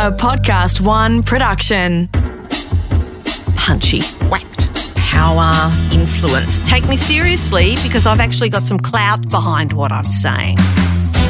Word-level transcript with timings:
A 0.00 0.10
PodcastOne 0.10 1.26
production. 1.26 2.08
punchy, 3.54 4.00
whacked, 4.30 4.96
power, 4.96 5.70
influence. 5.92 6.58
Take 6.60 6.88
me 6.88 6.96
seriously 6.96 7.76
because 7.82 8.06
I've 8.06 8.18
actually 8.18 8.48
got 8.48 8.62
some 8.62 8.78
clout 8.78 9.28
behind 9.28 9.74
what 9.74 9.92
I'm 9.92 10.04
saying. 10.04 10.56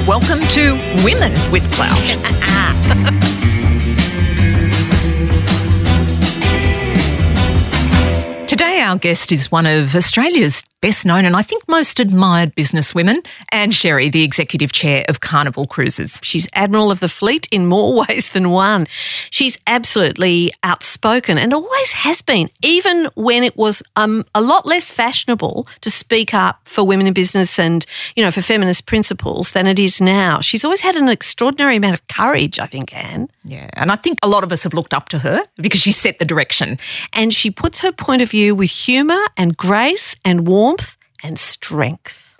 Welcome 0.06 0.46
to 0.50 0.74
Women 1.02 1.32
with 1.50 1.68
Clout. 1.72 1.98
Today, 8.48 8.82
our 8.82 8.98
guest 8.98 9.32
is 9.32 9.50
one 9.50 9.66
of 9.66 9.96
Australia's 9.96 10.62
best 10.80 11.04
known 11.04 11.24
and 11.24 11.36
I 11.36 11.42
think 11.42 11.68
most 11.68 12.00
admired 12.00 12.54
businesswomen, 12.54 13.26
Ann 13.52 13.70
Sherry, 13.70 14.08
the 14.08 14.24
executive 14.24 14.72
chair 14.72 15.04
of 15.08 15.20
Carnival 15.20 15.66
Cruises. 15.66 16.18
She's 16.22 16.48
Admiral 16.54 16.90
of 16.90 17.00
the 17.00 17.08
Fleet 17.08 17.46
in 17.50 17.66
more 17.66 18.04
ways 18.08 18.30
than 18.30 18.50
one. 18.50 18.86
She's 19.30 19.58
absolutely 19.66 20.52
outspoken 20.62 21.38
and 21.38 21.52
always 21.52 21.92
has 21.92 22.22
been, 22.22 22.48
even 22.62 23.08
when 23.14 23.42
it 23.42 23.56
was 23.56 23.82
um, 23.96 24.24
a 24.34 24.40
lot 24.40 24.66
less 24.66 24.90
fashionable 24.90 25.66
to 25.82 25.90
speak 25.90 26.32
up 26.32 26.60
for 26.64 26.84
women 26.84 27.06
in 27.06 27.12
business 27.12 27.58
and, 27.58 27.84
you 28.16 28.24
know, 28.24 28.30
for 28.30 28.42
feminist 28.42 28.86
principles 28.86 29.52
than 29.52 29.66
it 29.66 29.78
is 29.78 30.00
now. 30.00 30.40
She's 30.40 30.64
always 30.64 30.80
had 30.80 30.96
an 30.96 31.08
extraordinary 31.08 31.76
amount 31.76 31.94
of 31.94 32.06
courage, 32.08 32.58
I 32.58 32.66
think, 32.66 32.94
Ann. 32.96 33.28
Yeah, 33.44 33.68
and 33.74 33.90
I 33.90 33.96
think 33.96 34.18
a 34.22 34.28
lot 34.28 34.44
of 34.44 34.52
us 34.52 34.62
have 34.64 34.74
looked 34.74 34.94
up 34.94 35.08
to 35.10 35.18
her 35.18 35.40
because 35.56 35.80
she 35.80 35.92
set 35.92 36.18
the 36.18 36.24
direction. 36.24 36.78
And 37.12 37.34
she 37.34 37.50
puts 37.50 37.80
her 37.80 37.92
point 37.92 38.22
of 38.22 38.30
view 38.30 38.54
with 38.54 38.70
humour 38.70 39.20
and 39.36 39.56
grace 39.56 40.16
and 40.24 40.46
warmth 40.46 40.69
and 41.22 41.38
strength. 41.38 42.34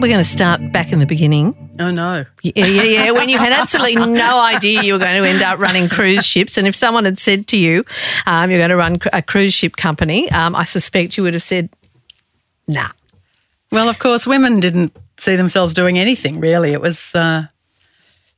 We're 0.00 0.08
going 0.08 0.18
to 0.18 0.24
start 0.24 0.72
back 0.72 0.92
in 0.92 1.00
the 1.00 1.06
beginning. 1.06 1.54
Oh 1.80 1.90
no. 1.90 2.24
Yeah, 2.42 2.66
yeah, 2.66 2.82
yeah. 2.82 3.10
When 3.10 3.28
you 3.28 3.38
had 3.38 3.52
absolutely 3.52 3.96
no 4.06 4.40
idea 4.40 4.82
you 4.82 4.92
were 4.92 4.98
going 4.98 5.20
to 5.20 5.28
end 5.28 5.42
up 5.42 5.58
running 5.58 5.88
cruise 5.88 6.24
ships, 6.26 6.56
and 6.56 6.66
if 6.66 6.74
someone 6.74 7.04
had 7.04 7.18
said 7.18 7.46
to 7.48 7.56
you, 7.56 7.84
um, 8.26 8.50
"You're 8.50 8.60
going 8.60 8.70
to 8.70 8.76
run 8.76 8.98
a 9.12 9.22
cruise 9.22 9.54
ship 9.54 9.76
company," 9.76 10.30
um, 10.30 10.54
I 10.54 10.64
suspect 10.64 11.16
you 11.16 11.24
would 11.24 11.34
have 11.34 11.42
said, 11.42 11.68
"Nah." 12.66 12.90
Well, 13.70 13.88
of 13.88 13.98
course, 13.98 14.26
women 14.26 14.60
didn't 14.60 14.96
see 15.18 15.36
themselves 15.36 15.74
doing 15.74 15.98
anything 15.98 16.40
really. 16.40 16.72
It 16.72 16.80
was 16.80 17.14
uh, 17.14 17.46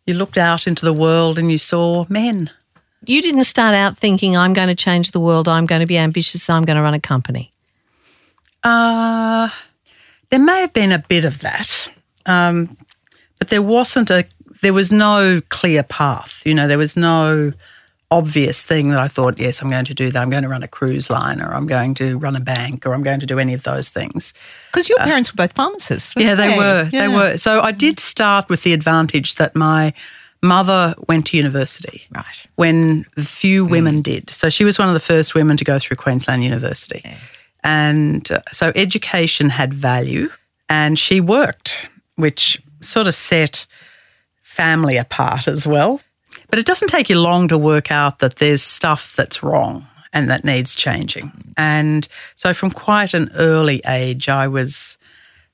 you 0.06 0.14
looked 0.14 0.38
out 0.38 0.66
into 0.66 0.84
the 0.84 0.92
world 0.92 1.38
and 1.38 1.50
you 1.52 1.58
saw 1.58 2.04
men. 2.08 2.50
You 3.06 3.22
didn't 3.22 3.44
start 3.44 3.74
out 3.74 3.96
thinking, 3.96 4.36
"I'm 4.36 4.52
going 4.52 4.68
to 4.68 4.74
change 4.74 5.12
the 5.12 5.20
world. 5.20 5.48
I'm 5.48 5.66
going 5.66 5.80
to 5.80 5.86
be 5.86 5.98
ambitious. 5.98 6.48
I'm 6.50 6.64
going 6.64 6.76
to 6.76 6.82
run 6.82 6.94
a 6.94 7.00
company." 7.00 7.52
Uh, 8.62 9.48
there 10.30 10.40
may 10.40 10.60
have 10.60 10.72
been 10.72 10.92
a 10.92 10.98
bit 10.98 11.24
of 11.24 11.40
that, 11.40 11.92
um, 12.26 12.76
but 13.38 13.48
there 13.48 13.62
wasn't 13.62 14.10
a. 14.10 14.26
There 14.62 14.74
was 14.74 14.92
no 14.92 15.40
clear 15.48 15.82
path. 15.82 16.42
You 16.44 16.54
know, 16.54 16.68
there 16.68 16.78
was 16.78 16.96
no 16.96 17.52
obvious 18.10 18.60
thing 18.60 18.88
that 18.88 18.98
I 18.98 19.06
thought, 19.06 19.38
yes, 19.38 19.62
I'm 19.62 19.70
going 19.70 19.84
to 19.84 19.94
do 19.94 20.10
that. 20.10 20.20
I'm 20.20 20.30
going 20.30 20.42
to 20.42 20.48
run 20.48 20.62
a 20.62 20.68
cruise 20.68 21.10
line, 21.10 21.40
or 21.40 21.54
I'm 21.54 21.66
going 21.66 21.94
to 21.94 22.18
run 22.18 22.34
a 22.34 22.40
bank, 22.40 22.84
or 22.84 22.92
I'm 22.92 23.02
going 23.02 23.20
to 23.20 23.26
do 23.26 23.38
any 23.38 23.54
of 23.54 23.62
those 23.62 23.88
things. 23.88 24.34
Because 24.72 24.88
your 24.88 24.98
parents 24.98 25.32
were 25.32 25.36
both 25.36 25.52
pharmacists. 25.52 26.16
weren't 26.16 26.26
Yeah, 26.26 26.34
they 26.34 26.58
were. 26.58 26.84
They 26.90 27.08
were. 27.08 27.38
So 27.38 27.60
I 27.60 27.72
did 27.72 28.00
start 28.00 28.48
with 28.48 28.62
the 28.64 28.72
advantage 28.72 29.36
that 29.36 29.54
my 29.54 29.92
mother 30.42 30.94
went 31.08 31.26
to 31.26 31.36
university. 31.36 32.02
Right. 32.14 32.24
When 32.56 33.04
few 33.18 33.64
women 33.64 34.02
did. 34.02 34.30
So 34.30 34.50
she 34.50 34.64
was 34.64 34.78
one 34.78 34.88
of 34.88 34.94
the 34.94 35.00
first 35.00 35.34
women 35.34 35.56
to 35.56 35.64
go 35.64 35.78
through 35.78 35.96
Queensland 35.96 36.44
University. 36.44 37.04
And 37.62 38.30
uh, 38.30 38.40
so 38.52 38.72
education 38.74 39.50
had 39.50 39.74
value 39.74 40.30
and 40.68 40.98
she 40.98 41.20
worked, 41.20 41.88
which 42.16 42.62
sort 42.80 43.06
of 43.06 43.14
set 43.14 43.66
family 44.42 44.96
apart 44.96 45.46
as 45.46 45.66
well. 45.66 46.00
But 46.48 46.58
it 46.58 46.66
doesn't 46.66 46.88
take 46.88 47.10
you 47.10 47.20
long 47.20 47.48
to 47.48 47.58
work 47.58 47.90
out 47.90 48.18
that 48.20 48.36
there's 48.36 48.62
stuff 48.62 49.14
that's 49.16 49.42
wrong 49.42 49.86
and 50.12 50.28
that 50.30 50.44
needs 50.44 50.74
changing. 50.74 51.54
And 51.56 52.08
so 52.36 52.52
from 52.52 52.70
quite 52.70 53.14
an 53.14 53.30
early 53.34 53.80
age, 53.86 54.28
I 54.28 54.48
was, 54.48 54.98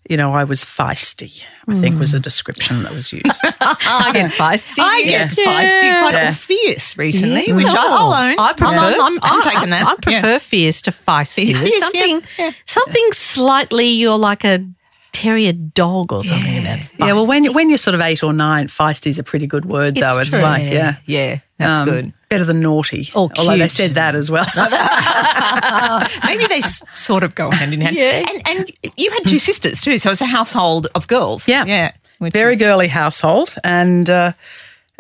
you 0.09 0.17
know, 0.17 0.33
I 0.33 0.44
was 0.44 0.65
feisty, 0.65 1.43
I 1.69 1.75
think 1.81 1.99
was 1.99 2.15
a 2.15 2.19
mm. 2.19 2.22
description 2.22 2.83
that 2.84 2.93
was 2.93 3.12
used. 3.12 3.27
I 3.43 4.11
get 4.12 4.31
feisty. 4.31 4.78
I 4.81 5.03
get 5.03 5.31
feisty, 5.31 6.00
quite 6.00 6.15
Yeah. 6.15 6.33
fierce 6.33 6.97
recently, 6.97 7.53
which 7.53 7.67
No. 7.67 7.75
I'll 7.77 8.12
own. 8.12 8.39
I 8.39 8.53
prefer. 8.53 8.72
I'm, 8.75 9.00
I'm, 9.00 9.19
I'm 9.22 9.43
taking 9.43 9.71
that. 9.71 9.87
I 9.87 9.95
prefer 9.97 10.33
Yeah. 10.33 10.39
fierce 10.39 10.83
to 10.83 10.91
feisty. 10.93 11.47
Fierce, 11.47 11.59
There's 11.61 11.72
yeah, 11.72 11.78
something, 11.81 12.22
yeah. 12.39 12.50
something 12.66 13.09
slightly. 13.12 13.87
You're 13.87 14.19
like 14.19 14.45
a 14.45 14.65
terrier 15.12 15.53
dog 15.53 16.12
or 16.12 16.22
something 16.22 16.59
about. 16.59 16.78
yeah, 16.99 17.12
well, 17.15 17.27
when, 17.27 17.53
when 17.55 17.69
you're 17.71 17.78
sort 17.78 17.95
of 17.95 18.00
eight 18.00 18.22
or 18.22 18.33
nine, 18.33 18.69
feisty's 18.69 19.19
a 19.19 19.25
pretty 19.25 19.47
good 19.47 19.65
word, 19.65 19.95
though. 19.95 20.19
It's 20.21 20.31
true. 20.31 20.41
like, 20.41 20.62
yeah. 20.65 20.97
Yeah, 21.06 21.39
that's 21.59 21.81
um, 21.81 21.89
good. 21.89 22.12
Better 22.28 22.44
than 22.44 22.61
naughty. 22.61 23.09
Or 23.15 23.31
Although 23.39 23.56
they 23.56 23.69
said 23.69 23.94
that 23.94 24.15
as 24.15 24.31
well. 24.31 24.47
Maybe 26.25 26.47
they 26.47 26.61
sort 26.93 27.22
of 27.22 27.34
go 27.34 27.50
hand 27.50 27.72
in 27.72 27.81
hand. 27.81 27.97
Yeah. 27.97 28.27
And, 28.28 28.49
and 28.49 28.72
you 28.97 29.11
had 29.11 29.25
two 29.27 29.39
sisters 29.39 29.81
too, 29.81 29.99
so 29.99 30.11
it's 30.11 30.21
a 30.21 30.27
household 30.27 30.89
of 30.95 31.06
girls. 31.09 31.49
Yeah. 31.49 31.65
Yeah. 31.65 31.93
Very 32.21 32.55
is- 32.55 32.59
girly 32.59 32.89
household. 32.89 33.55
And, 33.65 34.11
uh, 34.11 34.33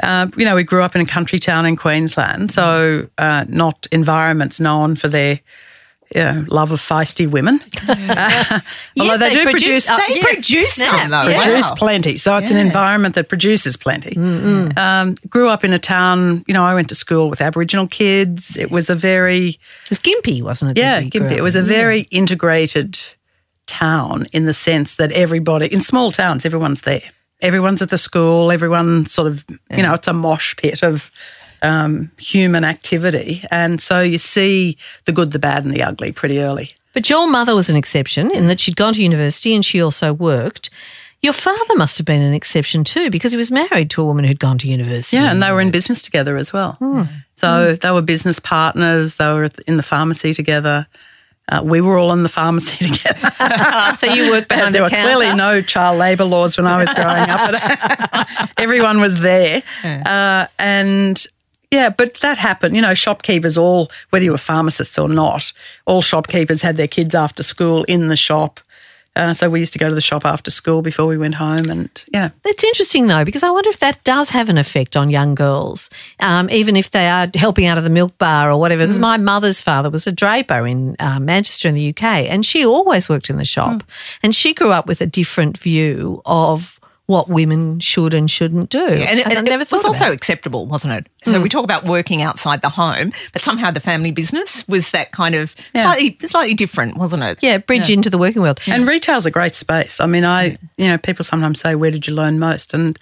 uh, 0.02 0.28
you 0.36 0.44
know, 0.44 0.54
we 0.54 0.62
grew 0.62 0.82
up 0.82 0.94
in 0.94 1.02
a 1.02 1.06
country 1.06 1.38
town 1.38 1.66
in 1.66 1.76
Queensland, 1.76 2.52
so 2.52 3.08
uh, 3.18 3.44
not 3.48 3.86
environments 3.92 4.60
known 4.60 4.94
for 4.96 5.08
their 5.08 5.40
you 6.14 6.22
know, 6.22 6.44
love 6.50 6.70
of 6.72 6.80
feisty 6.80 7.26
women. 7.28 7.60
Uh, 7.88 8.60
although 9.00 9.18
they, 9.18 9.28
they 9.30 9.34
do 9.34 9.42
produce- 9.42 9.86
produce, 9.86 9.88
uh, 9.90 9.96
They 10.08 10.14
Yeah. 10.14 10.22
produce 10.22 10.74
Snap. 10.74 11.00
some 11.00 11.10
though. 11.10 11.24
produce 11.40 11.68
Wow. 11.70 11.74
plenty. 11.76 12.16
So 12.16 12.36
it's 12.36 12.50
an 12.50 12.56
environment 12.58 13.14
that 13.16 13.28
produces 13.28 13.76
plenty. 13.76 14.16
Um, 14.76 15.16
grew 15.28 15.48
up 15.48 15.64
in 15.64 15.72
a 15.72 15.78
town, 15.78 16.44
you 16.46 16.54
know, 16.54 16.64
I 16.64 16.74
went 16.74 16.88
to 16.90 16.94
school 16.94 17.28
with 17.28 17.40
Aboriginal 17.40 17.86
kids. 17.88 18.56
It 18.56 18.70
was 18.70 18.88
a 18.88 18.94
very, 18.94 19.58
It's 19.90 19.98
Gympie, 20.00 20.42
wasn't 20.42 20.72
it? 20.72 20.78
yeah, 20.80 20.96
that 21.00 21.04
we 21.04 21.10
grew 21.10 21.20
Gympie. 21.22 21.32
up 21.32 21.38
It 21.38 21.42
was 21.42 21.56
a 21.56 21.62
very 21.62 22.00
integrated 22.10 22.98
town 23.66 24.26
in 24.32 24.46
the 24.46 24.54
sense 24.54 24.96
that 24.96 25.10
everybody, 25.12 25.66
in 25.66 25.80
small 25.80 26.12
towns, 26.12 26.44
everyone's 26.44 26.82
there. 26.82 27.02
Everyone's 27.42 27.82
at 27.82 27.90
the 27.90 27.98
school, 27.98 28.50
everyone 28.52 29.06
sort 29.06 29.26
of, 29.26 29.44
you 29.76 29.82
know, 29.82 29.94
it's 29.94 30.08
a 30.08 30.12
mosh 30.12 30.54
pit 30.56 30.82
of 30.82 31.10
um, 31.62 32.10
human 32.18 32.64
activity. 32.64 33.42
And 33.50 33.80
so 33.80 34.00
you 34.00 34.18
see 34.18 34.76
the 35.04 35.12
good, 35.12 35.32
the 35.32 35.38
bad, 35.38 35.64
and 35.64 35.72
the 35.72 35.82
ugly 35.82 36.12
pretty 36.12 36.40
early. 36.40 36.74
But 36.92 37.10
your 37.10 37.28
mother 37.28 37.54
was 37.54 37.68
an 37.68 37.76
exception 37.76 38.30
in 38.30 38.48
that 38.48 38.58
she'd 38.60 38.76
gone 38.76 38.94
to 38.94 39.02
university 39.02 39.54
and 39.54 39.64
she 39.64 39.82
also 39.82 40.12
worked. 40.12 40.70
Your 41.22 41.32
father 41.32 41.76
must 41.76 41.98
have 41.98 42.06
been 42.06 42.22
an 42.22 42.34
exception 42.34 42.84
too 42.84 43.10
because 43.10 43.32
he 43.32 43.36
was 43.36 43.50
married 43.50 43.90
to 43.90 44.02
a 44.02 44.04
woman 44.04 44.24
who'd 44.24 44.38
gone 44.38 44.58
to 44.58 44.68
university. 44.68 45.16
Yeah, 45.16 45.30
and 45.30 45.42
they 45.42 45.50
were 45.50 45.60
in 45.60 45.70
business 45.70 46.02
together 46.02 46.36
as 46.36 46.52
well. 46.52 46.78
So 47.34 47.74
they 47.74 47.90
were 47.90 48.02
business 48.02 48.38
partners. 48.38 49.16
They 49.16 49.26
were 49.32 49.50
in 49.66 49.76
the 49.76 49.82
pharmacy 49.82 50.32
together. 50.32 50.86
Uh, 51.48 51.62
we 51.62 51.80
were 51.80 51.96
all 51.96 52.12
in 52.12 52.22
the 52.22 52.28
pharmacy 52.28 52.76
together. 52.92 53.30
so 53.96 54.06
you 54.06 54.30
worked 54.30 54.48
behind 54.48 54.74
there 54.74 54.82
the 54.82 54.90
were 54.90 55.02
clearly 55.02 55.32
no 55.34 55.60
child 55.60 55.98
labour 55.98 56.24
laws 56.24 56.56
when 56.56 56.66
I 56.66 56.78
was 56.78 56.92
growing 56.92 57.28
up, 57.28 57.52
but 57.52 58.50
everyone 58.58 59.00
was 59.00 59.20
there. 59.20 59.62
Uh, 59.84 60.46
and 60.58 61.24
yeah, 61.70 61.90
but 61.90 62.14
that 62.20 62.38
happened. 62.38 62.76
You 62.76 62.82
know, 62.82 62.94
shopkeepers 62.94 63.58
all, 63.58 63.88
whether 64.10 64.24
you 64.24 64.32
were 64.32 64.38
pharmacists 64.38 64.98
or 64.98 65.08
not, 65.08 65.52
all 65.84 66.02
shopkeepers 66.02 66.62
had 66.62 66.76
their 66.76 66.88
kids 66.88 67.14
after 67.14 67.42
school 67.42 67.84
in 67.84 68.08
the 68.08 68.16
shop. 68.16 68.60
Uh, 69.16 69.32
so 69.32 69.48
we 69.48 69.58
used 69.58 69.72
to 69.72 69.78
go 69.78 69.88
to 69.88 69.94
the 69.94 70.00
shop 70.00 70.26
after 70.26 70.50
school 70.50 70.82
before 70.82 71.06
we 71.06 71.16
went 71.16 71.36
home, 71.36 71.70
and 71.70 72.04
yeah, 72.12 72.28
That's 72.44 72.62
interesting 72.62 73.06
though, 73.06 73.24
because 73.24 73.42
I 73.42 73.50
wonder 73.50 73.70
if 73.70 73.78
that 73.78 74.04
does 74.04 74.28
have 74.28 74.50
an 74.50 74.58
effect 74.58 74.94
on 74.94 75.08
young 75.08 75.34
girls, 75.34 75.88
um, 76.20 76.50
even 76.50 76.76
if 76.76 76.90
they 76.90 77.08
are 77.08 77.26
helping 77.34 77.64
out 77.64 77.78
of 77.78 77.84
the 77.84 77.90
milk 77.90 78.18
bar 78.18 78.50
or 78.50 78.60
whatever. 78.60 78.82
Because 78.82 78.98
my 78.98 79.16
mother's 79.16 79.62
father 79.62 79.88
was 79.88 80.06
a 80.06 80.12
draper 80.12 80.66
in 80.66 80.96
uh, 80.98 81.18
Manchester 81.18 81.66
in 81.66 81.74
the 81.74 81.88
UK, 81.88 82.02
and 82.02 82.44
she 82.44 82.64
always 82.66 83.08
worked 83.08 83.30
in 83.30 83.38
the 83.38 83.46
shop, 83.46 83.82
and 84.22 84.34
she 84.34 84.52
grew 84.52 84.70
up 84.70 84.86
with 84.86 85.00
a 85.00 85.06
different 85.06 85.56
view 85.56 86.20
of 86.26 86.75
what 87.06 87.28
women 87.28 87.78
should 87.78 88.14
and 88.14 88.28
shouldn't 88.30 88.68
do. 88.68 88.84
And, 88.84 89.20
it, 89.20 89.26
I 89.26 89.40
never 89.40 89.62
it 89.62 89.68
thought 89.68 89.76
was 89.76 89.84
also 89.84 90.10
it. 90.10 90.14
acceptable, 90.14 90.66
wasn't 90.66 90.92
it? 90.92 91.06
So 91.22 91.40
we 91.40 91.48
talk 91.48 91.64
about 91.64 91.84
working 91.84 92.20
outside 92.22 92.62
the 92.62 92.68
home, 92.68 93.12
but 93.32 93.42
somehow 93.42 93.70
the 93.70 93.80
family 93.80 94.10
business 94.10 94.66
was 94.66 94.90
that 94.90 95.12
kind 95.12 95.34
of 95.34 95.54
slightly, 95.72 96.16
slightly 96.22 96.54
different, 96.54 96.96
wasn't 96.96 97.22
it? 97.22 97.38
yeah, 97.42 97.58
bridge 97.58 97.88
into 97.88 98.10
the 98.10 98.18
working 98.18 98.42
world. 98.42 98.60
And 98.66 98.88
retail's 98.88 99.26
a 99.26 99.30
great 99.30 99.54
space. 99.54 100.00
I 100.00 100.06
mean, 100.06 100.24
I, 100.24 100.58
you 100.76 100.88
know, 100.88 100.98
people 100.98 101.24
sometimes 101.24 101.60
say, 101.60 101.74
where 101.74 101.90
did 101.90 102.06
you 102.06 102.14
learn 102.14 102.38
most? 102.38 102.74
And 102.74 102.98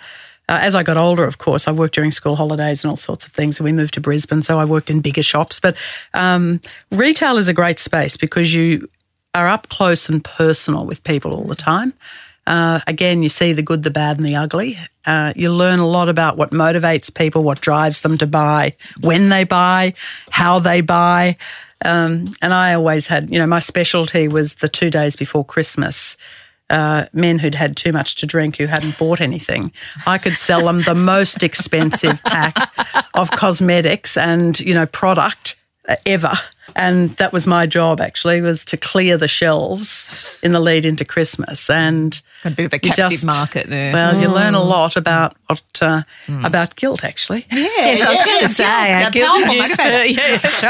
uh, 0.49 0.59
as 0.61 0.75
I 0.75 0.83
got 0.83 0.99
older, 0.99 1.25
of 1.25 1.39
course, 1.39 1.67
I 1.67 1.73
worked 1.73 1.95
during 1.95 2.11
school 2.11 2.37
holidays 2.37 2.85
and 2.85 2.91
all 2.91 2.99
sorts 2.99 3.25
of 3.25 3.33
things. 3.33 3.59
And 3.59 3.65
we 3.65 3.73
moved 3.73 3.95
to 3.95 4.01
Brisbane, 4.01 4.43
so 4.43 4.59
I 4.59 4.65
worked 4.67 4.91
in 4.91 5.01
bigger 5.01 5.23
shops. 5.23 5.61
But 5.61 5.77
um, 6.13 6.61
retail 6.91 7.39
is 7.39 7.49
a 7.49 7.55
great 7.55 7.79
space 7.79 8.19
because 8.19 8.55
you 8.55 8.89
are 9.35 9.49
up 9.49 9.69
close 9.69 10.09
and 10.09 10.23
personal 10.23 10.85
with 10.85 11.03
people 11.05 11.35
all 11.35 11.45
the 11.45 11.55
time. 11.55 11.95
Uh, 12.47 12.81
again, 12.87 13.23
you 13.23 13.29
see 13.29 13.53
the 13.53 13.63
good, 13.63 13.83
the 13.83 13.91
bad, 13.91 14.19
and 14.19 14.27
the 14.27 14.37
ugly. 14.37 14.79
Uh, 15.07 15.33
you 15.35 15.53
learn 15.53 15.79
a 15.79 15.87
lot 15.87 16.09
about 16.09 16.37
what 16.37 16.51
motivates 16.51 17.13
people, 17.13 17.43
what 17.43 17.61
drives 17.61 18.01
them 18.01 18.19
to 18.19 18.27
buy, 18.27 18.75
when 19.01 19.29
they 19.29 19.45
buy, 19.45 19.93
how 20.31 20.59
they 20.59 20.81
buy. 20.81 21.37
Um, 21.85 22.27
and 22.41 22.55
I 22.55 22.75
always 22.75 23.07
had, 23.07 23.31
you 23.31 23.39
know, 23.39 23.47
my 23.47 23.59
specialty 23.59 24.29
was 24.29 24.57
the 24.57 24.69
two 24.69 24.91
days 24.91 25.17
before 25.17 25.45
Christmas 25.45 26.17
uh, 26.71 27.07
men 27.13 27.39
who'd 27.39 27.55
had 27.55 27.77
too 27.77 27.93
much 27.93 28.15
to 28.17 28.27
drink 28.27 28.57
who 28.57 28.67
hadn't 28.67 28.99
bought 28.99 29.21
anything. 29.21 29.73
I 30.07 30.19
could 30.19 30.37
sell 30.37 30.65
them 30.65 30.83
the 30.83 30.95
most 30.95 31.43
expensive 31.43 32.23
pack 32.25 32.57
of 33.15 33.31
cosmetics 33.31 34.17
and 34.17 34.59
you 34.61 34.75
know 34.75 34.87
product 34.87 35.57
ever. 36.07 36.33
And 36.77 37.11
that 37.17 37.33
was 37.33 37.47
my 37.47 37.67
job 37.67 38.01
actually 38.01 38.41
was 38.41 38.65
to 38.67 38.77
clear 38.77 39.17
the 39.19 39.29
shelves 39.29 40.09
in 40.43 40.53
the 40.53 40.59
lead 40.61 40.85
into 40.85 41.05
Christmas. 41.05 41.69
And 41.71 42.21
A 42.45 42.51
bit 42.51 42.67
of 42.67 42.73
a 42.73 42.79
captive 42.79 43.23
market 43.23 43.69
there. 43.69 43.93
Well, 43.93 44.19
you 44.21 44.29
learn 44.29 44.55
a 44.55 44.63
lot 44.63 44.97
about 44.97 45.37
what 45.47 45.63
uh, 45.83 46.03
about 46.43 46.75
guilt 46.77 47.05
actually. 47.05 47.47
Yeah, 47.53 47.59
Yes, 47.77 48.01
I 48.01 48.11
was 48.11 48.23
going 48.25 48.41
to 48.41 48.49
say, 48.49 49.05
a 49.05 49.11
guilt 49.11 49.43
induced 49.43 49.79
motivator. 49.79 49.93
pur- 50.01 50.05
yeah, 50.05 50.37
that's 50.39 50.63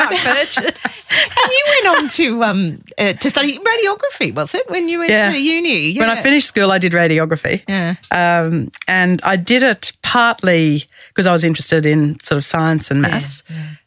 right. 0.59 0.77
And 1.15 1.51
you 1.53 1.65
went 1.85 1.97
on 2.03 2.09
to 2.11 2.45
um 2.45 2.83
uh, 2.99 3.13
to 3.13 3.31
study 3.31 3.59
radiography, 3.59 4.35
was 4.35 4.53
it? 4.55 4.69
When 4.69 4.89
you 4.89 4.99
went 4.99 5.11
Yeah. 5.11 5.31
to 5.31 5.41
uni? 5.41 5.97
When 5.99 6.11
I 6.11 6.21
finished 6.21 6.49
school, 6.49 6.73
I 6.73 6.79
did 6.79 6.93
radiography. 6.93 7.63
Yeah. 7.69 7.95
Um, 8.11 8.71
and 8.89 9.23
I 9.23 9.37
did 9.37 9.63
it 9.63 9.93
partly 10.03 10.85
because 11.09 11.27
I 11.27 11.33
was 11.33 11.45
interested 11.45 11.87
in 11.87 12.19
sort 12.21 12.37
of 12.37 12.45
science 12.45 12.91
and 12.91 13.01
maths, 13.01 13.43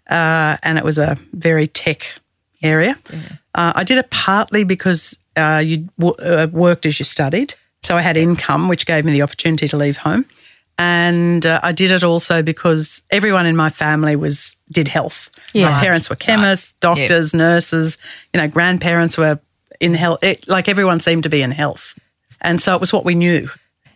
Uh, 0.09 0.57
and 0.63 0.77
it 0.77 0.83
was 0.83 0.97
a 0.97 1.17
very 1.33 1.67
tech 1.67 2.13
area. 2.63 2.97
Uh, 3.55 3.73
I 3.75 3.83
did 3.83 3.97
it 3.97 4.09
partly 4.09 4.63
because 4.63 5.17
uh, 5.35 5.61
you 5.63 5.89
w- 5.99 6.15
uh, 6.19 6.47
worked 6.51 6.85
as 6.85 6.99
you 6.99 7.05
studied, 7.05 7.53
so 7.83 7.95
I 7.97 8.01
had 8.01 8.17
income, 8.17 8.67
which 8.67 8.85
gave 8.85 9.05
me 9.05 9.11
the 9.11 9.21
opportunity 9.21 9.67
to 9.67 9.77
leave 9.77 9.97
home. 9.97 10.25
And 10.79 11.45
uh, 11.45 11.59
I 11.63 11.71
did 11.71 11.91
it 11.91 12.03
also 12.03 12.43
because 12.43 13.01
everyone 13.09 13.45
in 13.47 13.55
my 13.55 13.69
family 13.69 14.15
was 14.15 14.55
did 14.71 14.87
health. 14.87 15.29
Yeah. 15.53 15.71
My 15.71 15.79
parents 15.81 16.09
were 16.09 16.15
chemists, 16.15 16.73
doctors, 16.79 17.33
nurses. 17.33 17.97
You 18.33 18.41
know, 18.41 18.47
grandparents 18.47 19.17
were 19.17 19.39
in 19.79 19.95
health. 19.95 20.23
It, 20.23 20.47
like 20.47 20.69
everyone 20.69 20.99
seemed 20.99 21.23
to 21.23 21.29
be 21.29 21.41
in 21.41 21.51
health, 21.51 21.97
and 22.41 22.61
so 22.61 22.75
it 22.75 22.79
was 22.79 22.93
what 22.93 23.05
we 23.05 23.15
knew. 23.15 23.49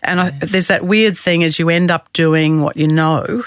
And 0.04 0.20
I, 0.20 0.30
there's 0.32 0.68
that 0.68 0.84
weird 0.84 1.16
thing 1.18 1.44
as 1.44 1.60
you 1.60 1.70
end 1.70 1.92
up 1.92 2.12
doing 2.14 2.62
what 2.62 2.76
you 2.76 2.88
know 2.88 3.44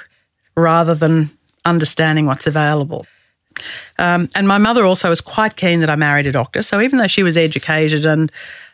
rather 0.57 0.95
than 0.95 1.31
understanding 1.65 2.27
what's 2.27 2.47
available. 2.47 3.07
Um, 3.99 4.29
and 4.35 4.49
my 4.49 4.59
mother 4.59 4.85
also 4.85 5.09
was 5.09 5.21
quite 5.21 5.57
keen 5.57 5.81
that 5.81 5.91
I 5.91 5.97
married 5.97 6.27
a 6.27 6.33
doctor. 6.33 6.63
So 6.63 6.81
even 6.81 6.99
though 6.99 7.07
she 7.07 7.23
was 7.23 7.37
educated 7.37 8.05
and 8.05 8.31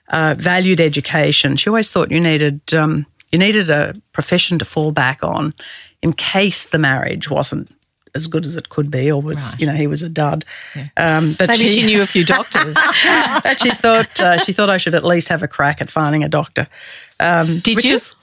uh, 0.09 0.35
valued 0.39 0.81
education, 0.81 1.57
she 1.57 1.69
always 1.69 1.91
thought 1.91 2.11
you 2.11 2.21
needed 2.21 2.61
um, 2.75 3.07
you 3.31 3.39
needed 3.39 3.71
a 3.71 3.95
profession 4.13 4.59
to 4.59 4.65
fall 4.65 4.91
back 4.91 5.23
on 5.23 5.55
in 6.03 6.13
case 6.13 6.65
the 6.69 6.79
marriage 6.79 7.31
wasn't 7.31 7.71
as 8.15 8.27
good 8.27 8.45
as 8.45 8.57
it 8.57 8.71
could 8.71 8.91
be, 8.91 9.11
or 9.13 9.23
was 9.23 9.55
you 9.61 9.67
know 9.67 9.75
he 9.75 9.87
was 9.87 10.03
a 10.03 10.09
dud. 10.09 10.45
Um, 10.97 11.35
but 11.39 11.49
Maybe 11.49 11.69
she 11.69 11.87
knew 11.87 12.03
a 12.03 12.07
few 12.07 12.25
doctors. 12.25 12.75
but 13.45 13.61
she 13.61 13.71
thought 13.71 14.21
uh, 14.21 14.39
she 14.39 14.53
thought 14.53 14.69
I 14.71 14.79
should 14.79 14.95
at 14.95 15.05
least 15.05 15.29
have 15.29 15.43
a 15.43 15.49
crack 15.49 15.81
at 15.81 15.91
finding 15.91 16.25
a 16.25 16.29
doctor. 16.29 16.67
Um, 17.21 17.61
Did 17.61 17.85
you? 17.85 17.95
is- 17.95 18.15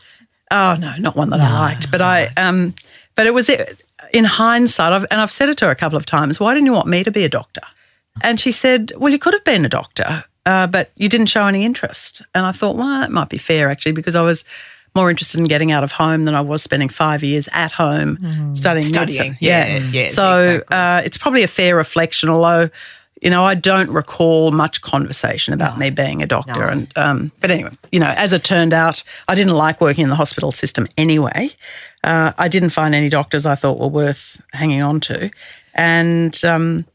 oh 0.52 0.76
no, 0.78 0.96
not 0.98 1.16
one 1.16 1.30
that 1.30 1.40
I 1.40 1.52
liked. 1.54 1.90
But 1.92 2.02
I, 2.02 2.30
um, 2.36 2.74
but 3.16 3.28
it 3.28 3.34
was 3.34 3.50
in 4.14 4.24
hindsight, 4.26 4.94
I've, 4.94 5.06
and 5.12 5.20
I've 5.22 5.32
said 5.32 5.50
it 5.50 5.58
to 5.60 5.66
her 5.66 5.72
a 5.72 5.76
couple 5.76 5.98
of 5.98 6.06
times. 6.06 6.40
Why 6.40 6.54
didn't 6.54 6.66
you 6.68 6.74
want 6.74 6.88
me 6.88 7.04
to 7.04 7.12
be 7.12 7.24
a 7.26 7.30
doctor? 7.30 7.62
And 8.24 8.40
she 8.40 8.52
said, 8.52 8.92
"Well, 8.98 9.12
you 9.12 9.20
could 9.20 9.34
have 9.34 9.44
been 9.44 9.64
a 9.66 9.70
doctor, 9.70 10.24
uh, 10.46 10.68
but 10.68 10.92
you 10.96 11.08
didn't 11.10 11.28
show 11.28 11.46
any 11.46 11.64
interest." 11.66 12.22
And 12.34 12.46
I 12.46 12.52
thought, 12.52 12.76
well, 12.76 12.88
that 12.88 13.12
might 13.12 13.30
be 13.30 13.38
fair 13.38 13.70
actually, 13.70 13.92
because 13.92 14.16
I 14.16 14.22
was 14.22 14.44
more 14.96 15.12
interested 15.12 15.40
in 15.40 15.46
getting 15.46 15.72
out 15.72 15.84
of 15.84 15.92
home 15.92 16.26
than 16.26 16.34
I 16.34 16.42
was 16.42 16.64
spending 16.64 16.90
five 16.90 17.24
years 17.24 17.48
at 17.54 17.72
home 17.74 18.18
studying. 18.56 18.86
Studying, 18.86 18.92
medicine. 19.34 19.38
yeah, 19.40 19.78
yeah, 19.92 20.08
So 20.10 20.40
exactly. 20.40 20.76
uh, 20.78 21.02
it's 21.06 21.18
probably 21.20 21.44
a 21.44 21.48
fair 21.48 21.76
reflection, 21.76 22.30
although. 22.30 22.70
You 23.20 23.32
know, 23.32 23.44
I 23.44 23.56
don't 23.56 23.90
recall 23.90 24.52
much 24.52 24.82
conversation 24.84 25.52
about 25.52 25.80
me 25.80 25.90
being 25.90 26.22
a 26.22 26.28
doctor, 26.28 26.66
and 26.68 26.88
um, 26.96 27.32
but 27.40 27.50
anyway, 27.50 27.72
you 27.92 28.00
know, 28.00 28.14
as 28.16 28.32
it 28.32 28.44
turned 28.44 28.74
out, 28.74 29.04
I 29.28 29.34
didn't 29.34 29.56
like 29.56 29.82
working 29.82 30.04
in 30.04 30.10
the 30.12 30.16
hospital 30.16 30.52
system 30.52 30.86
anyway. 31.00 31.50
Uh, 32.08 32.32
I 32.38 32.48
didn't 32.48 32.70
find 32.70 32.96
any 32.96 33.10
doctors 33.10 33.46
I 33.46 33.56
thought 33.56 33.80
were 33.80 33.88
worth 33.88 34.42
hanging 34.54 34.82
on 34.82 35.02
to, 35.02 35.30
and 35.76 36.44
um, 36.46 36.86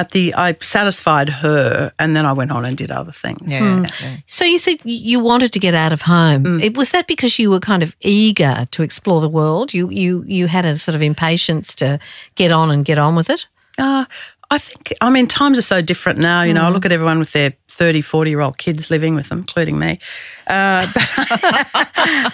at 0.00 0.10
the 0.10 0.34
I 0.34 0.56
satisfied 0.60 1.28
her, 1.28 1.92
and 2.00 2.16
then 2.16 2.26
I 2.26 2.32
went 2.32 2.50
on 2.50 2.64
and 2.64 2.76
did 2.76 2.90
other 2.90 3.12
things. 3.12 3.52
Yeah. 3.52 3.84
yeah. 4.00 4.16
So 4.26 4.44
you 4.44 4.58
said 4.58 4.78
you 4.84 5.20
wanted 5.20 5.52
to 5.52 5.60
get 5.60 5.74
out 5.74 5.92
of 5.92 6.02
home. 6.02 6.44
Mm. 6.44 6.62
It, 6.62 6.76
was 6.76 6.90
that 6.90 7.06
because 7.06 7.38
you 7.38 7.50
were 7.50 7.60
kind 7.60 7.84
of 7.84 7.94
eager 8.00 8.66
to 8.72 8.82
explore 8.82 9.20
the 9.20 9.28
world? 9.28 9.72
You 9.72 9.88
you 9.90 10.24
you 10.26 10.48
had 10.48 10.64
a 10.64 10.76
sort 10.76 10.96
of 10.96 11.02
impatience 11.02 11.76
to 11.76 12.00
get 12.34 12.50
on 12.50 12.72
and 12.72 12.84
get 12.84 12.98
on 12.98 13.14
with 13.14 13.30
it? 13.30 13.46
Uh, 13.78 14.06
I 14.52 14.58
think, 14.58 14.92
I 15.00 15.08
mean, 15.08 15.26
times 15.28 15.58
are 15.58 15.62
so 15.62 15.80
different 15.80 16.18
now. 16.18 16.42
You 16.42 16.52
know, 16.52 16.64
I 16.64 16.68
look 16.68 16.84
at 16.84 16.92
everyone 16.92 17.18
with 17.18 17.32
their 17.32 17.54
30, 17.68 18.02
40 18.02 18.30
year 18.30 18.40
old 18.42 18.58
kids 18.58 18.90
living 18.90 19.14
with 19.14 19.30
them, 19.30 19.38
including 19.38 19.78
me, 19.78 19.98
uh, 20.46 20.92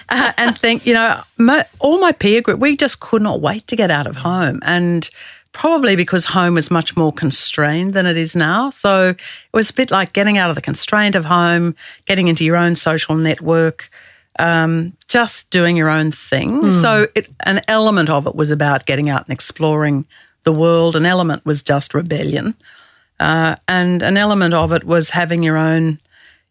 uh, 0.09 0.33
and 0.37 0.59
think, 0.59 0.85
you 0.85 0.95
know, 0.95 1.23
my, 1.37 1.65
all 1.79 2.01
my 2.01 2.11
peer 2.11 2.43
group, 2.43 2.59
we 2.59 2.77
just 2.77 2.99
could 2.99 3.23
not 3.23 3.41
wait 3.41 3.69
to 3.69 3.77
get 3.77 3.93
out 3.93 4.09
of 4.09 4.17
home. 4.17 4.59
And 4.65 5.09
probably 5.53 5.95
because 5.95 6.25
home 6.25 6.55
was 6.55 6.73
much 6.73 6.97
more 6.97 7.13
constrained 7.13 7.95
than 7.95 8.05
it 8.05 8.17
is 8.17 8.35
now. 8.35 8.71
So 8.71 9.11
it 9.11 9.21
was 9.53 9.71
a 9.71 9.75
bit 9.75 9.93
like 9.93 10.13
getting 10.13 10.39
out 10.39 10.51
of 10.51 10.57
the 10.57 10.63
constraint 10.63 11.15
of 11.15 11.25
home, 11.25 11.77
getting 12.05 12.27
into 12.27 12.45
your 12.45 12.57
own 12.57 12.75
social 12.75 13.15
network. 13.15 13.91
Um, 14.41 14.97
just 15.09 15.51
doing 15.51 15.77
your 15.77 15.89
own 15.89 16.13
thing. 16.13 16.71
So, 16.71 17.09
it, 17.17 17.27
an 17.45 17.61
element 17.67 18.09
of 18.09 18.25
it 18.25 18.37
was 18.37 18.53
about 18.53 18.87
getting 18.87 19.09
out 19.09 19.27
and 19.27 19.35
exploring 19.35 20.07
the 20.49 20.61
world. 20.61 20.97
An 20.97 21.07
element 21.07 21.45
was 21.45 21.63
just 21.63 21.95
rebellion, 21.95 22.55
uh, 23.21 23.57
and 23.67 24.03
an 24.03 24.17
element 24.17 24.55
of 24.55 24.73
it 24.73 24.85
was 24.85 25.11
having 25.11 25.43
your 25.43 25.57
own 25.57 25.99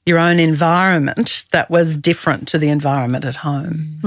your 0.05 0.19
own 0.19 0.39
environment 0.39 1.45
that 1.51 1.69
was 1.69 1.97
different 1.97 2.47
to 2.47 2.57
the 2.57 2.69
environment 2.69 3.25
at 3.25 3.37
home. 3.37 3.99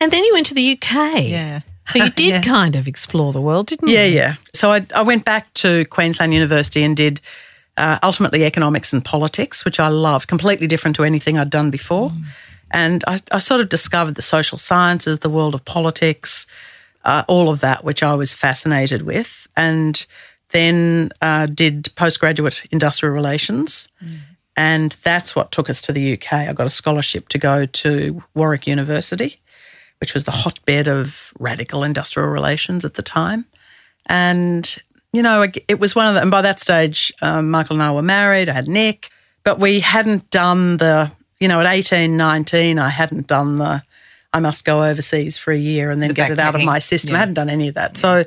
And 0.00 0.10
then 0.10 0.24
you 0.24 0.32
went 0.32 0.46
to 0.46 0.54
the 0.54 0.72
UK. 0.72 1.28
Yeah. 1.28 1.60
So 1.88 1.98
you 1.98 2.10
did 2.24 2.42
kind 2.42 2.74
of 2.74 2.88
explore 2.88 3.32
the 3.32 3.40
world, 3.40 3.66
didn't 3.66 3.88
you? 3.88 3.94
Yeah, 3.94 4.06
yeah. 4.06 4.34
So 4.54 4.72
I, 4.72 4.86
I 4.94 5.02
went 5.02 5.24
back 5.24 5.52
to 5.54 5.84
Queensland 5.86 6.32
University 6.32 6.82
and 6.82 6.96
did 6.96 7.20
uh, 7.76 7.98
ultimately 8.02 8.44
economics 8.44 8.92
and 8.92 9.04
politics, 9.04 9.64
which 9.64 9.78
I 9.78 9.88
loved, 9.88 10.26
completely 10.26 10.66
different 10.66 10.96
to 10.96 11.04
anything 11.04 11.38
I'd 11.38 11.50
done 11.50 11.70
before. 11.70 12.10
And 12.70 13.04
I, 13.06 13.18
I 13.30 13.38
sort 13.38 13.60
of 13.60 13.68
discovered 13.68 14.14
the 14.14 14.22
social 14.22 14.58
sciences, 14.58 15.18
the 15.18 15.28
world 15.28 15.54
of 15.54 15.64
politics, 15.64 16.46
uh, 17.04 17.24
all 17.28 17.50
of 17.50 17.60
that, 17.60 17.84
which 17.84 18.02
I 18.02 18.14
was 18.14 18.34
fascinated 18.34 19.02
with. 19.02 19.46
And 19.56 20.04
then 20.50 21.10
uh, 21.20 21.46
did 21.46 21.90
postgraduate 21.96 22.64
industrial 22.70 23.14
relations. 23.14 23.88
And 24.56 24.92
that's 25.02 25.34
what 25.34 25.50
took 25.50 25.70
us 25.70 25.80
to 25.82 25.92
the 25.92 26.12
UK. 26.12 26.32
I 26.32 26.52
got 26.52 26.66
a 26.66 26.70
scholarship 26.70 27.28
to 27.30 27.38
go 27.38 27.64
to 27.64 28.22
Warwick 28.34 28.66
University, 28.66 29.40
which 29.98 30.12
was 30.12 30.24
the 30.24 30.30
hotbed 30.30 30.88
of 30.88 31.32
radical 31.38 31.82
industrial 31.82 32.28
relations 32.28 32.84
at 32.84 32.94
the 32.94 33.02
time. 33.02 33.46
And, 34.06 34.76
you 35.12 35.22
know, 35.22 35.42
it- 35.42 35.64
it 35.68 35.80
was 35.80 35.94
one 35.94 36.06
of 36.08 36.14
the, 36.14 36.20
and 36.20 36.30
by 36.30 36.42
that 36.42 36.60
stage, 36.60 37.12
um, 37.22 37.50
Michael 37.50 37.76
and 37.76 37.82
I 37.82 37.92
were 37.92 38.02
married. 38.02 38.48
I 38.48 38.52
had 38.52 38.68
Nick, 38.68 39.08
but 39.44 39.58
we 39.58 39.80
hadn't 39.80 40.28
done 40.30 40.76
the, 40.76 41.10
you 41.40 41.48
know, 41.48 41.60
at 41.60 41.66
18, 41.66 42.16
19, 42.16 42.78
I 42.78 42.90
hadn't 42.90 43.26
done 43.26 43.56
the, 43.58 43.82
I 44.32 44.40
must 44.40 44.64
go 44.64 44.82
overseas 44.82 45.36
for 45.36 45.52
a 45.52 45.58
year 45.58 45.90
and 45.90 46.00
then 46.00 46.08
The 46.08 46.14
get 46.14 46.30
it 46.30 46.38
out 46.38 46.54
of 46.54 46.64
my 46.64 46.78
system. 46.78 47.14
I 47.14 47.18
hadn't 47.18 47.34
done 47.34 47.50
any 47.50 47.68
of 47.68 47.74
that. 47.74 47.96
So 47.96 48.24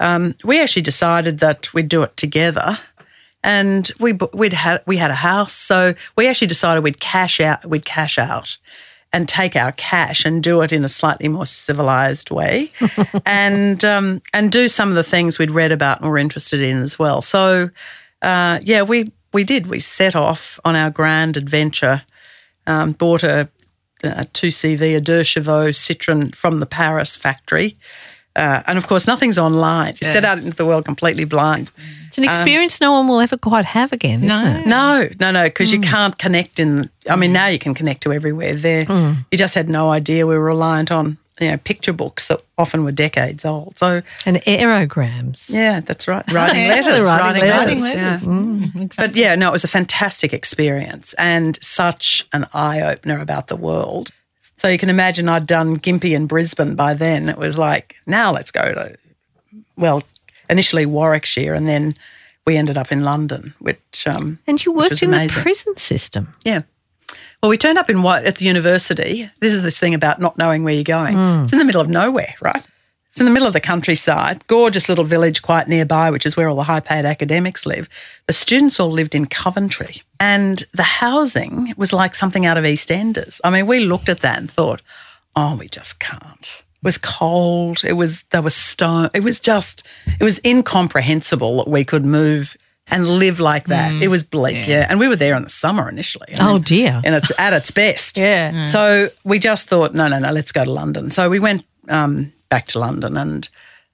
um, 0.00 0.34
we 0.44 0.60
actually 0.60 0.82
decided 0.82 1.38
that 1.40 1.72
we'd 1.74 1.88
do 1.88 2.02
it 2.02 2.16
together. 2.16 2.78
And 3.44 3.90
we 3.98 4.12
we'd 4.32 4.52
had 4.52 4.82
we 4.86 4.98
had 4.98 5.10
a 5.10 5.16
house, 5.16 5.52
so 5.52 5.94
we 6.16 6.28
actually 6.28 6.46
decided 6.46 6.84
we'd 6.84 7.00
cash 7.00 7.40
out 7.40 7.66
we'd 7.66 7.84
cash 7.84 8.16
out 8.16 8.56
and 9.12 9.28
take 9.28 9.56
our 9.56 9.72
cash 9.72 10.24
and 10.24 10.42
do 10.42 10.62
it 10.62 10.72
in 10.72 10.84
a 10.84 10.88
slightly 10.88 11.26
more 11.26 11.44
civilized 11.44 12.30
way, 12.30 12.70
and 13.26 13.84
um, 13.84 14.22
and 14.32 14.52
do 14.52 14.68
some 14.68 14.90
of 14.90 14.94
the 14.94 15.02
things 15.02 15.40
we'd 15.40 15.50
read 15.50 15.72
about 15.72 16.00
and 16.00 16.08
were 16.08 16.18
interested 16.18 16.60
in 16.60 16.82
as 16.82 17.00
well. 17.00 17.20
So 17.20 17.70
uh, 18.22 18.60
yeah, 18.62 18.82
we 18.82 19.06
we 19.32 19.42
did. 19.42 19.66
We 19.66 19.80
set 19.80 20.14
off 20.14 20.60
on 20.64 20.76
our 20.76 20.90
grand 20.90 21.36
adventure. 21.36 22.02
Um, 22.68 22.92
bought 22.92 23.24
a, 23.24 23.48
a 24.02 24.24
two 24.26 24.48
CV 24.48 24.96
a 24.96 25.00
Deux 25.00 25.22
Chevaux 25.22 25.70
Citroen 25.70 26.34
from 26.34 26.60
the 26.60 26.66
Paris 26.66 27.16
factory. 27.16 27.76
Uh, 28.34 28.62
and 28.66 28.78
of 28.78 28.86
course, 28.86 29.06
nothing's 29.06 29.38
online. 29.38 29.94
You 30.00 30.10
set 30.10 30.24
out 30.24 30.38
into 30.38 30.56
the 30.56 30.64
world 30.64 30.86
completely 30.86 31.24
blind. 31.24 31.70
It's 32.06 32.16
an 32.16 32.24
um, 32.24 32.30
experience 32.30 32.80
no 32.80 32.92
one 32.92 33.06
will 33.06 33.20
ever 33.20 33.36
quite 33.36 33.66
have 33.66 33.92
again, 33.92 34.22
No. 34.22 34.36
isn't 34.36 34.62
it? 34.62 34.66
No, 34.66 35.08
no, 35.20 35.30
no, 35.30 35.44
because 35.44 35.70
you 35.70 35.80
mm. 35.80 35.84
can't 35.84 36.16
connect 36.16 36.58
in. 36.58 36.88
I 37.08 37.16
mean, 37.16 37.30
mm. 37.30 37.34
now 37.34 37.46
you 37.48 37.58
can 37.58 37.74
connect 37.74 38.02
to 38.04 38.12
everywhere. 38.12 38.54
There, 38.54 38.86
mm. 38.86 39.24
you 39.30 39.36
just 39.36 39.54
had 39.54 39.68
no 39.68 39.90
idea 39.90 40.26
we 40.26 40.36
were 40.36 40.44
reliant 40.44 40.90
on 40.90 41.18
you 41.40 41.50
know 41.50 41.56
picture 41.56 41.92
books 41.92 42.28
that 42.28 42.42
often 42.58 42.84
were 42.84 42.92
decades 42.92 43.44
old. 43.44 43.78
So 43.78 44.02
And 44.26 44.36
aerograms. 44.42 45.50
yeah, 45.52 45.80
that's 45.80 46.06
right. 46.08 46.24
Writing 46.32 46.68
letters, 46.68 47.02
writing 47.02 47.42
writing, 47.48 47.80
letters. 47.80 48.28
letters. 48.28 48.72
yeah. 48.74 48.86
But 48.96 49.16
yeah, 49.16 49.34
no, 49.34 49.48
it 49.48 49.52
was 49.52 49.64
a 49.64 49.68
fantastic 49.68 50.32
experience 50.32 51.14
and 51.14 51.58
such 51.62 52.26
an 52.32 52.46
eye 52.52 52.80
opener 52.80 53.18
about 53.20 53.46
the 53.48 53.56
world. 53.56 54.10
So 54.56 54.68
you 54.68 54.78
can 54.78 54.90
imagine 54.90 55.28
I'd 55.28 55.46
done 55.46 55.76
Gympie 55.76 56.14
in 56.14 56.26
Brisbane 56.26 56.76
by 56.76 56.94
then. 56.94 57.28
It 57.28 57.36
was 57.38 57.58
like, 57.58 57.96
now 58.06 58.30
let's 58.32 58.52
go 58.52 58.62
to, 58.74 58.96
well, 59.76 60.02
initially 60.48 60.86
Warwickshire 60.86 61.54
and 61.54 61.66
then 61.66 61.94
we 62.46 62.56
ended 62.56 62.76
up 62.76 62.92
in 62.92 63.02
London, 63.04 63.54
which, 63.58 64.06
um, 64.06 64.38
And 64.46 64.64
you 64.64 64.72
worked 64.72 65.02
in 65.02 65.10
the 65.12 65.28
prison 65.32 65.76
system. 65.76 66.32
Yeah. 66.44 66.62
Well, 67.42 67.50
we 67.50 67.56
turned 67.56 67.78
up 67.78 67.90
in 67.90 68.02
what 68.02 68.24
at 68.24 68.36
the 68.36 68.44
university. 68.44 69.28
This 69.40 69.52
is 69.52 69.62
this 69.62 69.78
thing 69.78 69.94
about 69.94 70.20
not 70.20 70.38
knowing 70.38 70.64
where 70.64 70.74
you're 70.74 70.84
going. 70.84 71.14
Hmm. 71.14 71.44
It's 71.44 71.52
in 71.52 71.58
the 71.58 71.64
middle 71.64 71.80
of 71.80 71.88
nowhere, 71.88 72.34
right? 72.40 72.66
It's 73.12 73.20
in 73.20 73.26
the 73.26 73.32
middle 73.32 73.46
of 73.46 73.52
the 73.52 73.60
countryside, 73.60 74.46
gorgeous 74.46 74.88
little 74.88 75.04
village 75.04 75.42
quite 75.42 75.68
nearby, 75.68 76.10
which 76.10 76.24
is 76.24 76.34
where 76.34 76.48
all 76.48 76.56
the 76.56 76.62
high 76.62 76.80
paid 76.80 77.04
academics 77.04 77.66
live. 77.66 77.86
The 78.26 78.32
students 78.32 78.80
all 78.80 78.90
lived 78.90 79.14
in 79.14 79.26
Coventry, 79.26 80.00
and 80.18 80.64
the 80.72 80.82
housing 80.82 81.74
was 81.76 81.92
like 81.92 82.14
something 82.14 82.46
out 82.46 82.56
of 82.56 82.64
EastEnders. 82.64 83.38
I 83.44 83.50
mean, 83.50 83.66
we 83.66 83.80
looked 83.80 84.08
at 84.08 84.20
that 84.20 84.38
and 84.38 84.50
thought, 84.50 84.80
oh, 85.36 85.56
we 85.56 85.68
just 85.68 86.00
can't. 86.00 86.62
It 86.76 86.84
was 86.84 86.96
cold. 86.96 87.84
It 87.84 87.92
was, 87.92 88.22
there 88.30 88.40
was 88.40 88.54
stone. 88.54 89.10
It 89.12 89.22
was 89.22 89.40
just, 89.40 89.86
it 90.18 90.24
was 90.24 90.40
incomprehensible 90.42 91.58
that 91.58 91.68
we 91.68 91.84
could 91.84 92.06
move 92.06 92.56
and 92.92 93.08
live 93.08 93.40
like 93.40 93.64
that. 93.66 94.02
It 94.02 94.08
was 94.08 94.22
bleak, 94.22 94.68
yeah. 94.68 94.86
And 94.88 95.00
we 95.00 95.08
were 95.08 95.16
there 95.16 95.34
in 95.34 95.42
the 95.42 95.50
summer 95.50 95.88
initially. 95.88 96.28
I 96.38 96.50
Oh, 96.50 96.58
dear. 96.58 97.00
And 97.02 97.14
it's 97.14 97.32
at 97.38 97.54
its 97.54 97.70
best. 97.70 98.18
Yeah. 98.18 98.68
So 98.68 99.08
we 99.24 99.38
just 99.38 99.66
thought, 99.68 99.94
no, 99.94 100.08
no, 100.08 100.18
no, 100.18 100.30
let's 100.30 100.52
go 100.52 100.64
to 100.64 100.70
London. 100.70 101.10
So 101.10 101.30
we 101.30 101.40
went 101.40 101.64
um, 101.88 102.32
back 102.50 102.66
to 102.68 102.78
London 102.78 103.16
and 103.16 103.48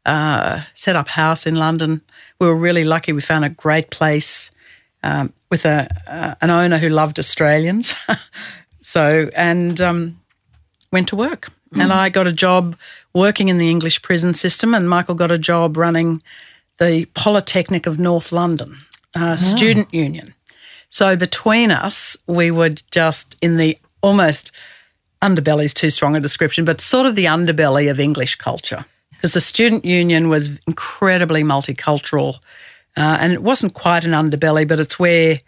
uh, 0.04 0.62
set 0.74 0.96
up 0.96 1.08
house 1.08 1.46
in 1.46 1.54
London. 1.54 2.02
We 2.40 2.48
were 2.48 2.56
really 2.56 2.84
lucky. 2.84 3.12
We 3.12 3.20
found 3.20 3.44
a 3.44 3.50
great 3.50 3.90
place 3.90 4.50
um, 5.04 5.32
with 5.48 5.64
a 5.64 5.88
uh, 6.06 6.34
an 6.40 6.50
owner 6.50 6.78
who 6.78 6.88
loved 6.88 7.18
Australians. 7.18 7.94
so 8.80 9.30
and 9.36 9.80
um, 9.80 10.20
went 10.92 11.08
to 11.08 11.16
work. 11.16 11.52
And 11.74 11.92
I 11.92 12.08
got 12.08 12.26
a 12.26 12.32
job 12.32 12.76
working 13.12 13.48
in 13.48 13.58
the 13.58 13.70
English 13.70 14.00
prison 14.00 14.32
system, 14.34 14.74
and 14.74 14.88
Michael 14.88 15.14
got 15.14 15.30
a 15.30 15.36
job 15.36 15.76
running 15.76 16.22
the 16.78 17.06
Polytechnic 17.14 17.86
of 17.86 17.98
North 17.98 18.32
London 18.32 18.78
uh, 19.14 19.36
student 19.36 19.92
union. 19.92 20.34
So 20.90 21.16
between 21.16 21.70
us, 21.70 22.16
we 22.26 22.50
were 22.50 22.70
just 22.90 23.36
in 23.42 23.56
the 23.56 23.78
almost 24.00 24.52
underbelly 25.20 25.64
is 25.64 25.74
too 25.74 25.90
strong 25.90 26.16
a 26.16 26.20
description, 26.20 26.64
but 26.64 26.80
sort 26.80 27.06
of 27.06 27.14
the 27.14 27.24
underbelly 27.24 27.90
of 27.90 27.98
English 27.98 28.36
culture. 28.36 28.84
Because 29.10 29.32
the 29.32 29.40
student 29.40 29.84
union 29.84 30.28
was 30.28 30.60
incredibly 30.66 31.42
multicultural, 31.42 32.38
uh, 32.96 33.18
and 33.20 33.32
it 33.32 33.42
wasn't 33.42 33.74
quite 33.74 34.04
an 34.04 34.12
underbelly, 34.12 34.66
but 34.66 34.78
it's 34.78 34.98
where 34.98 35.40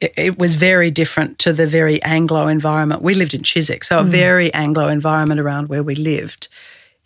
it, 0.00 0.12
it 0.16 0.38
was 0.38 0.56
very 0.56 0.90
different 0.90 1.38
to 1.38 1.52
the 1.52 1.66
very 1.66 2.02
Anglo 2.02 2.48
environment. 2.48 3.02
We 3.02 3.14
lived 3.14 3.32
in 3.32 3.44
Chiswick, 3.44 3.84
so 3.84 4.00
a 4.00 4.04
very 4.04 4.52
Anglo 4.52 4.88
environment 4.88 5.40
around 5.40 5.68
where 5.68 5.84
we 5.84 5.94
lived. 5.94 6.48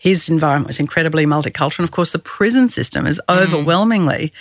His 0.07 0.29
environment 0.29 0.69
was 0.69 0.79
incredibly 0.79 1.27
multicultural, 1.27 1.81
and 1.81 1.89
of 1.89 1.91
course, 1.91 2.13
the 2.13 2.21
prison 2.21 2.69
system 2.69 3.07
is 3.09 3.21
overwhelmingly 3.29 4.33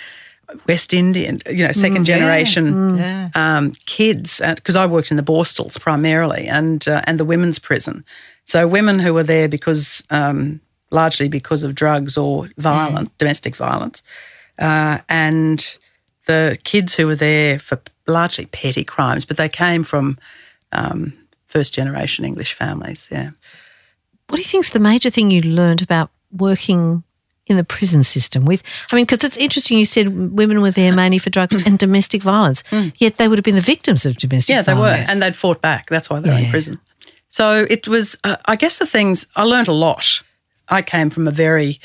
West 0.68 0.94
Indian, 0.94 1.40
you 1.50 1.66
know, 1.66 1.72
second 1.72 2.04
generation 2.04 3.00
um, 3.34 3.72
kids. 3.84 4.40
Because 4.54 4.76
I 4.76 4.86
worked 4.86 5.10
in 5.10 5.16
the 5.16 5.24
Borstals 5.24 5.80
primarily, 5.80 6.46
and 6.46 6.86
uh, 6.86 7.02
and 7.04 7.18
the 7.18 7.24
women's 7.24 7.58
prison. 7.58 8.04
So 8.44 8.68
women 8.68 9.00
who 9.00 9.12
were 9.12 9.24
there 9.24 9.48
because 9.48 10.04
um, 10.10 10.60
largely 10.92 11.28
because 11.28 11.64
of 11.64 11.74
drugs 11.74 12.16
or 12.16 12.48
violence, 12.58 13.10
domestic 13.18 13.56
violence, 13.56 14.04
uh, 14.60 14.98
and 15.08 15.76
the 16.26 16.58
kids 16.62 16.94
who 16.94 17.08
were 17.08 17.16
there 17.16 17.58
for 17.58 17.80
largely 18.06 18.46
petty 18.46 18.84
crimes, 18.84 19.24
but 19.24 19.36
they 19.36 19.48
came 19.48 19.82
from 19.82 20.16
um, 20.70 21.12
first 21.46 21.74
generation 21.74 22.24
English 22.24 22.52
families. 22.52 23.08
Yeah. 23.10 23.30
What 24.28 24.36
do 24.36 24.42
you 24.42 24.48
think's 24.48 24.70
the 24.70 24.78
major 24.78 25.10
thing 25.10 25.30
you 25.30 25.42
learned 25.42 25.82
about 25.82 26.10
working 26.32 27.04
in 27.46 27.56
the 27.56 27.64
prison 27.64 28.02
system 28.02 28.44
with? 28.44 28.62
I 28.90 28.96
mean, 28.96 29.04
because 29.04 29.24
it's 29.24 29.36
interesting. 29.36 29.78
You 29.78 29.84
said 29.84 30.32
women 30.32 30.60
were 30.60 30.70
there 30.70 30.94
mainly 30.94 31.18
for 31.18 31.30
drugs 31.30 31.54
and 31.54 31.78
domestic 31.78 32.22
violence, 32.22 32.62
yet 32.96 33.16
they 33.16 33.28
would 33.28 33.38
have 33.38 33.44
been 33.44 33.54
the 33.54 33.60
victims 33.60 34.04
of 34.04 34.16
domestic 34.16 34.54
violence. 34.64 34.68
Yeah, 34.68 34.74
they 34.74 34.80
were, 34.80 35.10
and 35.10 35.22
they'd 35.22 35.36
fought 35.36 35.62
back. 35.62 35.88
That's 35.88 36.10
why 36.10 36.20
they're 36.20 36.38
in 36.38 36.50
prison. 36.50 36.80
So 37.28 37.66
it 37.68 37.86
was, 37.86 38.16
uh, 38.24 38.36
I 38.46 38.56
guess, 38.56 38.78
the 38.78 38.86
things 38.86 39.26
I 39.36 39.42
learned 39.42 39.68
a 39.68 39.72
lot. 39.72 40.22
I 40.68 40.82
came 40.82 41.10
from 41.10 41.28
a 41.28 41.30
very 41.30 41.78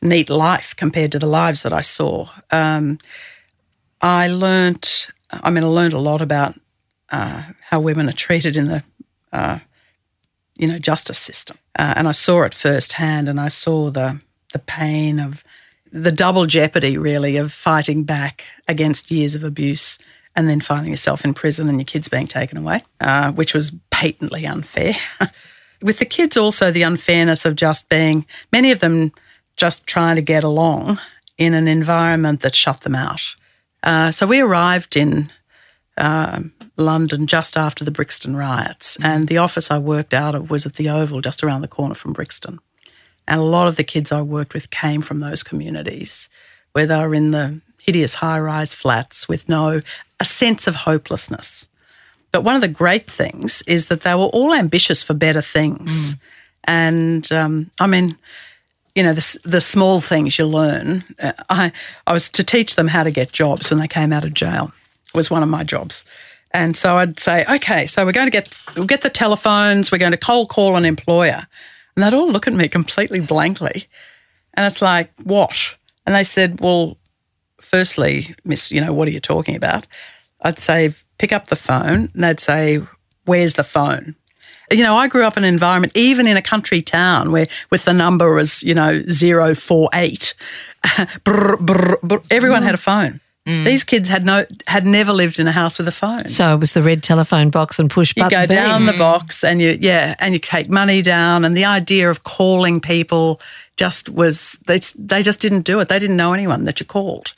neat 0.00 0.30
life 0.30 0.74
compared 0.76 1.10
to 1.12 1.18
the 1.18 1.26
lives 1.26 1.62
that 1.62 1.72
I 1.72 1.80
saw. 1.80 2.28
Um, 2.50 2.98
I 4.00 4.28
learned 4.28 5.08
I 5.30 5.50
mean, 5.50 5.64
I 5.64 5.66
learned 5.68 5.92
a 5.92 5.98
lot 5.98 6.20
about 6.20 6.58
uh, 7.10 7.42
how 7.60 7.80
women 7.80 8.08
are 8.08 8.12
treated 8.12 8.56
in 8.56 8.66
the, 8.66 8.82
uh, 9.32 9.58
you 10.58 10.68
know, 10.68 10.78
justice 10.78 11.18
system, 11.18 11.56
uh, 11.78 11.94
and 11.96 12.08
I 12.08 12.12
saw 12.12 12.42
it 12.42 12.54
firsthand, 12.54 13.28
and 13.28 13.40
I 13.40 13.48
saw 13.48 13.90
the 13.90 14.20
the 14.52 14.58
pain 14.58 15.18
of 15.18 15.44
the 15.92 16.12
double 16.12 16.46
jeopardy, 16.46 16.98
really, 16.98 17.36
of 17.36 17.52
fighting 17.52 18.04
back 18.04 18.44
against 18.66 19.10
years 19.10 19.34
of 19.34 19.44
abuse 19.44 19.98
and 20.36 20.48
then 20.48 20.60
finding 20.60 20.92
yourself 20.92 21.24
in 21.24 21.34
prison 21.34 21.68
and 21.68 21.78
your 21.78 21.84
kids 21.84 22.08
being 22.08 22.26
taken 22.26 22.58
away, 22.58 22.84
uh, 23.00 23.32
which 23.32 23.54
was 23.54 23.72
patently 23.90 24.46
unfair. 24.46 24.94
With 25.82 25.98
the 25.98 26.04
kids, 26.04 26.36
also 26.36 26.70
the 26.70 26.82
unfairness 26.82 27.44
of 27.44 27.56
just 27.56 27.88
being, 27.88 28.26
many 28.52 28.70
of 28.70 28.80
them 28.80 29.12
just 29.56 29.86
trying 29.86 30.16
to 30.16 30.22
get 30.22 30.44
along 30.44 31.00
in 31.38 31.54
an 31.54 31.68
environment 31.68 32.40
that 32.42 32.54
shut 32.54 32.82
them 32.82 32.94
out. 32.94 33.34
Uh, 33.82 34.10
so 34.10 34.26
we 34.26 34.40
arrived 34.40 34.96
in 34.96 35.30
um, 35.96 36.52
London 36.78 37.26
just 37.26 37.56
after 37.56 37.84
the 37.84 37.90
Brixton 37.90 38.36
riots, 38.36 38.96
and 39.02 39.28
the 39.28 39.38
office 39.38 39.70
I 39.70 39.78
worked 39.78 40.14
out 40.14 40.34
of 40.34 40.50
was 40.50 40.64
at 40.64 40.74
the 40.74 40.88
Oval, 40.88 41.20
just 41.20 41.42
around 41.42 41.62
the 41.62 41.68
corner 41.68 41.94
from 41.94 42.12
Brixton. 42.12 42.60
And 43.26 43.40
a 43.40 43.44
lot 43.44 43.68
of 43.68 43.76
the 43.76 43.84
kids 43.84 44.10
I 44.10 44.22
worked 44.22 44.54
with 44.54 44.70
came 44.70 45.02
from 45.02 45.18
those 45.18 45.42
communities 45.42 46.28
where 46.72 46.86
they 46.86 46.96
were 46.96 47.14
in 47.14 47.32
the 47.32 47.60
hideous 47.82 48.14
high 48.14 48.38
rise 48.38 48.74
flats 48.74 49.28
with 49.28 49.48
no, 49.48 49.80
a 50.20 50.24
sense 50.24 50.66
of 50.66 50.74
hopelessness. 50.74 51.68
But 52.32 52.44
one 52.44 52.54
of 52.54 52.60
the 52.60 52.68
great 52.68 53.10
things 53.10 53.62
is 53.66 53.88
that 53.88 54.02
they 54.02 54.14
were 54.14 54.26
all 54.26 54.54
ambitious 54.54 55.02
for 55.02 55.14
better 55.14 55.42
things. 55.42 56.14
And 56.64 57.30
um, 57.32 57.70
I 57.80 57.86
mean, 57.86 58.16
you 58.94 59.02
know, 59.02 59.14
the, 59.14 59.38
the 59.44 59.60
small 59.60 60.00
things 60.00 60.38
you 60.38 60.46
learn. 60.46 61.04
Uh, 61.18 61.32
I, 61.48 61.72
I 62.06 62.12
was 62.12 62.28
to 62.30 62.44
teach 62.44 62.74
them 62.74 62.88
how 62.88 63.04
to 63.04 63.10
get 63.10 63.32
jobs 63.32 63.70
when 63.70 63.80
they 63.80 63.88
came 63.88 64.12
out 64.12 64.24
of 64.24 64.34
jail, 64.34 64.72
was 65.14 65.30
one 65.30 65.42
of 65.42 65.48
my 65.48 65.64
jobs. 65.64 66.04
And 66.58 66.76
so 66.76 66.98
I'd 66.98 67.20
say, 67.20 67.44
okay, 67.48 67.86
so 67.86 68.04
we're 68.04 68.10
going 68.10 68.26
to 68.26 68.32
get, 68.32 68.48
we'll 68.74 68.84
get 68.84 69.02
the 69.02 69.10
telephones, 69.10 69.92
we're 69.92 69.98
going 69.98 70.10
to 70.10 70.18
cold 70.18 70.48
call 70.48 70.74
an 70.74 70.84
employer. 70.84 71.46
And 71.94 72.02
they'd 72.02 72.12
all 72.12 72.28
look 72.28 72.48
at 72.48 72.52
me 72.52 72.66
completely 72.66 73.20
blankly. 73.20 73.86
And 74.54 74.66
it's 74.66 74.82
like, 74.82 75.12
what? 75.22 75.76
And 76.04 76.16
they 76.16 76.24
said, 76.24 76.60
well, 76.60 76.98
firstly, 77.60 78.34
miss, 78.44 78.72
you 78.72 78.80
know, 78.80 78.92
what 78.92 79.06
are 79.06 79.12
you 79.12 79.20
talking 79.20 79.54
about? 79.54 79.86
I'd 80.42 80.58
say, 80.58 80.94
pick 81.18 81.32
up 81.32 81.46
the 81.46 81.54
phone. 81.54 82.10
And 82.12 82.24
they'd 82.24 82.40
say, 82.40 82.80
where's 83.24 83.54
the 83.54 83.62
phone? 83.62 84.16
You 84.72 84.82
know, 84.82 84.96
I 84.96 85.06
grew 85.06 85.22
up 85.22 85.36
in 85.36 85.44
an 85.44 85.54
environment, 85.54 85.96
even 85.96 86.26
in 86.26 86.36
a 86.36 86.42
country 86.42 86.82
town 86.82 87.30
where 87.30 87.46
with 87.70 87.84
the 87.84 87.92
number 87.92 88.34
was, 88.34 88.64
you 88.64 88.74
know, 88.74 89.04
048. 89.04 90.34
brr, 91.24 91.56
brr, 91.56 91.98
brr, 92.02 92.20
everyone 92.32 92.64
had 92.64 92.74
a 92.74 92.78
phone. 92.78 93.20
Mm. 93.48 93.64
These 93.64 93.82
kids 93.84 94.10
had 94.10 94.26
no 94.26 94.44
had 94.66 94.84
never 94.84 95.10
lived 95.10 95.38
in 95.38 95.48
a 95.48 95.52
house 95.52 95.78
with 95.78 95.88
a 95.88 95.92
phone. 95.92 96.26
so 96.26 96.52
it 96.52 96.60
was 96.60 96.74
the 96.74 96.82
red 96.82 97.02
telephone 97.02 97.48
box 97.48 97.78
and 97.78 97.90
push 97.90 98.12
button. 98.12 98.30
You 98.30 98.46
go 98.46 98.54
down 98.54 98.84
the 98.84 98.92
mm. 98.92 98.98
box 98.98 99.42
and 99.42 99.58
you 99.58 99.78
yeah, 99.80 100.14
and 100.18 100.34
you 100.34 100.38
take 100.38 100.68
money 100.68 101.00
down 101.00 101.46
and 101.46 101.56
the 101.56 101.64
idea 101.64 102.10
of 102.10 102.24
calling 102.24 102.78
people 102.78 103.40
just 103.78 104.10
was 104.10 104.58
they 104.66 104.80
they 104.98 105.22
just 105.22 105.40
didn't 105.40 105.62
do 105.62 105.80
it. 105.80 105.88
They 105.88 105.98
didn't 105.98 106.18
know 106.18 106.34
anyone 106.34 106.64
that 106.64 106.78
you 106.78 106.84
called. 106.84 107.32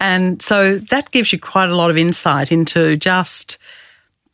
And 0.00 0.40
so 0.40 0.78
that 0.78 1.10
gives 1.10 1.30
you 1.30 1.38
quite 1.38 1.68
a 1.68 1.76
lot 1.76 1.90
of 1.90 1.98
insight 1.98 2.50
into 2.50 2.96
just 2.96 3.58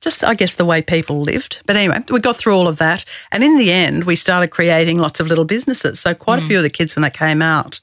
just 0.01 0.23
I 0.23 0.35
guess 0.35 0.55
the 0.55 0.65
way 0.65 0.81
people 0.81 1.23
lived. 1.23 1.59
But 1.67 1.75
anyway, 1.75 2.05
we 2.09 2.21
got 2.21 2.37
through 2.37 2.57
all 2.57 2.69
of 2.69 2.77
that 2.77 3.05
and 3.33 3.43
in 3.43 3.59
the 3.59 3.73
end 3.73 4.05
we 4.05 4.15
started 4.15 4.53
creating 4.53 4.99
lots 4.99 5.19
of 5.19 5.27
little 5.27 5.45
businesses. 5.45 5.99
So 5.99 6.15
quite 6.15 6.39
a 6.39 6.43
mm. 6.43 6.47
few 6.47 6.59
of 6.59 6.63
the 6.63 6.71
kids 6.71 6.95
when 6.95 7.03
they 7.03 7.11
came 7.11 7.43
out 7.43 7.81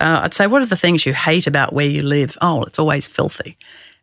uh, 0.00 0.20
I'd 0.22 0.34
say, 0.34 0.46
what 0.46 0.62
are 0.62 0.66
the 0.66 0.76
things 0.76 1.06
you 1.06 1.14
hate 1.14 1.46
about 1.46 1.72
where 1.72 1.86
you 1.86 2.02
live? 2.02 2.36
Oh, 2.40 2.62
it's 2.62 2.78
always 2.78 3.08
filthy. 3.08 3.56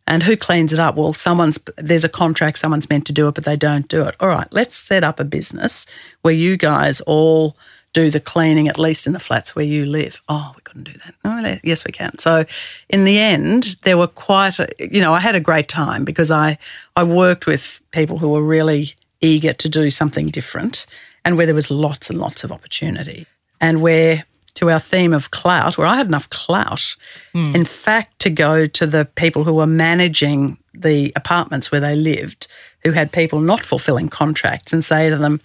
And 0.06 0.22
who 0.22 0.36
cleans 0.36 0.72
it 0.72 0.78
up? 0.78 0.94
Well, 0.94 1.12
someone's 1.12 1.58
there's 1.76 2.04
a 2.04 2.08
contract, 2.08 2.58
someone's 2.58 2.88
meant 2.88 3.06
to 3.06 3.12
do 3.12 3.26
it, 3.28 3.34
but 3.34 3.44
they 3.44 3.56
don't 3.56 3.88
do 3.88 4.02
it. 4.02 4.14
All 4.20 4.28
right, 4.28 4.46
let's 4.52 4.76
set 4.76 5.02
up 5.02 5.18
a 5.18 5.24
business 5.24 5.86
where 6.22 6.34
you 6.34 6.56
guys 6.56 7.00
all 7.02 7.56
do 7.92 8.10
the 8.10 8.20
cleaning, 8.20 8.68
at 8.68 8.78
least 8.78 9.06
in 9.06 9.14
the 9.14 9.18
flats 9.18 9.56
where 9.56 9.64
you 9.64 9.86
live. 9.86 10.20
Oh, 10.28 10.52
we 10.54 10.60
couldn't 10.62 10.84
do 10.84 10.92
that. 10.92 11.14
Oh, 11.24 11.58
yes, 11.64 11.84
we 11.84 11.92
can. 11.92 12.18
So, 12.18 12.44
in 12.90 13.04
the 13.04 13.18
end, 13.18 13.76
there 13.82 13.96
were 13.96 14.06
quite, 14.06 14.58
a, 14.58 14.68
you 14.78 15.00
know, 15.00 15.14
I 15.14 15.20
had 15.20 15.34
a 15.34 15.40
great 15.40 15.66
time 15.66 16.04
because 16.04 16.30
I 16.30 16.58
I 16.94 17.02
worked 17.04 17.46
with 17.46 17.80
people 17.90 18.18
who 18.18 18.28
were 18.28 18.44
really 18.44 18.94
eager 19.22 19.54
to 19.54 19.68
do 19.68 19.90
something 19.90 20.28
different, 20.28 20.86
and 21.24 21.36
where 21.36 21.46
there 21.46 21.54
was 21.54 21.70
lots 21.70 22.10
and 22.10 22.18
lots 22.20 22.44
of 22.44 22.52
opportunity, 22.52 23.26
and 23.60 23.80
where 23.80 24.24
to 24.56 24.70
our 24.70 24.80
theme 24.80 25.12
of 25.14 25.30
clout, 25.30 25.76
where 25.78 25.86
I 25.86 25.96
had 25.96 26.06
enough 26.06 26.28
clout, 26.30 26.96
in 27.34 27.64
fact, 27.64 28.18
to 28.20 28.30
go 28.30 28.66
to 28.66 28.86
the 28.86 29.04
people 29.04 29.44
who 29.44 29.54
were 29.54 29.66
managing 29.66 30.56
the 30.74 31.12
apartments 31.14 31.70
where 31.70 31.80
they 31.80 31.94
lived, 31.94 32.46
who 32.84 32.92
had 32.92 33.12
people 33.12 33.40
not 33.40 33.64
fulfilling 33.64 34.08
contracts, 34.08 34.72
and 34.72 34.84
say 34.84 35.10
to 35.10 35.16
them, 35.16 35.40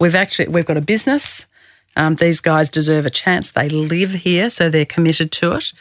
"We've 0.00 0.14
actually 0.16 0.48
we've 0.48 0.66
got 0.66 0.76
a 0.76 0.80
business. 0.82 1.46
Um, 1.96 2.16
these 2.16 2.40
guys 2.40 2.68
deserve 2.70 3.06
a 3.06 3.10
chance. 3.10 3.50
They 3.52 3.68
live 3.68 4.12
here, 4.12 4.50
so 4.50 4.68
they're 4.70 4.84
committed 4.94 5.30
to 5.32 5.52
it. 5.52 5.72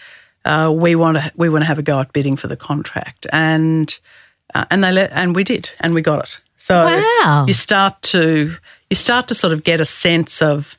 Uh, 0.45 0.71
we 0.73 0.95
want 0.95 1.17
to 1.17 1.31
we 1.35 1.49
want 1.49 1.63
to 1.63 1.67
have 1.67 1.79
a 1.79 1.83
go 1.83 1.99
at 1.99 2.13
bidding 2.13 2.37
for 2.37 2.47
the 2.47 2.57
contract." 2.57 3.25
And 3.31 3.99
uh, 4.55 4.65
and 4.69 4.83
they 4.83 4.91
let 4.91 5.11
and 5.13 5.35
we 5.35 5.43
did, 5.43 5.69
and 5.79 5.93
we 5.93 6.01
got 6.01 6.19
it. 6.23 6.39
So 6.57 6.85
Wow. 6.85 7.45
you 7.47 7.53
start 7.53 8.01
to 8.13 8.55
you 8.89 8.95
start 8.95 9.27
to 9.27 9.35
sort 9.35 9.53
of 9.53 9.63
get 9.63 9.79
a 9.79 9.85
sense 9.85 10.41
of. 10.41 10.75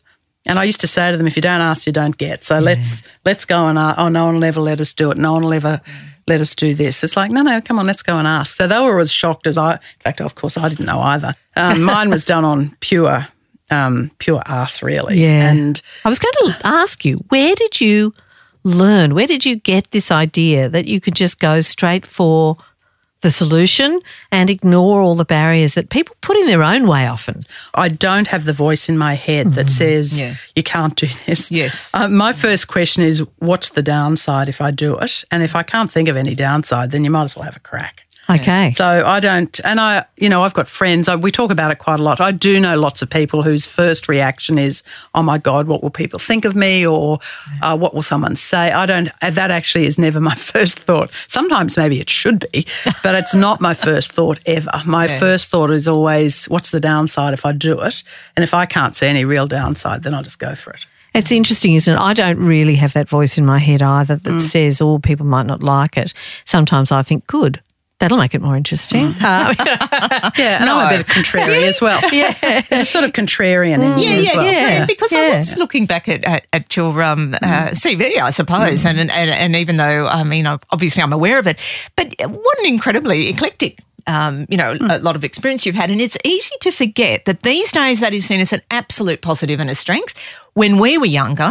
And 0.48 0.58
I 0.58 0.64
used 0.64 0.80
to 0.80 0.86
say 0.86 1.10
to 1.10 1.16
them, 1.16 1.26
if 1.26 1.36
you 1.36 1.42
don't 1.42 1.60
ask, 1.60 1.86
you 1.86 1.92
don't 1.92 2.16
get. 2.16 2.42
So 2.42 2.58
let's 2.58 3.02
let's 3.24 3.44
go 3.44 3.66
and 3.66 3.78
ask. 3.78 3.98
Oh, 3.98 4.08
no 4.08 4.24
one 4.24 4.36
will 4.36 4.44
ever 4.44 4.60
let 4.60 4.80
us 4.80 4.94
do 4.94 5.10
it. 5.10 5.18
No 5.18 5.34
one 5.34 5.42
will 5.42 5.52
ever 5.52 5.80
let 6.28 6.40
us 6.40 6.54
do 6.54 6.74
this. 6.74 7.02
It's 7.02 7.16
like, 7.16 7.30
no, 7.30 7.42
no, 7.42 7.60
come 7.60 7.78
on, 7.78 7.86
let's 7.86 8.02
go 8.02 8.16
and 8.16 8.28
ask. 8.28 8.54
So 8.54 8.66
they 8.66 8.80
were 8.80 9.00
as 9.00 9.10
shocked 9.10 9.46
as 9.46 9.56
I. 9.56 9.72
In 9.72 9.78
fact, 10.00 10.20
of 10.20 10.34
course, 10.34 10.56
I 10.56 10.68
didn't 10.68 10.86
know 10.86 11.00
either. 11.00 11.34
Um, 11.56 11.82
mine 11.94 12.10
was 12.10 12.24
done 12.24 12.44
on 12.44 12.76
pure, 12.80 13.26
um, 13.70 14.10
pure 14.18 14.42
ass, 14.46 14.82
really. 14.82 15.20
Yeah. 15.20 15.50
And 15.50 15.80
I 16.04 16.08
was 16.08 16.18
going 16.18 16.34
to 16.52 16.66
ask 16.66 17.04
you, 17.04 17.16
where 17.28 17.54
did 17.54 17.80
you 17.80 18.14
learn? 18.62 19.14
Where 19.14 19.26
did 19.26 19.44
you 19.44 19.56
get 19.56 19.90
this 19.90 20.10
idea 20.10 20.68
that 20.68 20.86
you 20.86 21.00
could 21.00 21.14
just 21.14 21.40
go 21.40 21.60
straight 21.60 22.06
for 22.06 22.56
the 23.20 23.30
solution 23.30 24.00
and 24.30 24.48
ignore 24.50 25.00
all 25.00 25.14
the 25.16 25.24
barriers 25.24 25.74
that 25.74 25.90
people 25.90 26.14
put 26.20 26.36
in 26.36 26.46
their 26.46 26.62
own 26.62 26.86
way 26.86 27.06
often? 27.06 27.40
I 27.74 27.88
don't 27.88 28.28
have 28.28 28.44
the 28.44 28.52
voice 28.52 28.88
in 28.88 28.96
my 28.98 29.14
head 29.14 29.52
that 29.52 29.70
says 29.70 30.20
Yeah. 30.20 30.36
you 30.54 30.62
can't 30.62 30.94
do 30.96 31.08
this. 31.26 31.50
Yes. 31.50 31.90
Uh, 31.94 32.08
my 32.08 32.32
first 32.32 32.68
question 32.68 33.02
is, 33.02 33.24
what's 33.38 33.70
the 33.70 33.82
downside 33.82 34.48
if 34.48 34.60
I 34.60 34.70
do 34.70 34.96
it? 34.98 35.24
And 35.30 35.42
if 35.42 35.54
I 35.56 35.62
can't 35.62 35.90
think 35.90 36.08
of 36.08 36.16
any 36.16 36.34
downside, 36.34 36.90
then 36.90 37.04
you 37.04 37.10
might 37.10 37.24
as 37.24 37.36
well 37.36 37.44
have 37.44 37.56
a 37.56 37.60
crack. 37.60 38.04
Okay. 38.30 38.70
So 38.72 38.86
I 38.86 39.20
don't, 39.20 39.58
and 39.64 39.80
I, 39.80 40.04
you 40.18 40.28
know, 40.28 40.42
I've 40.42 40.52
got 40.52 40.68
friends. 40.68 41.08
I, 41.08 41.16
we 41.16 41.30
talk 41.30 41.50
about 41.50 41.70
it 41.70 41.78
quite 41.78 41.98
a 41.98 42.02
lot. 42.02 42.20
I 42.20 42.30
do 42.30 42.60
know 42.60 42.78
lots 42.78 43.00
of 43.00 43.08
people 43.08 43.42
whose 43.42 43.66
first 43.66 44.06
reaction 44.06 44.58
is, 44.58 44.82
"Oh 45.14 45.22
my 45.22 45.38
God, 45.38 45.66
what 45.66 45.82
will 45.82 45.90
people 45.90 46.18
think 46.18 46.44
of 46.44 46.54
me?" 46.54 46.86
or 46.86 47.20
uh, 47.62 47.76
"What 47.76 47.94
will 47.94 48.02
someone 48.02 48.36
say?" 48.36 48.70
I 48.70 48.84
don't. 48.84 49.10
That 49.22 49.50
actually 49.50 49.86
is 49.86 49.98
never 49.98 50.20
my 50.32 50.34
first 50.34 50.78
thought. 50.78 51.10
Sometimes 51.26 51.78
maybe 51.78 52.00
it 52.00 52.10
should 52.10 52.44
be, 52.52 52.66
but 53.02 53.14
it's 53.14 53.34
not 53.34 53.62
my 53.62 53.72
first 53.72 54.12
thought 54.12 54.40
ever. 54.44 54.70
My 54.84 55.08
first 55.18 55.48
thought 55.48 55.70
is 55.70 55.88
always, 55.88 56.44
"What's 56.46 56.70
the 56.70 56.80
downside 56.80 57.32
if 57.32 57.46
I 57.46 57.52
do 57.52 57.80
it?" 57.80 58.02
And 58.36 58.44
if 58.44 58.52
I 58.52 58.66
can't 58.66 58.94
see 58.94 59.06
any 59.06 59.24
real 59.24 59.46
downside, 59.46 60.02
then 60.02 60.14
I'll 60.14 60.22
just 60.22 60.38
go 60.38 60.54
for 60.54 60.72
it. 60.72 60.86
It's 61.14 61.32
interesting, 61.32 61.74
isn't 61.74 61.94
it? 61.94 61.98
I 61.98 62.12
don't 62.12 62.38
really 62.38 62.74
have 62.76 62.92
that 62.92 63.08
voice 63.08 63.38
in 63.38 63.46
my 63.46 63.58
head 63.58 63.80
either 63.80 64.16
that 64.16 64.40
says, 64.40 64.80
oh, 64.80 64.98
people 64.98 65.26
might 65.26 65.46
not 65.46 65.62
like 65.62 65.96
it. 65.96 66.12
Sometimes 66.44 66.92
I 66.92 67.02
think, 67.02 67.26
good, 67.26 67.60
that'll 67.98 68.18
make 68.18 68.34
it 68.34 68.40
more 68.42 68.56
interesting. 68.56 69.14
Uh, 69.20 69.54
Yeah, 70.38 70.60
and 70.60 70.70
I'm 70.70 70.94
a 70.94 70.98
bit 70.98 71.06
contrarian 71.16 71.62
as 71.62 71.80
well. 71.80 72.00
Yeah, 72.12 72.32
there's 72.70 72.82
a 72.82 72.84
sort 72.86 73.04
of 73.04 73.12
contrarian 73.12 73.76
in 73.80 73.98
Yeah, 73.98 74.14
yeah, 74.16 74.36
well. 74.36 74.44
yeah, 74.44 74.52
yeah, 74.52 74.86
Because 74.86 75.12
I 75.12 75.36
was 75.36 75.56
looking 75.56 75.86
back 75.86 76.08
at, 76.08 76.24
at, 76.24 76.46
at 76.52 76.76
your 76.76 77.02
um, 77.02 77.34
uh, 77.34 77.70
CV, 77.72 78.18
I 78.18 78.30
suppose, 78.30 78.84
and, 78.84 78.98
and 78.98 79.10
and 79.10 79.56
even 79.56 79.76
though 79.76 80.06
I 80.06 80.22
mean, 80.24 80.46
obviously 80.46 81.02
I'm 81.02 81.12
aware 81.12 81.38
of 81.38 81.46
it, 81.46 81.58
but 81.96 82.14
what 82.28 82.58
an 82.60 82.66
incredibly 82.66 83.28
eclectic. 83.28 83.80
Um, 84.06 84.46
you 84.48 84.56
know, 84.56 84.74
a 84.80 84.98
lot 85.00 85.16
of 85.16 85.24
experience 85.24 85.66
you've 85.66 85.74
had, 85.74 85.90
and 85.90 86.00
it's 86.00 86.16
easy 86.24 86.54
to 86.62 86.70
forget 86.70 87.26
that 87.26 87.42
these 87.42 87.70
days 87.72 88.00
that 88.00 88.14
is 88.14 88.24
seen 88.24 88.40
as 88.40 88.54
an 88.54 88.62
absolute 88.70 89.20
positive 89.20 89.60
and 89.60 89.68
a 89.68 89.74
strength. 89.74 90.14
When 90.54 90.78
we 90.78 90.96
were 90.96 91.04
younger, 91.04 91.50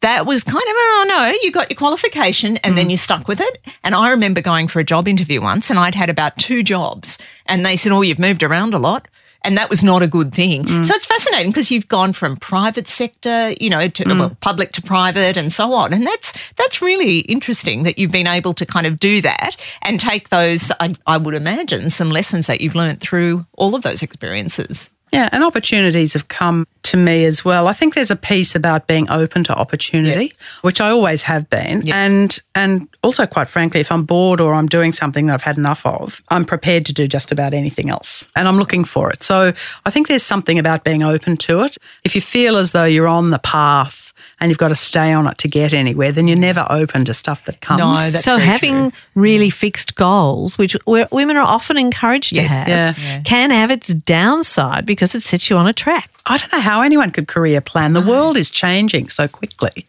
that 0.00 0.26
was 0.26 0.44
kind 0.44 0.56
of 0.56 0.62
oh 0.62 1.04
no, 1.08 1.32
you 1.42 1.50
got 1.50 1.70
your 1.70 1.76
qualification 1.76 2.56
and 2.58 2.76
then 2.76 2.88
mm. 2.88 2.92
you 2.92 2.96
stuck 2.96 3.28
with 3.28 3.40
it. 3.40 3.66
And 3.82 3.94
I 3.94 4.10
remember 4.10 4.40
going 4.40 4.68
for 4.68 4.80
a 4.80 4.84
job 4.84 5.08
interview 5.08 5.40
once, 5.40 5.70
and 5.70 5.78
I'd 5.78 5.94
had 5.94 6.10
about 6.10 6.36
two 6.36 6.62
jobs, 6.62 7.18
and 7.46 7.64
they 7.64 7.76
said, 7.76 7.92
"Oh, 7.92 8.02
you've 8.02 8.18
moved 8.18 8.42
around 8.42 8.74
a 8.74 8.78
lot." 8.78 9.08
And 9.42 9.56
that 9.56 9.70
was 9.70 9.84
not 9.84 10.02
a 10.02 10.08
good 10.08 10.34
thing. 10.34 10.64
Mm. 10.64 10.84
So 10.84 10.94
it's 10.94 11.06
fascinating 11.06 11.52
because 11.52 11.70
you've 11.70 11.86
gone 11.86 12.12
from 12.12 12.36
private 12.36 12.88
sector, 12.88 13.54
you 13.60 13.70
know, 13.70 13.86
to 13.88 14.04
mm. 14.04 14.18
well, 14.18 14.36
public 14.40 14.72
to 14.72 14.82
private 14.82 15.36
and 15.36 15.52
so 15.52 15.72
on. 15.72 15.92
And 15.92 16.04
that's 16.04 16.32
that's 16.56 16.82
really 16.82 17.20
interesting 17.20 17.84
that 17.84 17.98
you've 17.98 18.10
been 18.10 18.26
able 18.26 18.52
to 18.54 18.66
kind 18.66 18.86
of 18.86 18.98
do 18.98 19.20
that 19.22 19.56
and 19.82 20.00
take 20.00 20.30
those, 20.30 20.72
I, 20.80 20.92
I 21.06 21.16
would 21.18 21.34
imagine, 21.34 21.88
some 21.88 22.10
lessons 22.10 22.48
that 22.48 22.60
you've 22.60 22.74
learned 22.74 23.00
through 23.00 23.46
all 23.52 23.76
of 23.76 23.82
those 23.82 24.02
experiences. 24.02 24.90
Yeah, 25.12 25.28
and 25.32 25.42
opportunities 25.44 26.12
have 26.12 26.28
come 26.28 26.66
to 26.84 26.96
me 26.96 27.24
as 27.26 27.44
well. 27.44 27.68
I 27.68 27.74
think 27.74 27.94
there's 27.94 28.10
a 28.10 28.16
piece 28.16 28.54
about 28.54 28.86
being 28.86 29.10
open 29.10 29.44
to 29.44 29.54
opportunity, 29.54 30.32
which 30.62 30.80
I 30.80 30.90
always 30.90 31.22
have 31.22 31.48
been. 31.50 31.82
And 31.94 32.38
and 32.54 32.88
also 33.02 33.26
quite 33.26 33.48
frankly, 33.48 33.80
if 33.80 33.92
I'm 33.92 34.04
bored 34.04 34.40
or 34.40 34.54
I'm 34.54 34.66
doing 34.66 34.92
something 34.92 35.26
that 35.26 35.34
I've 35.34 35.42
had 35.42 35.58
enough 35.58 35.84
of, 35.84 36.22
I'm 36.30 36.44
prepared 36.44 36.86
to 36.86 36.94
do 36.94 37.06
just 37.06 37.30
about 37.30 37.52
anything 37.52 37.90
else. 37.90 38.26
And 38.36 38.48
I'm 38.48 38.56
looking 38.56 38.84
for 38.84 39.10
it. 39.10 39.22
So 39.22 39.52
I 39.84 39.90
think 39.90 40.08
there's 40.08 40.22
something 40.22 40.58
about 40.58 40.84
being 40.84 41.02
open 41.02 41.36
to 41.38 41.60
it. 41.60 41.76
If 42.04 42.14
you 42.14 42.20
feel 42.20 42.56
as 42.56 42.72
though 42.72 42.84
you're 42.84 43.08
on 43.08 43.30
the 43.30 43.38
path 43.38 44.07
and 44.40 44.50
you've 44.50 44.58
got 44.58 44.68
to 44.68 44.74
stay 44.76 45.12
on 45.12 45.26
it 45.26 45.36
to 45.38 45.48
get 45.48 45.72
anywhere, 45.72 46.12
then 46.12 46.28
you're 46.28 46.36
never 46.38 46.64
open 46.70 47.04
to 47.06 47.14
stuff 47.14 47.44
that 47.46 47.60
comes. 47.60 47.80
No, 47.80 47.94
that's 47.94 48.22
so 48.22 48.36
very 48.36 48.46
having 48.48 48.92
really 49.14 49.50
fixed 49.50 49.96
goals, 49.96 50.56
which 50.56 50.76
women 50.86 51.36
are 51.36 51.46
often 51.46 51.76
encouraged 51.76 52.32
Yes. 52.32 52.50
to 52.50 52.70
have, 52.70 52.98
Yeah. 52.98 53.04
Yeah. 53.04 53.20
can 53.22 53.50
have 53.50 53.70
its 53.70 53.88
downside 53.88 54.86
because 54.86 55.14
it 55.14 55.22
sets 55.22 55.50
you 55.50 55.56
on 55.56 55.66
a 55.66 55.72
track. 55.72 56.08
I 56.26 56.36
don't 56.38 56.52
know 56.52 56.60
how 56.60 56.82
anyone 56.82 57.10
could 57.10 57.26
career 57.26 57.60
plan. 57.60 57.94
The 57.94 58.00
world 58.00 58.36
is 58.36 58.50
changing 58.50 59.08
so 59.08 59.26
quickly, 59.28 59.86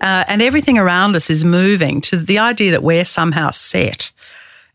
uh, 0.00 0.24
and 0.26 0.40
everything 0.40 0.78
around 0.78 1.14
us 1.16 1.28
is 1.28 1.44
moving. 1.44 2.00
To 2.02 2.16
the 2.16 2.38
idea 2.38 2.70
that 2.70 2.82
we're 2.82 3.04
somehow 3.04 3.50
set 3.50 4.10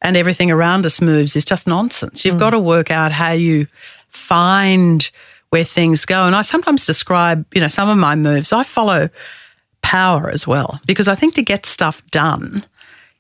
and 0.01 0.15
everything 0.15 0.51
around 0.51 0.85
us 0.85 1.01
moves 1.01 1.35
is 1.35 1.43
just 1.43 1.65
nonsense. 1.65 2.23
You've 2.23 2.37
got 2.37 2.51
to 2.51 2.59
work 2.59 2.91
out 2.91 3.11
how 3.13 3.31
you 3.31 3.65
find 4.09 5.09
where 5.49 5.63
things 5.63 6.05
go. 6.05 6.25
And 6.25 6.35
I 6.35 6.41
sometimes 6.41 6.85
describe, 6.85 7.45
you 7.53 7.61
know, 7.61 7.67
some 7.67 7.89
of 7.89 7.97
my 7.97 8.15
moves. 8.15 8.51
I 8.51 8.63
follow 8.63 9.09
power 9.81 10.29
as 10.29 10.45
well 10.45 10.79
because 10.85 11.07
I 11.07 11.15
think 11.15 11.35
to 11.35 11.41
get 11.41 11.65
stuff 11.65 12.05
done, 12.11 12.65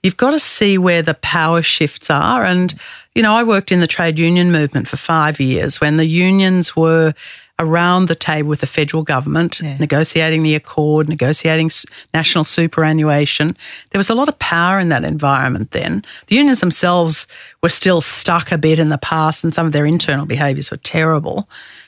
you've 0.03 0.17
got 0.17 0.31
to 0.31 0.39
see 0.39 0.77
where 0.77 1.01
the 1.01 1.13
power 1.15 1.61
shifts 1.61 2.09
are. 2.09 2.43
And, 2.43 2.73
you 3.15 3.21
know, 3.23 3.33
I 3.33 3.43
worked 3.43 3.71
in 3.71 3.79
the 3.79 3.87
trade 3.87 4.19
union 4.19 4.51
movement 4.51 4.87
for 4.87 4.97
five 4.97 5.39
years 5.39 5.79
when 5.79 5.97
the 5.97 6.05
unions 6.05 6.75
were 6.75 7.13
around 7.59 8.07
the 8.07 8.15
table 8.15 8.49
with 8.49 8.59
the 8.59 8.67
federal 8.67 9.01
government, 9.01 9.61
negotiating 9.79 10.43
the 10.43 10.53
accord, 10.53 11.09
negotiating 11.09 11.71
national 12.13 12.43
superannuation. 12.43 13.57
There 13.89 13.97
was 13.97 14.11
a 14.11 14.15
lot 14.15 14.29
of 14.29 14.37
power 14.37 14.77
in 14.77 14.89
that 14.89 15.03
environment 15.03 15.71
then. 15.71 16.05
The 16.27 16.35
unions 16.35 16.59
themselves 16.59 17.25
were 17.63 17.69
still 17.69 17.99
stuck 17.99 18.51
a 18.51 18.59
bit 18.59 18.77
in 18.77 18.89
the 18.89 18.99
past 18.99 19.43
and 19.43 19.55
some 19.55 19.65
of 19.65 19.71
their 19.71 19.87
internal 19.87 20.27
behaviours 20.27 20.69
were 20.69 20.77
terrible. 20.77 21.47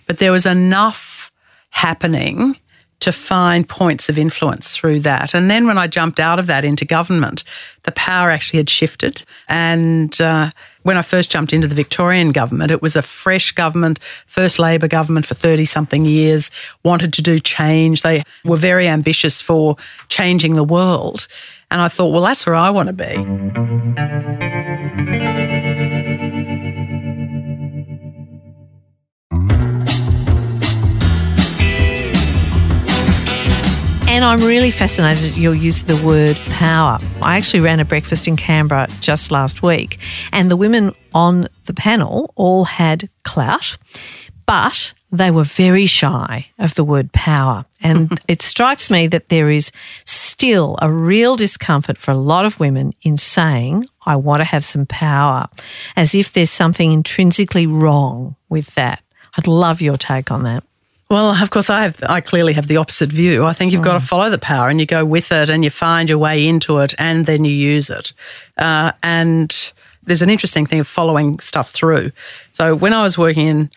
But 0.10 0.18
there 0.18 0.32
was 0.32 0.48
enough 0.48 1.32
happening 1.70 2.58
to 3.02 3.12
find 3.12 3.70
points 3.70 4.10
of 4.10 4.18
influence 4.18 4.76
through 4.76 5.02
that. 5.02 5.36
And 5.36 5.52
then 5.52 5.68
when 5.68 5.78
I 5.78 5.86
jumped 5.86 6.20
out 6.20 6.40
of 6.40 6.48
that 6.48 6.66
into 6.66 6.84
government, 6.84 7.44
the 7.84 7.92
power 7.92 8.32
actually 8.32 8.58
had 8.58 8.72
shifted. 8.72 9.22
And 9.48 10.20
uh, 10.20 10.50
when 10.82 10.98
I 10.98 11.04
first 11.04 11.30
jumped 11.30 11.54
into 11.54 11.68
the 11.68 11.76
Victorian 11.76 12.32
government, 12.32 12.72
it 12.72 12.82
was 12.82 12.96
a 12.96 13.04
fresh 13.04 13.52
government, 13.52 14.00
first 14.26 14.58
Labor 14.58 14.88
government 14.88 15.28
for 15.28 15.36
30 15.36 15.66
something 15.66 16.06
years, 16.06 16.50
wanted 16.84 17.14
to 17.14 17.22
do 17.22 17.38
change. 17.38 18.02
They 18.02 18.24
were 18.44 18.58
very 18.58 18.88
ambitious 18.88 19.44
for 19.44 19.76
changing 20.08 20.56
the 20.56 20.64
world. 20.64 21.28
And 21.70 21.82
I 21.82 21.88
thought, 21.88 22.12
well, 22.12 22.24
that's 22.24 22.48
where 22.48 22.56
I 22.56 22.72
want 22.72 22.88
to 22.88 22.94
be. 22.94 23.14
And 34.12 34.26
I'm 34.26 34.40
really 34.40 34.72
fascinated 34.72 35.32
at 35.32 35.38
your 35.38 35.54
use 35.54 35.82
of 35.82 35.88
the 35.88 36.06
word 36.06 36.36
power. 36.48 36.98
I 37.22 37.38
actually 37.38 37.60
ran 37.60 37.80
a 37.80 37.86
breakfast 37.86 38.28
in 38.28 38.36
Canberra 38.36 38.88
just 39.02 39.32
last 39.32 39.62
week, 39.62 40.00
and 40.34 40.50
the 40.50 40.58
women 40.58 40.94
on 41.14 41.48
the 41.68 41.76
panel 41.76 42.34
all 42.36 42.66
had 42.66 43.08
clout, 43.24 43.78
but 44.48 44.94
they 45.12 45.30
were 45.30 45.44
very 45.44 45.86
shy 45.86 46.48
of 46.58 46.74
the 46.74 46.84
word 46.84 47.14
power. 47.14 47.66
And 47.82 48.20
it 48.28 48.42
strikes 48.42 48.90
me 48.90 49.06
that 49.08 49.30
there 49.30 49.52
is 49.52 49.72
still 50.06 50.76
a 50.82 50.92
real 50.92 51.36
discomfort 51.36 52.00
for 52.00 52.10
a 52.10 52.18
lot 52.18 52.46
of 52.46 52.60
women 52.60 52.94
in 53.04 53.16
saying, 53.16 53.86
I 54.08 54.16
want 54.16 54.40
to 54.42 54.46
have 54.46 54.66
some 54.66 54.88
power, 54.88 55.48
as 55.96 56.16
if 56.16 56.34
there's 56.34 56.50
something 56.50 56.92
intrinsically 56.92 57.68
wrong 57.68 58.36
with 58.50 58.74
that. 58.74 59.04
I'd 59.38 59.48
love 59.48 59.82
your 59.82 59.98
take 59.98 60.32
on 60.32 60.44
that. 60.44 60.64
Well, 61.10 61.32
of 61.32 61.50
course, 61.50 61.72
I 61.72 61.82
have. 61.82 62.04
I 62.08 62.22
clearly 62.22 62.54
have 62.54 62.68
the 62.68 62.78
opposite 62.78 63.12
view. 63.12 63.44
I 63.44 63.54
think 63.54 63.72
you've 63.72 63.82
got 63.82 63.94
to 63.94 64.00
follow 64.00 64.30
the 64.30 64.38
power, 64.38 64.70
and 64.70 64.80
you 64.80 64.86
go 64.86 65.04
with 65.04 65.32
it, 65.32 65.50
and 65.50 65.64
you 65.64 65.72
find 65.72 66.08
your 66.08 66.20
way 66.20 66.48
into 66.48 66.78
it, 66.78 66.94
and 67.00 67.26
then 67.26 67.46
you 67.46 67.52
use 67.52 67.90
it. 67.90 68.14
Uh, 68.58 68.92
and 69.02 69.74
there's 70.04 70.22
an 70.22 70.30
interesting 70.30 70.68
thing 70.68 70.80
of 70.80 70.88
following 70.88 71.40
stuff 71.40 71.72
through. 71.72 72.12
So 72.52 72.76
when 72.76 72.94
I 72.94 73.02
was 73.02 73.18
working 73.18 73.48
in 73.48 73.72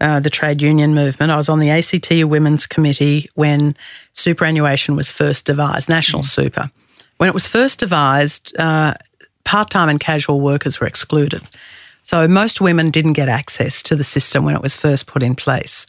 uh, 0.00 0.20
the 0.20 0.30
trade 0.30 0.62
union 0.62 0.94
movement, 0.94 1.32
I 1.32 1.36
was 1.36 1.48
on 1.48 1.58
the 1.58 1.68
ACTU 1.70 2.28
Women's 2.28 2.64
Committee 2.64 3.28
when 3.34 3.76
superannuation 4.12 4.94
was 4.94 5.10
first 5.10 5.46
devised, 5.46 5.88
national 5.88 6.22
super. 6.22 6.70
When 7.16 7.28
it 7.28 7.34
was 7.34 7.48
first 7.48 7.80
devised, 7.80 8.56
uh, 8.56 8.94
part-time 9.42 9.88
and 9.88 9.98
casual 9.98 10.40
workers 10.40 10.78
were 10.78 10.86
excluded. 10.86 11.42
So 12.04 12.28
most 12.28 12.60
women 12.60 12.90
didn't 12.92 13.14
get 13.14 13.28
access 13.28 13.82
to 13.82 13.96
the 13.96 14.04
system 14.04 14.44
when 14.44 14.54
it 14.54 14.62
was 14.62 14.76
first 14.76 15.08
put 15.08 15.24
in 15.24 15.34
place. 15.34 15.84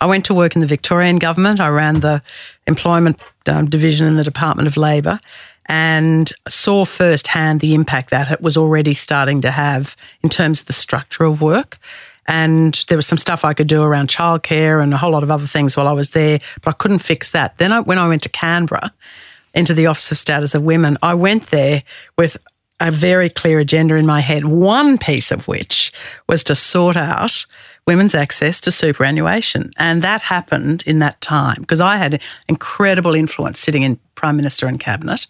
I 0.00 0.06
went 0.06 0.24
to 0.26 0.34
work 0.34 0.54
in 0.54 0.60
the 0.60 0.66
Victorian 0.66 1.18
government. 1.18 1.60
I 1.60 1.68
ran 1.68 2.00
the 2.00 2.22
employment 2.66 3.20
um, 3.46 3.68
division 3.68 4.06
in 4.06 4.16
the 4.16 4.24
Department 4.24 4.68
of 4.68 4.76
Labor 4.76 5.20
and 5.66 6.32
saw 6.48 6.84
firsthand 6.84 7.60
the 7.60 7.74
impact 7.74 8.10
that 8.10 8.30
it 8.30 8.40
was 8.40 8.56
already 8.56 8.94
starting 8.94 9.40
to 9.42 9.50
have 9.50 9.96
in 10.22 10.28
terms 10.28 10.60
of 10.60 10.66
the 10.66 10.72
structure 10.72 11.24
of 11.24 11.42
work. 11.42 11.78
And 12.26 12.84
there 12.88 12.96
was 12.96 13.06
some 13.06 13.18
stuff 13.18 13.44
I 13.44 13.54
could 13.54 13.68
do 13.68 13.82
around 13.82 14.08
childcare 14.08 14.82
and 14.82 14.92
a 14.92 14.98
whole 14.98 15.10
lot 15.10 15.22
of 15.22 15.30
other 15.30 15.46
things 15.46 15.76
while 15.76 15.88
I 15.88 15.92
was 15.92 16.10
there, 16.10 16.40
but 16.62 16.70
I 16.70 16.74
couldn't 16.74 16.98
fix 17.00 17.32
that. 17.32 17.56
Then 17.56 17.72
I, 17.72 17.80
when 17.80 17.98
I 17.98 18.08
went 18.08 18.22
to 18.22 18.28
Canberra 18.28 18.92
into 19.54 19.74
the 19.74 19.86
Office 19.86 20.10
of 20.10 20.18
Status 20.18 20.54
of 20.54 20.62
Women, 20.62 20.98
I 21.02 21.14
went 21.14 21.48
there 21.48 21.82
with 22.16 22.36
a 22.80 22.90
very 22.90 23.28
clear 23.28 23.58
agenda 23.58 23.96
in 23.96 24.06
my 24.06 24.20
head, 24.20 24.44
one 24.44 24.98
piece 24.98 25.32
of 25.32 25.48
which 25.48 25.92
was 26.28 26.44
to 26.44 26.54
sort 26.54 26.96
out 26.96 27.46
women's 27.88 28.14
access 28.14 28.60
to 28.60 28.70
superannuation. 28.70 29.72
And 29.78 30.02
that 30.02 30.20
happened 30.20 30.82
in 30.84 30.98
that 30.98 31.18
time 31.22 31.62
because 31.62 31.80
I 31.80 31.96
had 31.96 32.20
incredible 32.46 33.14
influence 33.14 33.58
sitting 33.58 33.82
in 33.82 33.98
Prime 34.14 34.36
Minister 34.36 34.66
and 34.66 34.78
Cabinet, 34.78 35.26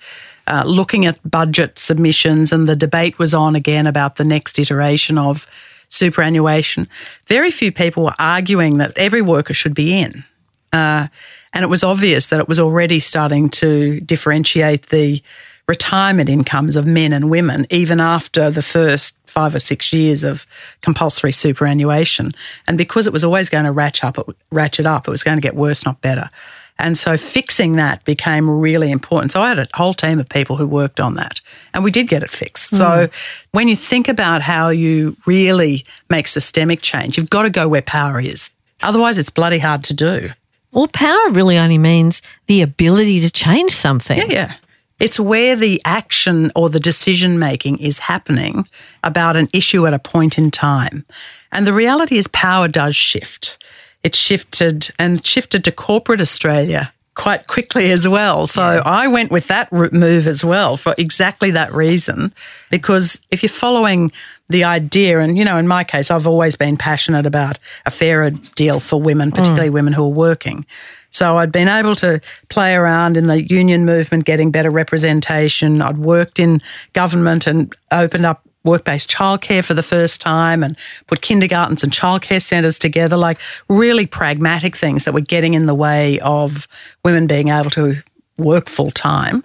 uh, 0.49 0.65
looking 0.67 1.07
at 1.07 1.21
budget 1.23 1.79
submissions, 1.79 2.51
and 2.51 2.69
the 2.69 2.75
debate 2.75 3.17
was 3.17 3.33
on 3.33 3.55
again 3.55 3.87
about 3.87 4.17
the 4.17 4.25
next 4.25 4.59
iteration 4.59 5.19
of 5.19 5.47
superannuation. 5.89 6.89
Very 7.29 7.53
few 7.53 7.71
people 7.71 8.03
were 8.03 8.19
arguing 8.19 8.79
that 8.79 8.99
every 8.99 9.23
worker 9.23 9.55
should 9.55 9.75
be 9.75 10.01
in. 10.01 10.25
Uh, 10.73 11.07
and 11.53 11.63
it 11.63 11.69
was 11.69 11.85
obvious 11.85 12.27
that 12.27 12.41
it 12.41 12.49
was 12.49 12.59
already 12.59 12.99
starting 12.99 13.49
to 13.51 14.01
differentiate 14.01 14.87
the 14.87 15.23
retirement 15.69 16.31
incomes 16.31 16.77
of 16.77 16.87
men 16.87 17.13
and 17.13 17.31
women, 17.31 17.67
even 17.71 18.01
after 18.01 18.51
the 18.51 18.63
first 18.63 19.17
five 19.27 19.55
or 19.55 19.61
six 19.61 19.93
years 19.93 20.25
of 20.25 20.47
compulsory 20.81 21.31
superannuation. 21.31 22.33
And 22.67 22.79
because 22.79 23.07
it 23.07 23.13
was 23.13 23.23
always 23.23 23.51
going 23.51 23.67
to 23.67 23.73
ratchet 23.73 24.05
up, 24.05 24.29
ratchet 24.51 24.87
up, 24.87 25.07
it 25.07 25.11
was 25.11 25.23
going 25.23 25.37
to 25.37 25.43
get 25.43 25.55
worse, 25.55 25.85
not 25.85 26.01
better. 26.01 26.31
And 26.79 26.97
so 26.97 27.17
fixing 27.17 27.73
that 27.77 28.05
became 28.05 28.49
really 28.49 28.91
important. 28.91 29.33
So 29.33 29.43
I 29.43 29.49
had 29.49 29.59
a 29.59 29.69
whole 29.75 29.95
team 29.95 30.21
of 30.21 30.29
people 30.29 30.57
who 30.57 30.67
worked 30.67 31.01
on 31.01 31.17
that 31.17 31.41
and 31.75 31.83
we 31.85 31.91
did 31.91 32.09
get 32.09 32.23
it 32.23 32.31
fixed. 32.31 32.73
Mm. 32.73 32.79
So 32.79 33.09
when 33.51 33.69
you 33.69 33.77
think 33.77 34.09
about 34.09 34.43
how 34.43 34.69
you 34.69 35.17
really 35.27 35.85
make 36.09 36.29
systemic 36.29 36.81
change, 36.81 37.19
you've 37.19 37.31
got 37.31 37.43
to 37.43 37.51
go 37.51 37.69
where 37.69 37.83
power 37.83 38.21
is. 38.21 38.51
Otherwise, 38.81 39.19
it's 39.19 39.31
bloody 39.31 39.59
hard 39.59 39.83
to 39.85 39.95
do. 39.95 40.31
Well, 40.71 40.87
power 40.87 41.31
really 41.31 41.59
only 41.59 41.79
means 41.79 42.23
the 42.47 42.63
ability 42.63 43.21
to 43.23 43.31
change 43.31 43.73
something. 43.73 44.19
Yeah, 44.19 44.27
yeah. 44.29 44.55
It's 45.01 45.21
where 45.21 45.55
the 45.55 45.81
action 45.85 46.51
or 46.57 46.69
the 46.69 46.81
decision 46.81 47.39
making 47.39 47.79
is 47.79 48.01
happening 48.01 48.69
about 49.05 49.37
an 49.37 49.49
issue 49.55 49.87
at 49.87 49.95
a 49.95 49.99
point 49.99 50.39
in 50.39 50.51
time. 50.51 51.05
And 51.53 51.67
the 51.67 51.73
reality 51.73 52.19
is, 52.19 52.27
power 52.29 52.69
does 52.69 52.97
shift. 52.97 53.63
It 54.03 54.15
shifted 54.15 54.91
and 54.99 55.25
shifted 55.25 55.65
to 55.65 55.73
corporate 55.73 56.21
Australia 56.21 56.93
quite 57.19 57.49
quickly 57.49 57.91
as 57.91 58.07
well. 58.07 58.47
So 58.47 58.63
yeah. 58.63 58.83
I 58.87 59.09
went 59.09 59.33
with 59.33 59.49
that 59.49 59.73
move 59.73 60.27
as 60.29 60.45
well 60.45 60.77
for 60.77 60.95
exactly 60.97 61.51
that 61.51 61.75
reason. 61.75 62.33
Because 62.71 63.21
if 63.33 63.43
you're 63.43 63.51
following 63.51 64.13
the 64.49 64.63
idea, 64.65 65.19
and 65.19 65.37
you 65.37 65.45
know, 65.45 65.59
in 65.59 65.67
my 65.67 65.83
case, 65.83 66.13
I've 66.13 66.29
always 66.29 66.55
been 66.55 66.77
passionate 66.77 67.27
about 67.27 67.59
a 67.85 67.91
fairer 67.91 68.31
deal 68.31 68.79
for 68.79 69.03
women, 69.03 69.33
particularly 69.33 69.69
mm. 69.69 69.75
women 69.75 69.93
who 69.93 70.05
are 70.05 70.15
working. 70.15 70.65
So 71.11 71.39
I'd 71.39 71.53
been 71.53 71.69
able 71.69 71.97
to 71.97 72.21
play 72.49 72.75
around 72.75 73.17
in 73.17 73.27
the 73.27 73.43
union 73.49 73.85
movement, 73.85 74.25
getting 74.25 74.51
better 74.51 74.71
representation. 74.71 75.83
I'd 75.83 75.99
worked 75.99 76.39
in 76.39 76.61
government 76.93 77.47
and 77.47 77.73
opened 77.91 78.27
up 78.27 78.43
work 78.65 78.85
based 78.85 79.11
childcare 79.11 79.65
for 79.65 79.75
the 79.75 79.83
first 79.83 80.21
time 80.21 80.63
and 80.63 80.79
put 81.07 81.23
kindergartens 81.23 81.83
and 81.83 81.93
childcare 81.93 82.43
centres 82.43 82.79
together, 82.79 83.17
like 83.17 83.41
really 83.69 84.07
pragmatic 84.07 84.77
things 84.77 85.05
that 85.05 85.15
were 85.15 85.21
getting 85.21 85.55
in 85.55 85.67
the 85.67 85.75
way 85.75 86.21
of 86.21 86.69
women 87.05 87.27
being 87.27 87.49
able 87.49 87.71
to 87.71 88.03
work 88.37 88.69
full 88.69 88.91
time. 88.91 89.43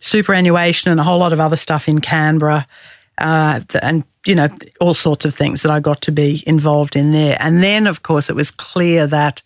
Superannuation 0.00 0.90
and 0.90 1.00
a 1.00 1.02
whole 1.02 1.18
lot 1.18 1.32
of 1.32 1.40
other 1.40 1.56
stuff 1.56 1.88
in 1.88 2.00
Canberra. 2.00 2.66
Uh, 3.18 3.60
and 3.82 4.04
you 4.26 4.34
know 4.34 4.48
all 4.80 4.94
sorts 4.94 5.24
of 5.24 5.34
things 5.34 5.62
that 5.62 5.70
I 5.70 5.80
got 5.80 6.00
to 6.02 6.12
be 6.12 6.42
involved 6.46 6.96
in 6.96 7.12
there. 7.12 7.36
And 7.40 7.62
then, 7.62 7.86
of 7.86 8.02
course, 8.02 8.30
it 8.30 8.36
was 8.36 8.50
clear 8.50 9.06
that 9.06 9.42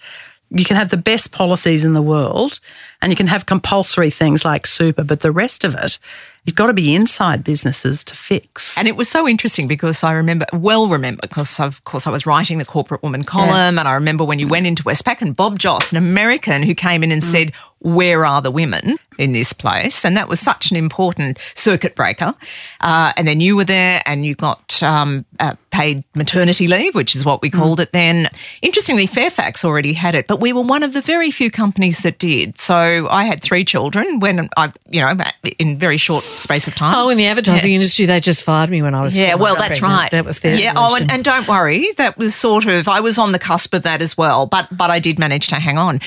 you 0.50 0.64
can 0.64 0.76
have 0.76 0.90
the 0.90 0.96
best 0.96 1.32
policies 1.32 1.84
in 1.84 1.92
the 1.92 2.02
world 2.02 2.60
and 3.04 3.12
you 3.12 3.16
can 3.16 3.26
have 3.26 3.44
compulsory 3.44 4.08
things 4.08 4.46
like 4.46 4.66
super, 4.66 5.04
but 5.04 5.20
the 5.20 5.30
rest 5.30 5.62
of 5.62 5.74
it, 5.74 5.98
you've 6.46 6.56
got 6.56 6.68
to 6.68 6.72
be 6.72 6.94
inside 6.94 7.44
businesses 7.44 8.02
to 8.04 8.16
fix. 8.16 8.78
And 8.78 8.88
it 8.88 8.96
was 8.96 9.10
so 9.10 9.28
interesting 9.28 9.68
because 9.68 10.02
I 10.02 10.12
remember, 10.12 10.46
well 10.54 10.88
remember, 10.88 11.20
because 11.20 11.60
of 11.60 11.84
course 11.84 12.06
I 12.06 12.10
was 12.10 12.24
writing 12.24 12.56
the 12.56 12.64
corporate 12.64 13.02
woman 13.02 13.22
column 13.22 13.74
yeah. 13.74 13.80
and 13.80 13.88
I 13.88 13.92
remember 13.92 14.24
when 14.24 14.38
you 14.38 14.48
went 14.48 14.66
into 14.66 14.82
Westpac 14.84 15.20
and 15.20 15.36
Bob 15.36 15.58
Joss, 15.58 15.92
an 15.92 15.98
American 15.98 16.62
who 16.62 16.74
came 16.74 17.04
in 17.04 17.12
and 17.12 17.20
mm. 17.20 17.26
said, 17.26 17.52
where 17.80 18.24
are 18.24 18.40
the 18.40 18.50
women 18.50 18.96
in 19.18 19.32
this 19.32 19.52
place? 19.52 20.06
And 20.06 20.16
that 20.16 20.26
was 20.26 20.40
such 20.40 20.70
an 20.70 20.76
important 20.76 21.38
circuit 21.54 21.94
breaker. 21.94 22.34
Uh, 22.80 23.12
and 23.18 23.28
then 23.28 23.42
you 23.42 23.56
were 23.56 23.64
there 23.64 24.00
and 24.06 24.24
you 24.24 24.34
got 24.34 24.82
um, 24.82 25.26
uh, 25.38 25.54
paid 25.70 26.02
maternity 26.14 26.66
leave, 26.66 26.94
which 26.94 27.14
is 27.14 27.26
what 27.26 27.42
we 27.42 27.50
called 27.50 27.80
mm. 27.80 27.82
it 27.82 27.92
then. 27.92 28.30
Interestingly, 28.62 29.06
Fairfax 29.06 29.66
already 29.66 29.92
had 29.92 30.14
it, 30.14 30.26
but 30.26 30.40
we 30.40 30.54
were 30.54 30.62
one 30.62 30.82
of 30.82 30.94
the 30.94 31.02
very 31.02 31.30
few 31.30 31.50
companies 31.50 31.98
that 31.98 32.18
did. 32.18 32.58
So 32.58 32.93
I 33.08 33.24
had 33.24 33.42
three 33.42 33.64
children 33.64 34.20
when 34.20 34.48
I, 34.56 34.72
you 34.88 35.00
know, 35.00 35.16
in 35.58 35.78
very 35.78 35.96
short 35.96 36.24
space 36.24 36.66
of 36.66 36.74
time. 36.74 36.94
Oh, 36.96 37.08
in 37.08 37.18
the 37.18 37.26
advertising 37.26 37.70
yeah. 37.70 37.76
industry, 37.76 38.06
they 38.06 38.20
just 38.20 38.44
fired 38.44 38.70
me 38.70 38.82
when 38.82 38.94
I 38.94 39.02
was. 39.02 39.16
Yeah, 39.16 39.34
well, 39.34 39.54
that's 39.54 39.78
pregnant. 39.78 40.00
right. 40.00 40.10
That 40.10 40.24
was 40.24 40.40
their. 40.40 40.54
Yeah. 40.54 40.74
Oh, 40.76 40.96
and, 40.96 41.10
and 41.10 41.24
don't 41.24 41.46
worry, 41.48 41.92
that 41.96 42.16
was 42.18 42.34
sort 42.34 42.66
of 42.66 42.88
I 42.88 43.00
was 43.00 43.18
on 43.18 43.32
the 43.32 43.38
cusp 43.38 43.74
of 43.74 43.82
that 43.82 44.00
as 44.02 44.16
well, 44.16 44.46
but 44.46 44.68
but 44.70 44.90
I 44.90 44.98
did 44.98 45.18
manage 45.18 45.48
to 45.48 45.56
hang 45.56 45.78
on. 45.78 46.00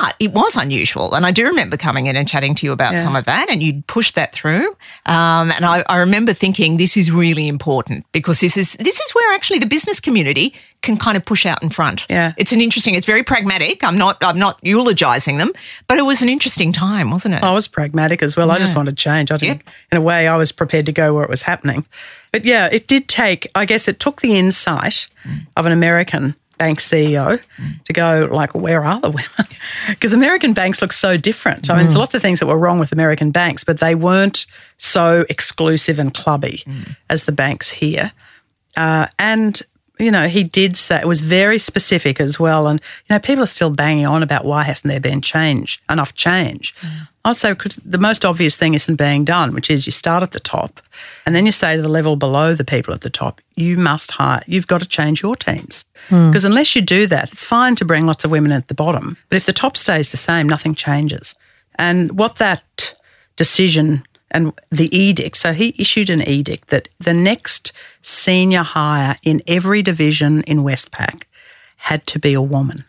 But 0.00 0.16
it 0.18 0.32
was 0.32 0.56
unusual. 0.56 1.14
And 1.14 1.24
I 1.24 1.30
do 1.30 1.44
remember 1.44 1.76
coming 1.76 2.06
in 2.06 2.16
and 2.16 2.26
chatting 2.26 2.56
to 2.56 2.66
you 2.66 2.72
about 2.72 2.94
yeah. 2.94 2.98
some 2.98 3.14
of 3.14 3.26
that, 3.26 3.48
and 3.48 3.62
you'd 3.62 3.86
push 3.86 4.10
that 4.12 4.32
through. 4.32 4.66
Um, 5.06 5.52
and 5.52 5.64
I, 5.64 5.84
I, 5.88 5.98
remember 5.98 6.32
thinking 6.32 6.78
this 6.78 6.96
is 6.96 7.12
really 7.12 7.46
important 7.46 8.04
because 8.10 8.40
this 8.40 8.56
is 8.56 8.72
this 8.72 8.98
is 8.98 9.14
where 9.14 9.32
actually 9.34 9.60
the 9.60 9.66
business 9.66 10.00
community 10.00 10.52
can 10.82 10.96
kind 10.96 11.16
of 11.16 11.24
push 11.24 11.46
out 11.46 11.62
in 11.62 11.70
front. 11.70 12.06
Yeah. 12.10 12.32
It's 12.36 12.50
an 12.50 12.60
interesting, 12.60 12.94
it's 12.94 13.06
very 13.06 13.22
pragmatic. 13.22 13.84
I'm 13.84 13.96
not 13.96 14.16
I'm 14.20 14.38
not 14.38 14.58
eulogizing 14.64 15.38
them, 15.38 15.52
but 15.86 15.96
it 15.96 16.02
was 16.02 16.22
an 16.22 16.28
interesting 16.28 16.72
time, 16.72 17.12
wasn't 17.12 17.36
it? 17.36 17.44
I 17.44 17.54
was 17.54 17.68
pragmatic 17.68 18.20
as 18.20 18.36
well. 18.36 18.48
Yeah. 18.48 18.54
I 18.54 18.58
just 18.58 18.74
wanted 18.74 18.96
change. 18.96 19.30
I 19.30 19.36
didn't 19.36 19.62
in 19.92 19.98
a 19.98 20.02
way 20.02 20.26
I 20.26 20.36
was 20.36 20.50
prepared 20.50 20.86
to 20.86 20.92
go 20.92 21.14
where 21.14 21.22
it 21.22 21.30
was 21.30 21.42
happening. 21.42 21.86
But 22.32 22.44
yeah, 22.44 22.68
it 22.72 22.88
did 22.88 23.06
take 23.06 23.48
I 23.54 23.64
guess 23.64 23.86
it 23.86 24.00
took 24.00 24.22
the 24.22 24.36
insight 24.36 25.06
mm. 25.22 25.46
of 25.56 25.66
an 25.66 25.72
American 25.72 26.34
bank 26.58 26.80
CEO 26.80 27.40
to 27.84 27.92
go 27.92 28.28
like, 28.30 28.54
where 28.54 28.84
are 28.84 29.00
the 29.00 29.10
women? 29.10 29.28
Because 29.88 30.12
American 30.12 30.52
banks 30.54 30.80
look 30.80 30.92
so 30.92 31.16
different. 31.16 31.68
I 31.68 31.74
mean, 31.74 31.84
there's 31.84 31.94
mm. 31.94 31.98
lots 31.98 32.14
of 32.14 32.22
things 32.22 32.40
that 32.40 32.46
were 32.46 32.58
wrong 32.58 32.78
with 32.78 32.92
American 32.92 33.30
banks, 33.30 33.64
but 33.64 33.80
they 33.80 33.94
weren't 33.94 34.46
so 34.78 35.24
exclusive 35.28 35.98
and 35.98 36.14
clubby 36.14 36.62
mm. 36.66 36.96
as 37.10 37.24
the 37.24 37.32
banks 37.32 37.70
here. 37.70 38.12
Uh, 38.76 39.06
and 39.18 39.62
you 39.98 40.10
know, 40.10 40.26
he 40.26 40.42
did 40.42 40.76
say 40.76 40.98
it 40.98 41.06
was 41.06 41.20
very 41.20 41.58
specific 41.58 42.20
as 42.20 42.40
well. 42.40 42.66
And, 42.66 42.80
you 43.08 43.14
know, 43.14 43.20
people 43.20 43.44
are 43.44 43.48
still 43.48 43.70
banging 43.70 44.06
on 44.06 44.22
about 44.22 44.44
why 44.44 44.64
hasn't 44.64 44.90
there 44.90 45.00
been 45.00 45.20
change, 45.20 45.80
enough 45.88 46.14
change. 46.14 46.74
Mm. 46.76 47.36
Say 47.36 47.52
because 47.52 47.76
the 47.76 47.96
most 47.96 48.24
obvious 48.24 48.54
thing 48.56 48.74
isn't 48.74 48.96
being 48.96 49.24
done, 49.24 49.54
which 49.54 49.70
is 49.70 49.86
you 49.86 49.92
start 49.92 50.22
at 50.22 50.32
the 50.32 50.40
top 50.40 50.82
and 51.24 51.34
then 51.34 51.46
you 51.46 51.52
say 51.52 51.74
to 51.74 51.80
the 51.80 51.88
level 51.88 52.16
below 52.16 52.52
the 52.54 52.64
people 52.64 52.92
at 52.92 53.00
the 53.00 53.08
top, 53.08 53.40
you 53.56 53.78
must 53.78 54.10
hire, 54.10 54.42
you've 54.46 54.66
got 54.66 54.82
to 54.82 54.88
change 54.88 55.22
your 55.22 55.34
teams. 55.34 55.86
Because 56.10 56.42
mm. 56.42 56.46
unless 56.46 56.76
you 56.76 56.82
do 56.82 57.06
that, 57.06 57.32
it's 57.32 57.44
fine 57.44 57.76
to 57.76 57.84
bring 57.84 58.04
lots 58.04 58.24
of 58.24 58.30
women 58.30 58.52
at 58.52 58.68
the 58.68 58.74
bottom. 58.74 59.16
But 59.30 59.36
if 59.36 59.46
the 59.46 59.54
top 59.54 59.78
stays 59.78 60.10
the 60.10 60.18
same, 60.18 60.48
nothing 60.48 60.74
changes. 60.74 61.34
And 61.76 62.18
what 62.18 62.36
that 62.36 62.94
decision 63.36 64.04
and 64.34 64.52
the 64.70 64.94
edict. 64.94 65.38
So 65.38 65.54
he 65.54 65.74
issued 65.78 66.10
an 66.10 66.20
edict 66.22 66.68
that 66.68 66.88
the 66.98 67.14
next 67.14 67.72
senior 68.02 68.62
hire 68.62 69.16
in 69.22 69.42
every 69.46 69.80
division 69.80 70.42
in 70.42 70.60
Westpac 70.60 71.22
had 71.76 72.06
to 72.08 72.18
be 72.18 72.34
a 72.34 72.42
woman. 72.42 72.84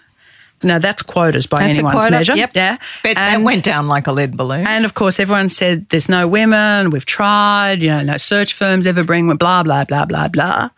Now 0.63 0.79
that's 0.79 1.03
quotas 1.03 1.45
by 1.45 1.59
that's 1.59 1.77
anyone's 1.77 2.09
measure. 2.09 2.35
Yep. 2.35 2.51
Yeah, 2.55 2.77
but 3.03 3.17
and, 3.17 3.41
that 3.41 3.45
went 3.45 3.63
down 3.63 3.87
like 3.87 4.07
a 4.07 4.11
lead 4.11 4.35
balloon. 4.35 4.65
And 4.65 4.83
of 4.83 4.95
course, 4.95 5.19
everyone 5.19 5.49
said 5.49 5.87
there's 5.89 6.09
no 6.09 6.27
women. 6.27 6.89
We've 6.89 7.05
tried. 7.05 7.81
You 7.81 7.89
know, 7.89 8.01
no 8.01 8.17
search 8.17 8.53
firms 8.53 8.87
ever 8.87 9.03
bring 9.03 9.27
blah 9.37 9.63
blah 9.63 9.85
blah 9.85 10.05
blah 10.05 10.27
blah. 10.27 10.69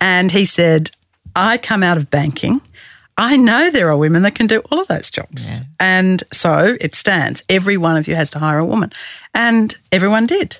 And 0.00 0.30
he 0.30 0.44
said, 0.44 0.90
I 1.34 1.58
come 1.58 1.82
out 1.82 1.96
of 1.96 2.10
banking. 2.10 2.60
I 3.16 3.36
know 3.36 3.70
there 3.70 3.90
are 3.90 3.96
women 3.96 4.22
that 4.22 4.34
can 4.34 4.46
do 4.46 4.60
all 4.70 4.80
of 4.80 4.88
those 4.88 5.10
jobs. 5.10 5.48
Yeah. 5.48 5.66
And 5.78 6.24
so 6.32 6.76
it 6.80 6.94
stands. 6.94 7.42
Every 7.48 7.76
one 7.76 7.96
of 7.96 8.08
you 8.08 8.14
has 8.16 8.30
to 8.30 8.38
hire 8.38 8.58
a 8.58 8.64
woman. 8.64 8.92
And 9.32 9.76
everyone 9.92 10.26
did. 10.26 10.56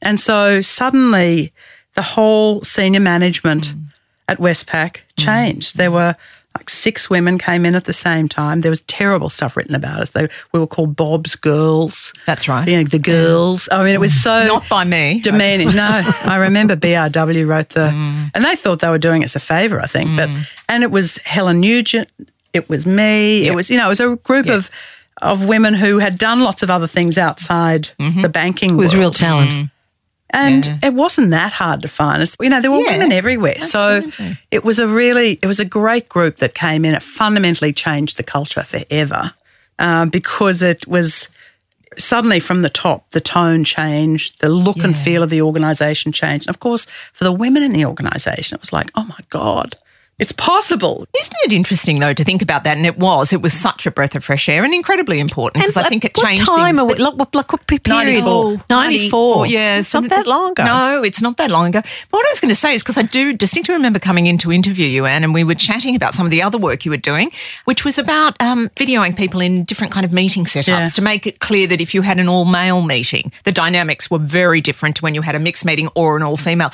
And 0.00 0.18
so 0.18 0.62
suddenly 0.62 1.52
the 1.94 2.02
whole 2.02 2.62
senior 2.62 3.00
management 3.00 3.74
mm. 3.74 3.84
at 4.26 4.38
Westpac 4.38 5.02
changed. 5.18 5.74
Mm. 5.74 5.78
There 5.78 5.90
were 5.90 6.16
like 6.56 6.68
six 6.68 7.08
women 7.08 7.38
came 7.38 7.64
in 7.64 7.74
at 7.74 7.84
the 7.84 7.92
same 7.92 8.28
time. 8.28 8.60
There 8.60 8.70
was 8.70 8.82
terrible 8.82 9.30
stuff 9.30 9.56
written 9.56 9.74
about 9.74 10.00
us. 10.00 10.10
They, 10.10 10.28
we 10.52 10.60
were 10.60 10.66
called 10.66 10.94
Bob's 10.96 11.34
girls. 11.34 12.12
That's 12.26 12.48
right. 12.48 12.68
You 12.68 12.78
know, 12.78 12.84
the 12.84 12.98
girls. 12.98 13.68
I 13.72 13.82
mean, 13.82 13.94
it 13.94 14.00
was 14.00 14.14
so 14.14 14.46
not 14.46 14.68
by 14.68 14.84
me 14.84 15.20
demeaning. 15.20 15.74
no, 15.74 16.02
I 16.24 16.36
remember 16.36 16.76
BRW 16.82 17.46
wrote 17.46 17.70
the, 17.70 17.88
mm. 17.88 18.30
and 18.34 18.44
they 18.44 18.56
thought 18.56 18.80
they 18.80 18.90
were 18.90 18.98
doing 18.98 19.24
us 19.24 19.34
a 19.36 19.40
favour. 19.40 19.80
I 19.80 19.86
think, 19.86 20.10
mm. 20.10 20.16
but 20.16 20.30
and 20.68 20.82
it 20.82 20.90
was 20.90 21.18
Helen 21.18 21.60
Nugent. 21.60 22.08
It 22.52 22.68
was 22.68 22.86
me. 22.86 23.44
Yep. 23.44 23.52
It 23.52 23.56
was 23.56 23.70
you 23.70 23.78
know 23.78 23.86
it 23.86 23.90
was 23.90 24.00
a 24.00 24.16
group 24.16 24.46
yep. 24.46 24.56
of 24.56 24.70
of 25.22 25.44
women 25.44 25.74
who 25.74 25.98
had 25.98 26.18
done 26.18 26.40
lots 26.40 26.62
of 26.62 26.70
other 26.70 26.86
things 26.86 27.16
outside 27.16 27.90
mm-hmm. 27.98 28.22
the 28.22 28.28
banking. 28.28 28.74
It 28.74 28.76
was 28.76 28.92
world. 28.92 29.00
real 29.00 29.10
talent. 29.12 29.52
Mm. 29.52 29.70
And 30.32 30.78
it 30.82 30.94
wasn't 30.94 31.30
that 31.30 31.52
hard 31.52 31.82
to 31.82 31.88
find. 31.88 32.22
It's, 32.22 32.36
you 32.40 32.48
know, 32.48 32.60
there 32.60 32.70
were 32.70 32.78
Yeah, 32.78 32.92
women 32.92 33.12
everywhere. 33.12 33.60
So 33.60 34.10
it 34.50 34.64
was 34.64 34.78
a 34.78 34.88
really, 34.88 35.38
it 35.42 35.46
was 35.46 35.60
a 35.60 35.64
great 35.64 36.08
group 36.08 36.38
that 36.38 36.54
came 36.54 36.84
in. 36.84 36.94
It 36.94 37.02
fundamentally 37.02 37.72
changed 37.72 38.16
the 38.16 38.22
culture 38.22 38.62
forever 38.64 39.34
um, 39.78 40.08
because 40.08 40.62
it 40.62 40.86
was 40.86 41.28
suddenly 41.98 42.40
from 42.40 42.62
the 42.62 42.70
top, 42.70 43.10
the 43.10 43.20
tone 43.20 43.64
changed, 43.64 44.40
the 44.40 44.48
look 44.48 44.78
and 44.78 44.96
feel 44.96 45.22
of 45.22 45.28
the 45.30 45.42
organisation 45.42 46.12
changed. 46.12 46.46
And 46.46 46.54
of 46.54 46.60
course, 46.60 46.86
for 47.12 47.24
the 47.24 47.32
women 47.32 47.62
in 47.62 47.72
the 47.72 47.84
organisation, 47.84 48.56
it 48.56 48.60
was 48.62 48.72
like, 48.72 48.90
oh 48.94 49.04
my 49.04 49.18
God, 49.28 49.76
it's 50.22 50.32
possible. 50.32 51.06
Isn't 51.18 51.36
it 51.44 51.52
interesting 51.52 51.98
though 52.00 52.12
to 52.14 52.24
think 52.24 52.40
about 52.42 52.64
that? 52.64 52.76
And 52.76 52.86
it 52.86 52.98
was. 52.98 53.32
It 53.32 53.42
was 53.42 53.52
such 53.52 53.86
a 53.86 53.90
breath 53.90 54.14
of 54.14 54.24
fresh 54.24 54.48
air 54.48 54.64
and 54.64 54.72
incredibly 54.72 55.18
important 55.20 55.62
because 55.62 55.76
I 55.76 55.88
think 55.88 56.04
it 56.04 56.16
what 56.16 56.26
changed 56.26 56.46
time 56.46 56.76
things. 56.76 56.78
are 56.78 56.84
we, 56.86 56.94
look, 56.94 57.18
what, 57.18 57.34
look, 57.34 57.52
what 57.52 57.66
period? 57.66 57.86
94. 57.88 58.62
94. 58.70 59.46
Yeah, 59.46 59.78
It's 59.78 59.92
not 59.94 60.08
that 60.08 60.26
long 60.26 60.52
ago. 60.52 60.64
No, 60.64 61.02
it's 61.02 61.20
not 61.20 61.36
that 61.38 61.50
long 61.50 61.66
ago. 61.66 61.80
But 61.82 62.16
what 62.18 62.26
I 62.26 62.30
was 62.30 62.40
going 62.40 62.48
to 62.50 62.54
say 62.54 62.74
is 62.74 62.82
because 62.82 62.98
I 62.98 63.02
do 63.02 63.32
distinctly 63.32 63.74
remember 63.74 63.98
coming 63.98 64.26
in 64.26 64.38
to 64.38 64.52
interview 64.52 64.86
you, 64.86 65.06
Ann, 65.06 65.24
and 65.24 65.34
we 65.34 65.44
were 65.44 65.54
chatting 65.54 65.96
about 65.96 66.14
some 66.14 66.26
of 66.26 66.30
the 66.30 66.42
other 66.42 66.58
work 66.58 66.84
you 66.84 66.90
were 66.90 66.96
doing, 66.96 67.30
which 67.64 67.84
was 67.84 67.98
about 67.98 68.40
um, 68.40 68.68
videoing 68.76 69.16
people 69.16 69.40
in 69.40 69.64
different 69.64 69.92
kind 69.92 70.06
of 70.06 70.12
meeting 70.12 70.44
setups 70.44 70.66
Yeah. 70.68 70.86
to 70.86 71.02
make 71.02 71.26
it 71.26 71.40
clear 71.40 71.66
that 71.66 71.80
if 71.80 71.94
you 71.94 72.02
had 72.02 72.18
an 72.20 72.28
all 72.28 72.44
male 72.44 72.82
meeting, 72.82 73.32
the 73.44 73.52
dynamics 73.52 74.10
were 74.10 74.18
very 74.18 74.60
different 74.60 74.96
to 74.96 75.02
when 75.02 75.14
you 75.14 75.22
had 75.22 75.34
a 75.34 75.40
mixed 75.40 75.64
meeting 75.64 75.88
or 75.94 76.16
an 76.16 76.22
all 76.22 76.36
female. 76.36 76.70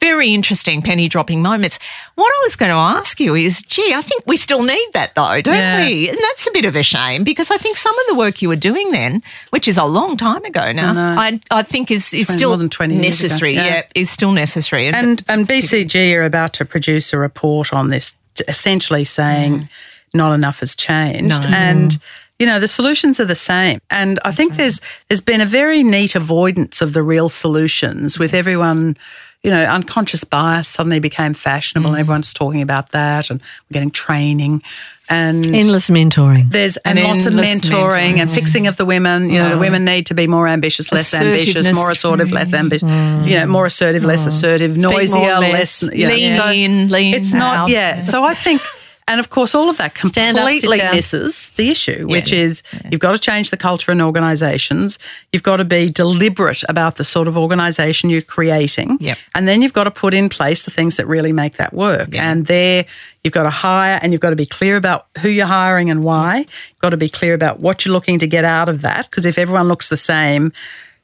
Very 0.00 0.32
interesting 0.32 0.80
penny 0.82 1.08
dropping 1.08 1.42
moments. 1.42 1.78
What 2.14 2.26
I 2.26 2.40
was 2.44 2.56
going 2.56 2.70
to 2.70 2.76
ask 2.76 3.20
you 3.20 3.34
is, 3.34 3.62
gee, 3.62 3.92
I 3.94 4.00
think 4.02 4.22
we 4.26 4.36
still 4.36 4.62
need 4.62 4.88
that 4.94 5.14
though, 5.14 5.40
don't 5.42 5.54
Yeah. 5.54 5.84
we? 5.86 6.08
And 6.08 6.16
that's 6.18 6.46
a 6.46 6.50
bit 6.52 6.64
of 6.64 6.74
a 6.74 6.82
shame 6.82 7.22
because 7.22 7.50
I 7.50 7.58
think 7.58 7.76
some 7.76 7.96
of 7.98 8.06
the 8.08 8.14
work 8.14 8.40
you 8.40 8.48
were 8.48 8.56
doing 8.56 8.92
then, 8.92 9.22
which 9.50 9.68
is 9.68 9.76
a 9.76 9.84
long 9.84 10.16
time 10.16 10.44
ago 10.44 10.72
now, 10.72 10.94
I, 11.18 11.40
I, 11.50 11.62
think 11.62 11.90
is, 11.90 12.14
is 12.14 12.26
20 12.28 12.38
still 12.38 12.56
than 12.56 12.70
20 12.70 12.94
years 12.94 13.02
ago. 13.04 13.08
necessary. 13.10 13.54
Yeah. 13.54 13.66
Yeah. 13.66 13.82
is 13.94 14.08
still 14.10 14.32
necessary. 14.32 14.86
And 14.88 15.22
and 15.28 15.46
BCG 15.46 16.16
are 16.16 16.24
about 16.24 16.54
to 16.54 16.64
produce 16.64 17.12
a 17.12 17.18
report 17.18 17.72
on 17.72 17.88
this, 17.88 18.14
essentially 18.48 19.04
saying 19.04 19.68
not 20.14 20.32
enough 20.32 20.60
has 20.60 20.74
changed, 20.74 21.44
and 21.46 21.98
you 22.38 22.46
know 22.46 22.58
the 22.58 22.68
solutions 22.68 23.20
are 23.20 23.26
the 23.26 23.34
same. 23.34 23.78
And 23.90 24.18
I 24.24 24.32
think 24.32 24.56
there's 24.56 24.80
there's 25.08 25.20
been 25.20 25.40
a 25.42 25.46
very 25.46 25.82
neat 25.82 26.14
avoidance 26.14 26.80
of 26.80 26.94
the 26.94 27.02
real 27.02 27.28
solutions 27.28 28.18
with 28.18 28.32
everyone. 28.34 28.96
You 29.42 29.50
know, 29.50 29.64
unconscious 29.64 30.22
bias 30.22 30.68
suddenly 30.68 31.00
became 31.00 31.32
fashionable, 31.32 31.90
and 31.90 31.96
mm. 31.96 32.00
everyone's 32.00 32.34
talking 32.34 32.60
about 32.60 32.90
that, 32.90 33.30
and 33.30 33.40
we're 33.40 33.74
getting 33.74 33.90
training, 33.90 34.62
and 35.10 35.44
Endless 35.44 35.90
mentoring. 35.90 36.50
there's 36.50 36.76
And 36.78 36.98
and 36.98 37.08
lots 37.08 37.26
of 37.26 37.32
endless 37.32 37.60
mentoring 37.60 38.18
and 38.18 38.30
fixing 38.30 38.68
of 38.68 38.76
the 38.76 38.84
women. 38.84 39.28
You 39.28 39.38
know, 39.38 39.50
the 39.50 39.58
women 39.58 39.84
need 39.84 40.06
to 40.06 40.14
be 40.14 40.26
more 40.26 40.46
ambitious, 40.46 40.92
less 40.92 41.12
ambitious, 41.12 41.74
more 41.74 41.90
assertive, 41.90 42.30
less 42.30 42.54
ambitious. 42.54 42.88
Mm. 42.88 43.28
You 43.28 43.34
know, 43.34 43.46
more 43.46 43.66
assertive, 43.66 44.04
less 44.04 44.24
mm. 44.24 44.28
assertive, 44.28 44.72
Speak 44.72 44.82
noisier, 44.82 45.38
less, 45.40 45.82
less. 45.82 45.94
you 45.94 46.06
know, 46.06 46.14
Lean 46.14 46.38
so 46.38 46.50
in, 46.50 46.88
lean 46.90 47.14
It's 47.14 47.32
not, 47.32 47.68
yeah. 47.68 48.00
So 48.00 48.24
I 48.24 48.34
think. 48.34 48.62
And 49.10 49.18
of 49.18 49.28
course, 49.28 49.56
all 49.56 49.68
of 49.68 49.76
that 49.78 49.98
Stand 49.98 50.38
up, 50.38 50.46
completely 50.46 50.78
misses 50.92 51.50
the 51.56 51.68
issue, 51.68 52.06
which 52.06 52.32
is 52.32 52.62
you've 52.92 53.00
got 53.00 53.10
to 53.10 53.18
change 53.18 53.50
the 53.50 53.56
culture 53.56 53.90
in 53.90 54.00
organisations. 54.00 55.00
You've 55.32 55.42
got 55.42 55.56
to 55.56 55.64
be 55.64 55.88
deliberate 55.88 56.62
about 56.68 56.94
the 56.94 57.04
sort 57.04 57.26
of 57.26 57.36
organisation 57.36 58.08
you're 58.08 58.22
creating. 58.22 58.98
Yep. 59.00 59.18
And 59.34 59.48
then 59.48 59.62
you've 59.62 59.72
got 59.72 59.84
to 59.84 59.90
put 59.90 60.14
in 60.14 60.28
place 60.28 60.64
the 60.64 60.70
things 60.70 60.96
that 60.96 61.08
really 61.08 61.32
make 61.32 61.56
that 61.56 61.74
work. 61.74 62.14
And 62.14 62.46
there, 62.46 62.86
you've 63.24 63.34
got 63.34 63.42
to 63.42 63.50
hire 63.50 63.98
and 64.00 64.12
you've 64.12 64.20
got 64.20 64.30
to 64.30 64.36
be 64.36 64.46
clear 64.46 64.76
about 64.76 65.08
who 65.20 65.28
you're 65.28 65.48
hiring 65.48 65.90
and 65.90 66.04
why. 66.04 66.38
You've 66.38 66.80
got 66.80 66.90
to 66.90 66.96
be 66.96 67.08
clear 67.08 67.34
about 67.34 67.58
what 67.58 67.84
you're 67.84 67.92
looking 67.92 68.20
to 68.20 68.28
get 68.28 68.44
out 68.44 68.68
of 68.68 68.82
that. 68.82 69.10
Because 69.10 69.26
if 69.26 69.38
everyone 69.38 69.66
looks 69.66 69.88
the 69.88 69.96
same, 69.96 70.52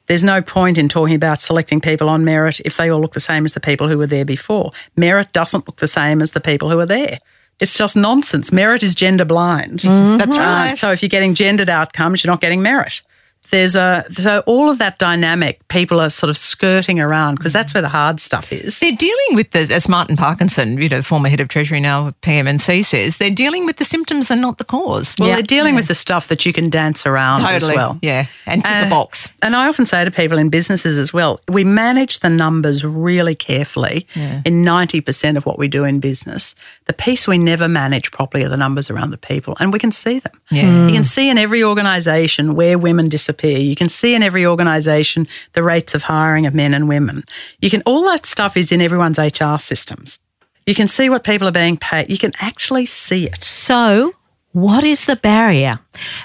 there's 0.05 0.23
no 0.23 0.41
point 0.41 0.77
in 0.77 0.87
talking 0.87 1.15
about 1.15 1.41
selecting 1.41 1.81
people 1.81 2.07
on 2.07 2.23
merit 2.23 2.61
if 2.61 2.77
they 2.77 2.89
all 2.89 3.01
look 3.01 3.15
the 3.15 3.19
same 3.19 3.43
as 3.43 3.53
the 3.53 3.59
people 3.59 3.89
who 3.89 3.97
were 3.97 4.07
there 4.07 4.23
before. 4.23 4.71
Merit 4.95 5.33
doesn't 5.33 5.67
look 5.67 5.81
the 5.81 5.89
same 5.89 6.21
as 6.21 6.31
the 6.31 6.39
people 6.39 6.69
who 6.69 6.79
are 6.79 6.85
there. 6.85 7.19
It's 7.59 7.77
just 7.77 7.95
nonsense. 7.95 8.51
Merit 8.51 8.83
is 8.83 8.93
gender 8.93 9.25
blind. 9.25 9.79
That's 9.79 10.37
Uh, 10.37 10.39
right. 10.39 10.77
so 10.77 10.91
if 10.91 11.01
you're 11.01 11.09
getting 11.09 11.33
gendered 11.33 11.69
outcomes, 11.69 12.23
you're 12.23 12.31
not 12.31 12.41
getting 12.41 12.61
merit. 12.61 13.01
There's 13.51 13.75
a 13.75 14.05
so 14.13 14.43
all 14.45 14.69
of 14.69 14.77
that 14.79 14.99
dynamic 14.99 15.65
people 15.69 15.99
are 16.01 16.09
sort 16.09 16.29
of 16.29 16.37
skirting 16.37 16.99
around 16.99 17.35
because 17.35 17.53
that's 17.53 17.73
where 17.73 17.81
the 17.81 17.89
hard 17.89 18.19
stuff 18.19 18.51
is. 18.51 18.79
They're 18.79 18.91
dealing 18.95 19.35
with 19.35 19.51
the, 19.51 19.59
as 19.73 19.87
Martin 19.87 20.17
Parkinson, 20.17 20.77
you 20.77 20.89
know, 20.89 21.01
former 21.01 21.29
head 21.29 21.39
of 21.39 21.47
Treasury 21.47 21.79
now 21.79 22.07
of 22.07 22.21
PM&C 22.21 22.81
says, 22.83 23.17
they're 23.17 23.29
dealing 23.29 23.65
with 23.65 23.77
the 23.77 23.85
symptoms 23.85 24.29
and 24.29 24.41
not 24.41 24.57
the 24.57 24.63
cause. 24.65 25.15
Well, 25.19 25.29
they're 25.29 25.41
dealing 25.41 25.75
with 25.75 25.87
the 25.87 25.95
stuff 25.95 26.27
that 26.27 26.45
you 26.45 26.51
can 26.53 26.69
dance 26.69 27.05
around 27.05 27.41
totally. 27.41 27.71
as 27.73 27.77
well. 27.77 27.99
Yeah. 28.01 28.25
And 28.45 28.63
tick 28.65 28.73
a 28.73 28.85
Uh, 28.87 28.89
box. 28.89 29.29
And 29.41 29.55
I 29.55 29.67
often 29.67 29.85
say 29.85 30.03
to 30.03 30.11
people 30.11 30.37
in 30.37 30.49
businesses 30.49 30.97
as 30.97 31.13
well, 31.13 31.39
we 31.47 31.63
manage 31.63 32.19
the 32.19 32.29
numbers 32.29 32.83
really 32.83 33.35
carefully 33.35 34.07
in 34.15 34.63
90% 34.65 35.37
of 35.37 35.45
what 35.45 35.57
we 35.57 35.67
do 35.67 35.83
in 35.83 35.99
business. 35.99 36.53
The 36.85 36.93
piece 36.93 37.27
we 37.27 37.37
never 37.37 37.67
manage 37.67 38.11
properly 38.11 38.43
are 38.43 38.49
the 38.49 38.57
numbers 38.57 38.89
around 38.89 39.11
the 39.11 39.17
people, 39.17 39.55
and 39.59 39.71
we 39.71 39.79
can 39.79 39.91
see 39.91 40.19
them. 40.19 40.33
You 40.49 40.61
can 40.93 41.03
see 41.03 41.29
in 41.29 41.37
every 41.37 41.63
organisation 41.63 42.55
where 42.55 42.77
women 42.77 43.07
disappear. 43.09 43.36
You 43.43 43.75
can 43.75 43.89
see 43.89 44.15
in 44.15 44.23
every 44.23 44.45
organisation 44.45 45.27
the 45.53 45.63
rates 45.63 45.95
of 45.95 46.03
hiring 46.03 46.45
of 46.45 46.53
men 46.53 46.73
and 46.73 46.87
women. 46.87 47.23
You 47.59 47.69
can 47.69 47.81
all 47.85 48.03
that 48.05 48.25
stuff 48.25 48.57
is 48.57 48.71
in 48.71 48.81
everyone's 48.81 49.17
HR 49.17 49.57
systems. 49.57 50.19
You 50.65 50.75
can 50.75 50.89
see 50.89 51.09
what 51.09 51.23
people 51.23 51.47
are 51.47 51.53
being 51.53 51.77
paid. 51.77 52.09
You 52.09 52.17
can 52.17 52.33
actually 52.39 52.85
see 52.85 53.25
it. 53.25 53.41
So, 53.41 54.13
what 54.51 54.83
is 54.83 55.05
the 55.05 55.15
barrier? 55.15 55.75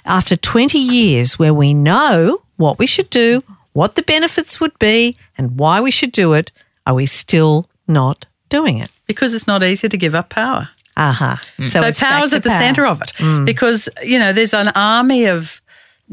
After 0.04 0.36
20 0.36 0.78
years 0.78 1.38
where 1.38 1.54
we 1.54 1.72
know 1.72 2.42
what 2.56 2.78
we 2.78 2.86
should 2.86 3.08
do, 3.10 3.42
what 3.72 3.94
the 3.94 4.02
benefits 4.02 4.60
would 4.60 4.76
be, 4.80 5.16
and 5.38 5.58
why 5.58 5.80
we 5.80 5.90
should 5.90 6.12
do 6.12 6.32
it, 6.32 6.50
are 6.86 6.94
we 6.94 7.06
still 7.06 7.68
not 7.86 8.26
doing 8.48 8.78
it? 8.78 8.90
Because 9.06 9.32
it's 9.32 9.46
not 9.46 9.62
easy 9.62 9.88
to 9.88 9.96
give 9.96 10.14
up 10.14 10.30
power. 10.30 10.68
Uh-huh. 10.96 11.24
Mm. 11.24 11.64
Aha. 11.64 11.68
So, 11.68 11.82
it's 11.84 12.00
back 12.00 12.10
power's 12.10 12.30
to 12.30 12.36
at 12.36 12.42
the 12.42 12.50
power. 12.50 12.60
centre 12.60 12.86
of 12.86 13.00
it 13.00 13.12
mm. 13.16 13.46
because 13.46 13.88
you 14.02 14.18
know 14.18 14.32
there's 14.32 14.52
an 14.52 14.68
army 14.74 15.24
of 15.24 15.61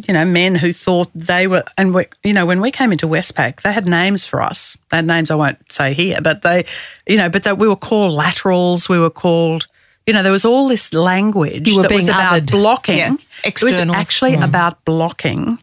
you 0.08 0.14
know 0.14 0.26
men 0.26 0.56
who 0.56 0.72
thought 0.74 1.10
they 1.14 1.48
were, 1.48 1.64
and 1.78 1.94
we, 1.94 2.06
you 2.24 2.34
know 2.34 2.46
when 2.46 2.62
we 2.62 2.72
came 2.72 2.92
into 2.92 3.08
Westpac, 3.08 3.62
they 3.62 3.74
had 3.74 3.88
names 3.88 4.26
for 4.26 4.42
us. 4.42 4.78
They 4.90 4.98
had 4.98 5.06
names 5.08 5.30
I 5.32 5.36
won't 5.36 5.72
say 5.72 5.94
here, 5.94 6.20
but 6.22 6.42
they, 6.42 6.66
you 7.08 7.18
know, 7.18 7.30
but 7.30 7.44
that 7.44 7.58
we 7.58 7.68
were 7.68 7.76
called 7.76 8.14
laterals. 8.14 8.88
We 8.90 9.00
were 9.00 9.10
called. 9.10 9.68
You 10.08 10.14
know, 10.14 10.24
there 10.24 10.32
was 10.32 10.46
all 10.46 10.68
this 10.68 10.92
language 10.94 11.66
that 11.76 11.92
was 11.92 12.08
about 12.08 12.42
othered. 12.42 12.52
blocking. 12.52 12.98
Yeah, 12.98 13.14
It 13.44 13.62
was 13.62 13.78
actually 13.78 14.34
about 14.36 14.84
blocking 14.84 15.60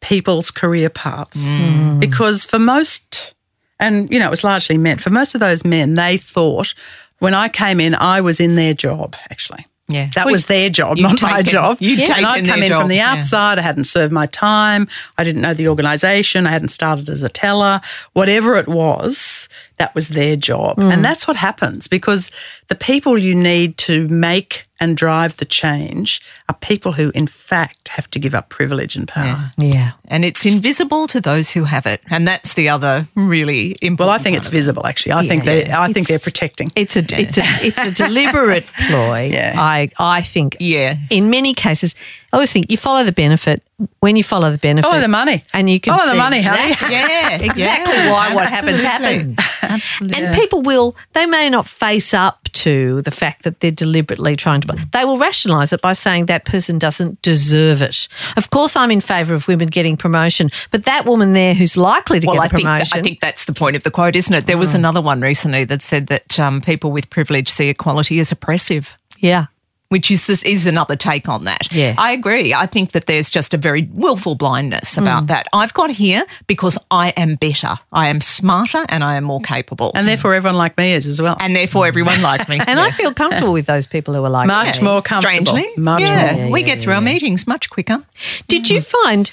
people's 0.00 0.50
career 0.50 0.88
paths 0.88 1.44
Mm. 1.46 2.00
because 2.00 2.46
for 2.46 2.58
most, 2.58 3.34
and 3.78 4.08
you 4.10 4.18
know, 4.18 4.28
it 4.28 4.30
was 4.30 4.42
largely 4.42 4.78
men. 4.78 4.96
For 4.96 5.10
most 5.10 5.34
of 5.34 5.40
those 5.40 5.64
men, 5.66 5.94
they 5.94 6.16
thought 6.16 6.72
when 7.18 7.34
I 7.34 7.50
came 7.50 7.78
in, 7.80 7.94
I 7.94 8.22
was 8.22 8.40
in 8.40 8.54
their 8.54 8.72
job. 8.72 9.16
Actually, 9.30 9.66
Yeah. 9.90 10.08
that 10.14 10.26
Well, 10.26 10.32
was 10.32 10.46
their 10.46 10.70
job, 10.70 10.96
not 10.98 11.20
my 11.22 11.42
job. 11.42 11.78
you'd 11.80 11.98
and 12.00 12.08
taken 12.08 12.24
I'd 12.24 12.46
come 12.46 12.62
in 12.62 12.72
from 12.72 12.88
the 12.88 12.96
yeah. 12.96 13.12
outside. 13.12 13.58
I 13.58 13.62
hadn't 13.62 13.84
served 13.84 14.12
my 14.12 14.26
time. 14.26 14.88
I 15.18 15.24
didn't 15.24 15.42
know 15.42 15.54
the 15.54 15.68
organisation. 15.68 16.46
I 16.46 16.50
hadn't 16.50 16.68
started 16.68 17.08
as 17.08 17.22
a 17.22 17.28
teller. 17.28 17.80
Whatever 18.12 18.56
it 18.56 18.68
was, 18.68 19.48
that 19.78 19.94
was 19.94 20.08
their 20.08 20.36
job. 20.36 20.76
Mm. 20.78 20.92
And 20.92 21.04
that's 21.04 21.26
what 21.26 21.36
happens 21.36 21.88
because 21.88 22.30
the 22.68 22.74
people 22.74 23.18
you 23.18 23.34
need 23.34 23.76
to 23.78 24.06
make 24.08 24.66
and 24.80 24.96
drive 24.96 25.36
the 25.36 25.44
change 25.44 26.22
are 26.48 26.54
people 26.56 26.92
who, 26.92 27.10
in 27.14 27.26
fact, 27.26 27.88
have 27.88 28.10
to 28.10 28.18
give 28.18 28.34
up 28.34 28.48
privilege 28.48 28.96
and 28.96 29.06
power. 29.06 29.52
Yeah. 29.58 29.92
And 30.08 30.24
it's 30.24 30.46
invisible 30.46 31.06
to 31.08 31.20
those 31.20 31.50
who 31.50 31.64
have 31.64 31.86
it. 31.86 32.00
And 32.10 32.26
that's 32.26 32.54
the 32.54 32.68
other 32.68 33.06
really 33.14 33.76
important. 33.82 33.98
Well, 34.00 34.08
I 34.08 34.18
think 34.18 34.36
it's 34.36 34.48
visible. 34.48 34.86
Actually, 34.86 35.12
I 35.12 35.28
think 35.28 35.44
they. 35.44 35.70
I 35.70 35.92
think 35.92 36.08
they're 36.08 36.18
protecting. 36.18 36.70
It's 36.74 36.96
a 36.96 37.00
it's 37.00 37.38
a 37.38 37.42
it's 37.62 37.78
a 37.78 37.90
deliberate 37.90 38.66
ploy. 38.88 39.30
Yeah. 39.32 39.54
I 39.56 39.90
I 39.98 40.22
think. 40.22 40.56
Yeah. 40.58 40.96
In 41.10 41.30
many 41.30 41.54
cases, 41.54 41.94
I 42.32 42.36
always 42.36 42.52
think 42.52 42.70
you 42.70 42.76
follow 42.76 43.02
the 43.04 43.12
benefit. 43.12 43.62
When 44.00 44.14
you 44.14 44.22
follow 44.22 44.50
the 44.52 44.58
benefit, 44.58 44.86
Follow 44.86 45.00
the 45.00 45.08
money. 45.08 45.42
and 45.54 45.68
you 45.70 45.80
can 45.80 45.94
Follow 45.94 46.06
the 46.08 46.12
see 46.12 46.18
money, 46.18 46.42
honey. 46.42 46.72
exactly, 46.72 46.94
Yeah, 46.94 47.38
exactly 47.50 47.94
yeah, 47.94 48.12
why 48.12 48.34
what 48.34 48.46
happens 48.46 48.84
absolutely. 48.84 49.34
happens. 49.42 49.58
Absolutely. 49.62 50.22
And 50.22 50.34
people 50.34 50.60
will, 50.62 50.94
they 51.14 51.24
may 51.26 51.48
not 51.48 51.66
face 51.66 52.12
up 52.12 52.48
to 52.52 53.00
the 53.02 53.10
fact 53.10 53.42
that 53.44 53.60
they're 53.60 53.70
deliberately 53.70 54.36
trying 54.36 54.60
to, 54.60 54.86
they 54.92 55.04
will 55.06 55.16
rationalise 55.16 55.72
it 55.72 55.80
by 55.80 55.94
saying 55.94 56.26
that 56.26 56.44
person 56.44 56.78
doesn't 56.78 57.22
deserve 57.22 57.80
it. 57.80 58.06
Of 58.36 58.50
course, 58.50 58.76
I'm 58.76 58.90
in 58.90 59.00
favour 59.00 59.32
of 59.34 59.48
women 59.48 59.68
getting 59.68 59.96
promotion, 59.96 60.50
but 60.70 60.84
that 60.84 61.06
woman 61.06 61.32
there 61.32 61.54
who's 61.54 61.76
likely 61.78 62.20
to 62.20 62.26
Well, 62.26 62.36
get 62.36 62.42
I 62.42 62.46
a 62.46 62.48
think, 62.50 62.62
promotion. 62.62 62.98
I 62.98 63.02
think 63.02 63.20
that's 63.20 63.46
the 63.46 63.54
point 63.54 63.76
of 63.76 63.82
the 63.82 63.90
quote, 63.90 64.14
isn't 64.14 64.34
it? 64.34 64.46
There 64.46 64.58
was 64.58 64.74
another 64.74 65.00
one 65.00 65.20
recently 65.22 65.64
that 65.64 65.80
said 65.80 66.08
that 66.08 66.38
um, 66.38 66.60
people 66.60 66.92
with 66.92 67.08
privilege 67.08 67.48
see 67.48 67.68
equality 67.70 68.20
as 68.20 68.30
oppressive. 68.30 68.96
yeah. 69.18 69.46
Which 69.90 70.08
is 70.08 70.26
this 70.26 70.44
is 70.44 70.66
another 70.66 70.94
take 70.94 71.28
on 71.28 71.44
that. 71.46 71.72
Yeah. 71.72 71.96
I 71.98 72.12
agree. 72.12 72.54
I 72.54 72.66
think 72.66 72.92
that 72.92 73.06
there's 73.06 73.28
just 73.28 73.52
a 73.54 73.56
very 73.56 73.88
willful 73.92 74.36
blindness 74.36 74.96
about 74.96 75.26
that. 75.26 75.48
I've 75.52 75.74
got 75.74 75.90
here 75.90 76.24
because 76.46 76.78
I 76.92 77.08
am 77.16 77.34
better. 77.34 77.76
I 77.92 78.08
am 78.08 78.20
smarter 78.20 78.84
and 78.88 79.02
I 79.02 79.16
am 79.16 79.24
more 79.24 79.40
capable. 79.40 79.90
And 79.96 80.06
therefore, 80.06 80.34
everyone 80.34 80.56
like 80.56 80.78
me 80.78 80.92
is 80.92 81.08
as 81.08 81.20
well. 81.20 81.36
and 81.40 81.56
therefore 81.56 81.88
everyone 81.88 82.22
like 82.22 82.48
me. 82.48 82.60
And 82.68 82.78
I 82.78 82.92
feel 82.92 83.12
comfortable 83.12 83.52
with 83.52 83.66
those 83.66 83.88
people 83.88 84.14
who 84.14 84.22
are 84.24 84.30
like 84.30 84.46
me. 84.46 84.54
Much 84.54 84.76
that. 84.76 84.82
more 84.84 85.02
comfortable. 85.02 85.44
Strangely. 85.56 85.66
Much 85.76 86.02
yeah. 86.02 86.36
more. 86.36 86.50
we 86.52 86.62
get 86.62 86.80
through 86.80 86.94
our 86.94 87.00
meetings 87.00 87.48
much 87.48 87.68
quicker. 87.68 88.04
Did 88.46 88.70
you 88.70 88.80
find 88.80 89.32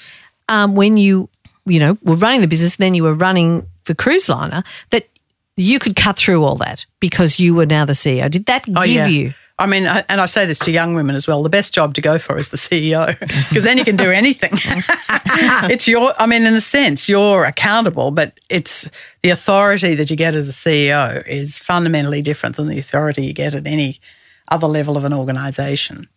um, 0.50 0.74
when 0.74 0.98
you, 0.98 1.30
you 1.68 1.80
know, 1.80 2.00
were 2.02 2.16
running 2.16 2.42
the 2.42 2.48
business, 2.48 2.78
then 2.78 2.96
you 2.96 3.04
were 3.04 3.14
running 3.14 3.68
the 3.86 3.94
cruise 3.94 4.28
liner 4.28 4.64
that 4.90 5.08
you 5.56 5.78
could 5.78 5.96
cut 5.96 6.18
through 6.18 6.44
all 6.44 6.56
that 6.56 6.88
because 7.00 7.40
you 7.40 7.54
were 7.54 7.68
now 7.68 7.86
the 7.86 7.94
CEO. 7.94 8.30
Did 8.32 8.48
that 8.48 8.66
Oh, 8.76 8.84
give 8.86 8.96
yeah. 8.96 9.08
you? 9.08 9.34
I 9.60 9.66
mean, 9.66 9.88
I- 9.88 10.06
and 10.08 10.22
I 10.22 10.28
say 10.28 10.46
this 10.46 10.60
to 10.60 10.72
young 10.72 10.94
women 10.94 11.16
as 11.16 11.26
well. 11.28 11.42
The 11.42 11.50
best 11.50 11.74
job 11.74 11.96
to 11.96 12.02
go 12.02 12.20
for 12.20 12.38
is 12.38 12.50
the 12.50 12.58
CEO 12.58 13.18
because 13.50 13.64
then 13.68 13.78
you 13.78 13.84
can 13.84 13.96
do 13.96 14.12
anything. 14.12 14.52
it's 15.70 15.88
your, 15.88 16.14
I 16.20 16.26
mean, 16.28 16.46
in 16.46 16.54
a 16.54 16.62
sense, 16.62 17.10
you're 17.10 17.44
accountable, 17.44 18.12
but 18.12 18.40
it's 18.50 18.88
the 19.24 19.32
authority 19.32 19.96
that 19.96 20.10
you 20.12 20.16
get 20.16 20.36
as 20.36 20.48
a 20.48 20.52
CEO 20.52 21.26
is 21.28 21.58
fundamentally 21.58 22.22
different 22.22 22.56
than 22.56 22.68
the 22.68 22.78
authority 22.78 23.26
you 23.26 23.34
get 23.34 23.54
at 23.56 23.66
any 23.66 24.00
other 24.52 24.68
level 24.68 24.96
of 24.96 25.04
an 25.04 25.14
organization. 25.14 26.08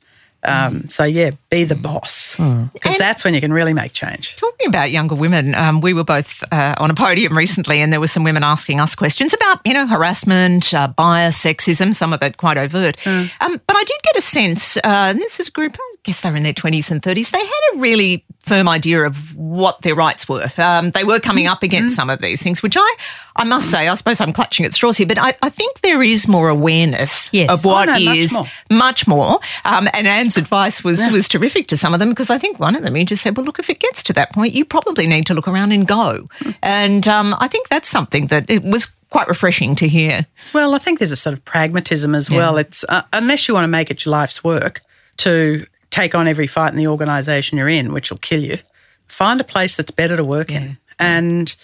Um, 0.42 0.88
so, 0.88 1.04
yeah, 1.04 1.30
be 1.50 1.64
the 1.64 1.74
boss 1.74 2.36
because 2.72 2.96
that's 2.98 3.24
when 3.24 3.34
you 3.34 3.40
can 3.40 3.52
really 3.52 3.74
make 3.74 3.92
change. 3.92 4.36
Talking 4.36 4.68
about 4.68 4.90
younger 4.90 5.14
women, 5.14 5.54
um, 5.54 5.80
we 5.80 5.92
were 5.92 6.04
both 6.04 6.42
uh, 6.50 6.74
on 6.78 6.90
a 6.90 6.94
podium 6.94 7.36
recently, 7.36 7.80
and 7.80 7.92
there 7.92 8.00
were 8.00 8.06
some 8.06 8.24
women 8.24 8.42
asking 8.42 8.80
us 8.80 8.94
questions 8.94 9.34
about, 9.34 9.60
you 9.64 9.74
know, 9.74 9.86
harassment, 9.86 10.72
uh, 10.72 10.88
bias, 10.88 11.38
sexism, 11.42 11.94
some 11.94 12.12
of 12.12 12.22
it 12.22 12.36
quite 12.38 12.56
overt. 12.56 12.96
Um, 13.06 13.60
but 13.66 13.76
I 13.76 13.84
did 13.84 14.00
get 14.02 14.16
a 14.16 14.22
sense, 14.22 14.76
uh, 14.78 14.80
and 14.84 15.18
this 15.18 15.40
is 15.40 15.48
a 15.48 15.50
group, 15.50 15.76
guess 16.02 16.20
they 16.22 16.30
were 16.30 16.36
in 16.36 16.42
their 16.42 16.52
20s 16.54 16.90
and 16.90 17.02
30s, 17.02 17.30
they 17.30 17.38
had 17.38 17.60
a 17.74 17.78
really 17.78 18.24
firm 18.40 18.68
idea 18.68 19.02
of 19.04 19.36
what 19.36 19.82
their 19.82 19.94
rights 19.94 20.28
were. 20.28 20.46
Um, 20.56 20.90
they 20.92 21.04
were 21.04 21.20
coming 21.20 21.46
up 21.46 21.62
against 21.62 21.94
some 21.94 22.08
of 22.08 22.20
these 22.22 22.42
things, 22.42 22.62
which 22.62 22.74
I, 22.78 22.96
I 23.36 23.44
must 23.44 23.70
say, 23.70 23.86
I 23.86 23.94
suppose 23.94 24.20
I'm 24.20 24.32
clutching 24.32 24.64
at 24.64 24.72
straws 24.72 24.96
here, 24.96 25.06
but 25.06 25.18
I, 25.18 25.34
I 25.42 25.50
think 25.50 25.80
there 25.82 26.02
is 26.02 26.26
more 26.26 26.48
awareness 26.48 27.28
Yes. 27.32 27.50
of 27.50 27.64
what 27.64 27.88
Oh, 27.88 27.98
no, 27.98 28.04
much 28.14 28.32
more. 28.32 28.46
much 28.70 29.06
more. 29.06 29.40
Um, 29.64 29.88
and 29.92 30.08
Ann's 30.08 30.36
advice 30.36 30.82
was 30.82 31.06
was 31.12 31.28
terrific 31.28 31.68
to 31.68 31.76
some 31.76 31.92
of 31.92 32.00
them 32.00 32.08
because 32.08 32.30
I 32.30 32.38
think 32.38 32.58
one 32.58 32.74
of 32.76 32.82
them 32.82 32.94
he 32.94 33.04
just 33.04 33.22
said, 33.22 33.36
"Well, 33.36 33.44
look, 33.44 33.58
if 33.58 33.68
it 33.68 33.78
gets 33.78 34.02
to 34.04 34.12
that 34.14 34.32
point, 34.32 34.54
you 34.54 34.64
probably 34.64 35.06
need 35.06 35.26
to 35.26 35.34
look 35.34 35.46
around 35.48 35.72
and 35.72 35.86
go." 35.86 36.28
And 36.62 37.06
um, 37.06 37.36
I 37.38 37.46
think 37.48 37.68
that's 37.68 37.88
something 37.88 38.28
that 38.28 38.46
it 38.48 38.62
was 38.64 38.86
quite 39.10 39.28
refreshing 39.28 39.74
to 39.76 39.86
hear. 39.88 40.26
Well, 40.54 40.74
I 40.74 40.78
think 40.78 40.98
there's 40.98 41.10
a 41.12 41.16
sort 41.16 41.34
of 41.34 41.44
pragmatism 41.44 42.14
as 42.14 42.30
well. 42.30 42.56
It's 42.58 42.84
uh, 42.88 43.02
unless 43.12 43.48
you 43.48 43.54
want 43.54 43.64
to 43.64 43.68
make 43.68 43.90
it 43.90 44.04
your 44.04 44.12
life's 44.12 44.42
work 44.42 44.80
to 45.18 45.66
take 45.90 46.14
on 46.14 46.26
every 46.28 46.46
fight 46.46 46.70
in 46.70 46.76
the 46.76 46.86
organisation 46.86 47.58
you're 47.58 47.68
in, 47.68 47.92
which 47.92 48.10
will 48.10 48.18
kill 48.18 48.42
you. 48.42 48.58
Find 49.06 49.40
a 49.40 49.44
place 49.44 49.76
that's 49.76 49.90
better 49.90 50.16
to 50.16 50.24
work 50.24 50.50
in, 50.50 50.78
and 50.98 51.54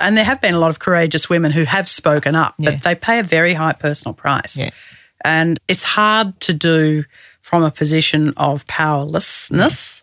and 0.00 0.16
there 0.16 0.24
have 0.24 0.40
been 0.40 0.54
a 0.54 0.58
lot 0.58 0.70
of 0.70 0.78
courageous 0.80 1.28
women 1.30 1.52
who 1.52 1.64
have 1.64 1.88
spoken 1.88 2.34
up, 2.34 2.54
Yeah. 2.58 2.70
but 2.72 2.82
they 2.82 2.94
pay 2.94 3.18
a 3.20 3.22
very 3.22 3.54
high 3.54 3.74
personal 3.74 4.14
price, 4.14 4.56
Yeah. 4.56 4.70
and 5.24 5.60
it's 5.68 5.82
hard 5.84 6.40
to 6.40 6.54
do 6.54 7.04
from 7.42 7.62
a 7.62 7.70
position 7.70 8.32
of 8.36 8.66
powerlessness 8.66 10.02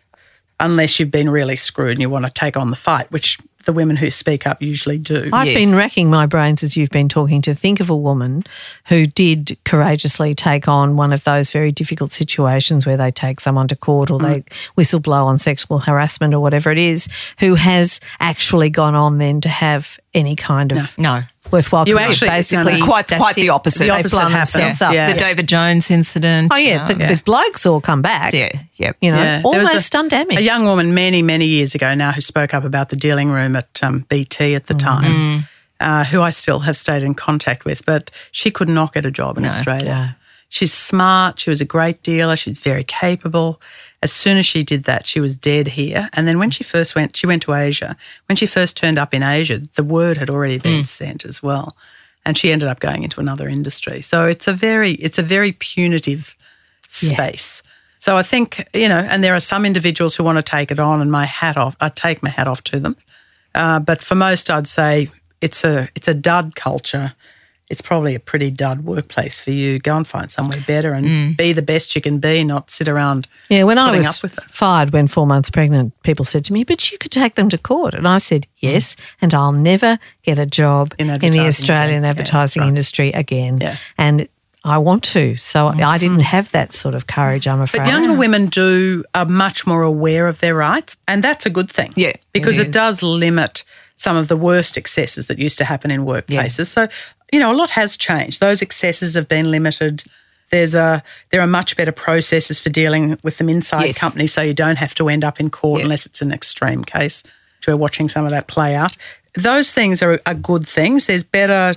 unless 0.60 1.00
you've 1.00 1.10
been 1.10 1.28
really 1.28 1.56
screwed 1.56 1.90
and 1.92 2.00
you 2.00 2.08
want 2.08 2.24
to 2.24 2.30
take 2.30 2.56
on 2.56 2.70
the 2.70 2.76
fight, 2.76 3.10
which 3.10 3.36
the 3.64 3.72
women 3.72 3.96
who 3.96 4.10
speak 4.10 4.46
up 4.46 4.60
usually 4.62 4.98
do. 4.98 5.30
I've 5.32 5.46
Yes. 5.48 5.56
been 5.56 5.74
racking 5.74 6.10
my 6.10 6.26
brains 6.26 6.62
as 6.62 6.76
you've 6.76 6.90
been 6.90 7.08
talking 7.08 7.42
to 7.42 7.54
think 7.54 7.80
of 7.80 7.90
a 7.90 7.96
woman 7.96 8.44
who 8.88 9.06
did 9.06 9.56
courageously 9.64 10.34
take 10.34 10.68
on 10.68 10.96
one 10.96 11.12
of 11.12 11.24
those 11.24 11.50
very 11.50 11.72
difficult 11.72 12.12
situations 12.12 12.86
where 12.86 12.96
they 12.96 13.10
take 13.10 13.40
someone 13.40 13.68
to 13.68 13.76
court 13.76 14.10
or 14.10 14.18
they 14.18 14.44
whistleblow 14.76 15.24
on 15.26 15.38
sexual 15.38 15.80
harassment 15.80 16.34
or 16.34 16.40
whatever 16.40 16.70
it 16.70 16.78
is, 16.78 17.08
who 17.40 17.54
has 17.54 18.00
actually 18.20 18.70
gone 18.70 18.94
on 18.94 19.18
then 19.18 19.40
to 19.40 19.48
have 19.48 19.98
any 20.14 20.36
kind 20.36 20.72
of 20.72 20.92
No, 20.98 21.22
worthwhile 21.50 21.88
You 21.88 21.94
career. 21.96 22.08
actually- 22.08 22.28
no, 22.28 22.34
basically 22.34 22.78
no. 22.80 22.84
quite 22.84 23.08
quite 23.08 23.34
the 23.34 23.48
opposite. 23.48 23.78
The 23.78 23.84
They've 23.86 23.92
opposite 24.00 24.16
blown 24.16 24.30
happens, 24.32 24.52
themselves 24.52 24.82
up. 24.82 24.92
yeah. 24.92 25.10
The 25.12 25.18
David 25.18 25.48
Jones 25.48 25.90
incident. 25.90 26.52
Oh 26.52 26.56
yeah, 26.56 26.86
the, 26.86 26.92
um, 26.92 26.98
the 27.16 27.22
blokes 27.24 27.64
all 27.64 27.80
come 27.80 28.02
back. 28.02 28.34
yeah, 28.34 28.50
yeah. 28.74 28.92
You 29.00 29.10
know, 29.10 29.22
Yeah, 29.22 29.40
almost 29.42 29.86
a- 29.86 29.90
done 29.90 30.08
damage. 30.08 30.36
A 30.36 30.42
young 30.42 30.64
woman 30.64 30.92
many, 30.92 31.22
many 31.22 31.46
years 31.46 31.74
ago 31.74 31.94
now 31.94 32.12
who 32.12 32.20
spoke 32.20 32.52
up 32.52 32.62
about 32.64 32.90
the 32.90 32.96
dealing 32.96 33.30
room 33.30 33.51
at 33.56 33.82
um, 33.82 34.00
BT 34.08 34.54
at 34.54 34.66
the 34.66 34.74
Mm-hmm. 34.74 34.86
time, 35.02 35.48
uh, 35.80 36.04
who 36.04 36.22
I 36.22 36.30
still 36.30 36.60
have 36.60 36.76
stayed 36.76 37.02
in 37.02 37.14
contact 37.14 37.64
with, 37.64 37.84
but 37.84 38.10
she 38.30 38.50
could 38.50 38.68
not 38.68 38.94
get 38.94 39.04
a 39.04 39.10
job 39.10 39.36
in 39.38 39.44
Australia. 39.44 40.16
She's 40.48 40.72
smart. 40.72 41.40
She 41.40 41.48
was 41.50 41.60
a 41.60 41.64
great 41.64 42.02
dealer. 42.02 42.36
She's 42.36 42.58
very 42.58 42.84
capable. 42.84 43.60
As 44.02 44.12
soon 44.12 44.36
as 44.36 44.44
she 44.46 44.62
did 44.62 44.84
that, 44.84 45.06
she 45.06 45.18
was 45.20 45.34
dead 45.36 45.68
here. 45.68 46.08
And 46.12 46.26
then 46.28 46.38
when 46.38 46.50
she 46.50 46.62
first 46.64 46.94
went, 46.94 47.16
she 47.16 47.26
went 47.26 47.42
to 47.44 47.54
Asia. 47.54 47.96
When 48.28 48.36
she 48.36 48.46
first 48.46 48.76
turned 48.76 48.98
up 48.98 49.14
in 49.14 49.22
Asia, 49.22 49.62
the 49.76 49.84
word 49.84 50.18
had 50.18 50.28
already 50.28 50.58
been 50.58 50.84
sent 50.84 51.24
as 51.24 51.42
well, 51.42 51.74
and 52.24 52.36
she 52.36 52.52
ended 52.52 52.68
up 52.68 52.80
going 52.80 53.02
into 53.02 53.18
another 53.20 53.48
industry. 53.48 54.02
So 54.02 54.26
it's 54.26 54.46
a 54.46 54.52
very, 54.52 54.92
it's 54.92 55.18
a 55.18 55.22
very 55.22 55.52
punitive 55.52 56.36
space. 56.88 57.62
So 57.98 58.16
I 58.16 58.22
think 58.22 58.68
you 58.74 58.88
know, 58.88 58.98
and 58.98 59.22
there 59.24 59.34
are 59.34 59.40
some 59.40 59.64
individuals 59.64 60.16
who 60.16 60.24
want 60.24 60.36
to 60.38 60.42
take 60.42 60.70
it 60.70 60.78
on, 60.80 61.00
and 61.00 61.10
my 61.10 61.24
hat 61.24 61.56
off. 61.56 61.76
I 61.80 61.88
take 61.88 62.22
my 62.22 62.28
hat 62.30 62.46
off 62.48 62.62
to 62.64 62.80
them. 62.80 62.96
Uh, 63.54 63.78
but 63.80 64.02
for 64.02 64.14
most, 64.14 64.50
I'd 64.50 64.68
say 64.68 65.10
it's 65.40 65.64
a 65.64 65.88
it's 65.94 66.08
a 66.08 66.14
dud 66.14 66.54
culture. 66.54 67.14
It's 67.70 67.80
probably 67.80 68.14
a 68.14 68.20
pretty 68.20 68.50
dud 68.50 68.84
workplace 68.84 69.40
for 69.40 69.50
you. 69.50 69.78
Go 69.78 69.96
and 69.96 70.06
find 70.06 70.30
somewhere 70.30 70.62
better 70.66 70.92
and 70.92 71.34
be 71.38 71.54
the 71.54 71.62
best 71.62 71.96
you 71.96 72.02
can 72.02 72.18
be, 72.18 72.44
not 72.44 72.70
sit 72.70 72.86
around. 72.86 73.26
Yeah, 73.48 73.62
when 73.62 73.78
I 73.78 73.96
was 73.96 74.06
up 74.06 74.22
with 74.22 74.36
it. 74.36 74.44
fired 74.44 74.92
when 74.92 75.08
four 75.08 75.26
months 75.26 75.48
pregnant, 75.48 75.94
people 76.02 76.26
said 76.26 76.44
to 76.46 76.52
me, 76.52 76.64
"But 76.64 76.92
you 76.92 76.98
could 76.98 77.12
take 77.12 77.34
them 77.34 77.48
to 77.48 77.56
court," 77.56 77.94
and 77.94 78.06
I 78.06 78.18
said, 78.18 78.46
"Yes, 78.58 78.94
and 79.22 79.32
I'll 79.32 79.52
never 79.52 79.98
get 80.22 80.38
a 80.38 80.44
job 80.44 80.94
In 80.98 81.08
in, 81.08 81.32
the 81.32 81.46
Australian. 81.46 82.02
Yeah, 82.02 82.10
advertising 82.10 82.60
right. 82.60 82.68
industry 82.68 83.10
again." 83.12 83.58
Yeah. 83.58 83.76
and 83.96 84.28
I 84.64 84.78
want 84.78 85.02
to, 85.04 85.36
so 85.36 85.68
I 85.68 85.98
didn't 85.98 86.20
have 86.20 86.52
that 86.52 86.72
sort 86.72 86.94
of 86.94 87.08
courage. 87.08 87.48
I'm 87.48 87.60
afraid. 87.60 87.80
But 87.80 87.88
younger 87.88 88.16
women 88.16 88.46
do 88.46 89.02
are 89.12 89.24
much 89.24 89.66
more 89.66 89.82
aware 89.82 90.28
of 90.28 90.38
their 90.38 90.54
rights, 90.54 90.96
and 91.08 91.22
that's 91.22 91.46
a 91.46 91.50
good 91.50 91.68
thing. 91.70 91.92
Yeah, 91.96 92.12
because 92.32 92.58
it 92.58 92.68
it, 92.68 92.72
does 92.72 93.02
limit 93.02 93.64
some 93.96 94.16
of 94.16 94.28
the 94.28 94.36
worst 94.36 94.76
excesses 94.76 95.26
that 95.26 95.38
used 95.38 95.58
to 95.58 95.64
happen 95.64 95.90
in 95.90 96.04
workplaces. 96.04 96.68
So 96.68 96.86
you 97.32 97.40
know, 97.40 97.50
a 97.50 97.56
lot 97.56 97.70
has 97.70 97.96
changed. 97.96 98.40
Those 98.40 98.62
excesses 98.62 99.14
have 99.14 99.26
been 99.26 99.50
limited. 99.50 100.04
There's 100.52 100.74
a 100.74 101.02
there 101.30 101.40
are 101.40 101.46
much 101.48 101.76
better 101.76 101.92
processes 101.92 102.60
for 102.60 102.68
dealing 102.68 103.18
with 103.24 103.38
them 103.38 103.48
inside 103.48 103.86
Yes. 103.86 103.98
companies, 103.98 104.32
so 104.32 104.42
you 104.42 104.54
don't 104.54 104.76
have 104.76 104.94
to 104.96 105.08
end 105.08 105.24
up 105.24 105.40
in 105.40 105.50
court 105.50 105.80
Yeah. 105.80 105.84
unless 105.86 106.06
it's 106.06 106.22
an 106.22 106.30
extreme 106.30 106.84
case. 106.84 107.24
We're 107.66 107.76
watching 107.76 108.08
some 108.08 108.26
of 108.26 108.30
that 108.32 108.46
play 108.48 108.74
out. 108.74 108.96
Those 109.34 109.72
things 109.72 110.02
are, 110.02 110.20
are 110.26 110.34
good 110.34 110.66
things. 110.68 111.06
There's 111.06 111.22
better 111.24 111.74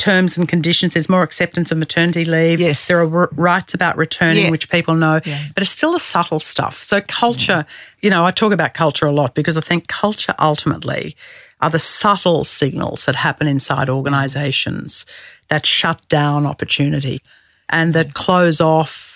terms 0.00 0.36
and 0.38 0.48
conditions. 0.48 0.94
There's 0.94 1.08
more 1.08 1.22
acceptance 1.22 1.70
of 1.70 1.78
maternity 1.78 2.24
leave. 2.24 2.58
Yes. 2.58 2.88
There 2.88 3.00
are 3.00 3.14
r- 3.22 3.28
rights 3.32 3.74
about 3.74 3.96
returning, 3.96 4.44
Yeah. 4.46 4.50
which 4.50 4.68
people 4.70 4.94
know, 4.94 5.20
but 5.54 5.62
it's 5.62 5.70
still 5.70 5.92
the 5.92 6.00
subtle 6.00 6.40
stuff. 6.40 6.82
So 6.82 7.00
culture, 7.02 7.64
you 8.00 8.10
know, 8.10 8.24
I 8.26 8.30
talk 8.30 8.52
about 8.52 8.74
culture 8.74 9.06
a 9.06 9.12
lot 9.12 9.34
because 9.34 9.56
I 9.56 9.60
think 9.60 9.86
culture 9.88 10.34
ultimately 10.38 11.14
are 11.60 11.70
the 11.70 11.78
subtle 11.78 12.44
signals 12.44 13.04
that 13.04 13.16
happen 13.16 13.46
inside 13.46 13.88
organisations 13.90 15.04
that 15.48 15.66
shut 15.66 16.00
down 16.08 16.46
opportunity 16.46 17.20
and 17.68 17.92
that 17.94 18.14
close 18.14 18.60
off. 18.60 19.06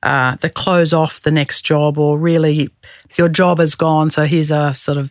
Uh, 0.00 0.36
that 0.42 0.54
close 0.54 0.92
off 0.92 1.22
the 1.22 1.30
next 1.32 1.62
job, 1.62 1.98
or 1.98 2.16
really, 2.20 2.70
your 3.16 3.28
job 3.28 3.58
is 3.58 3.74
gone. 3.74 4.12
So 4.12 4.26
here's 4.26 4.52
a 4.52 4.72
sort 4.72 4.96
of, 4.96 5.10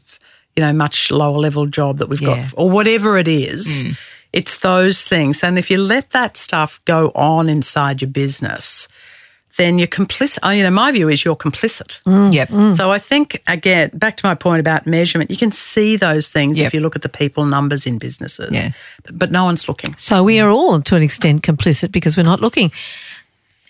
you 0.55 0.61
know, 0.61 0.71
much 0.71 1.11
lower 1.11 1.37
level 1.37 1.65
job 1.65 1.97
that 1.97 2.07
we've 2.07 2.21
Yeah. 2.21 2.43
got, 2.43 2.53
or 2.55 2.69
whatever 2.69 3.17
it 3.17 3.27
is. 3.27 3.83
It's 4.33 4.59
those 4.59 5.07
things. 5.07 5.43
And 5.43 5.57
if 5.57 5.69
you 5.71 5.77
let 5.77 6.09
that 6.11 6.37
stuff 6.37 6.79
go 6.85 7.11
on 7.15 7.49
inside 7.49 8.01
your 8.01 8.09
business, 8.11 8.87
then 9.57 9.79
you're 9.79 9.87
complicit. 9.87 10.37
oh, 10.43 10.51
You 10.51 10.61
know, 10.63 10.69
my 10.69 10.91
view 10.91 11.09
is 11.09 11.25
you're 11.25 11.35
complicit. 11.35 11.99
Mm. 12.03 12.31
Yep. 12.33 12.49
Mm. 12.49 12.77
So 12.77 12.91
I 12.91 12.99
think, 12.99 13.41
again, 13.47 13.89
back 13.93 14.15
to 14.17 14.25
my 14.27 14.35
point 14.35 14.59
about 14.59 14.85
measurement, 14.85 15.31
you 15.31 15.37
can 15.37 15.51
see 15.51 15.95
those 15.97 16.27
things 16.29 16.59
Yep. 16.59 16.67
if 16.67 16.73
you 16.75 16.79
look 16.79 16.95
at 16.95 17.01
the 17.01 17.09
people 17.09 17.45
numbers 17.45 17.87
in 17.87 17.97
businesses, 17.97 18.51
Yeah. 18.51 18.69
but, 19.03 19.17
but 19.17 19.31
no 19.31 19.45
one's 19.45 19.67
looking. 19.67 19.95
So 19.97 20.23
we 20.23 20.39
are 20.39 20.49
all, 20.49 20.79
to 20.81 20.95
an 20.95 21.01
extent, 21.01 21.41
complicit 21.41 21.91
because 21.91 22.15
we're 22.15 22.21
not 22.23 22.39
looking. 22.41 22.71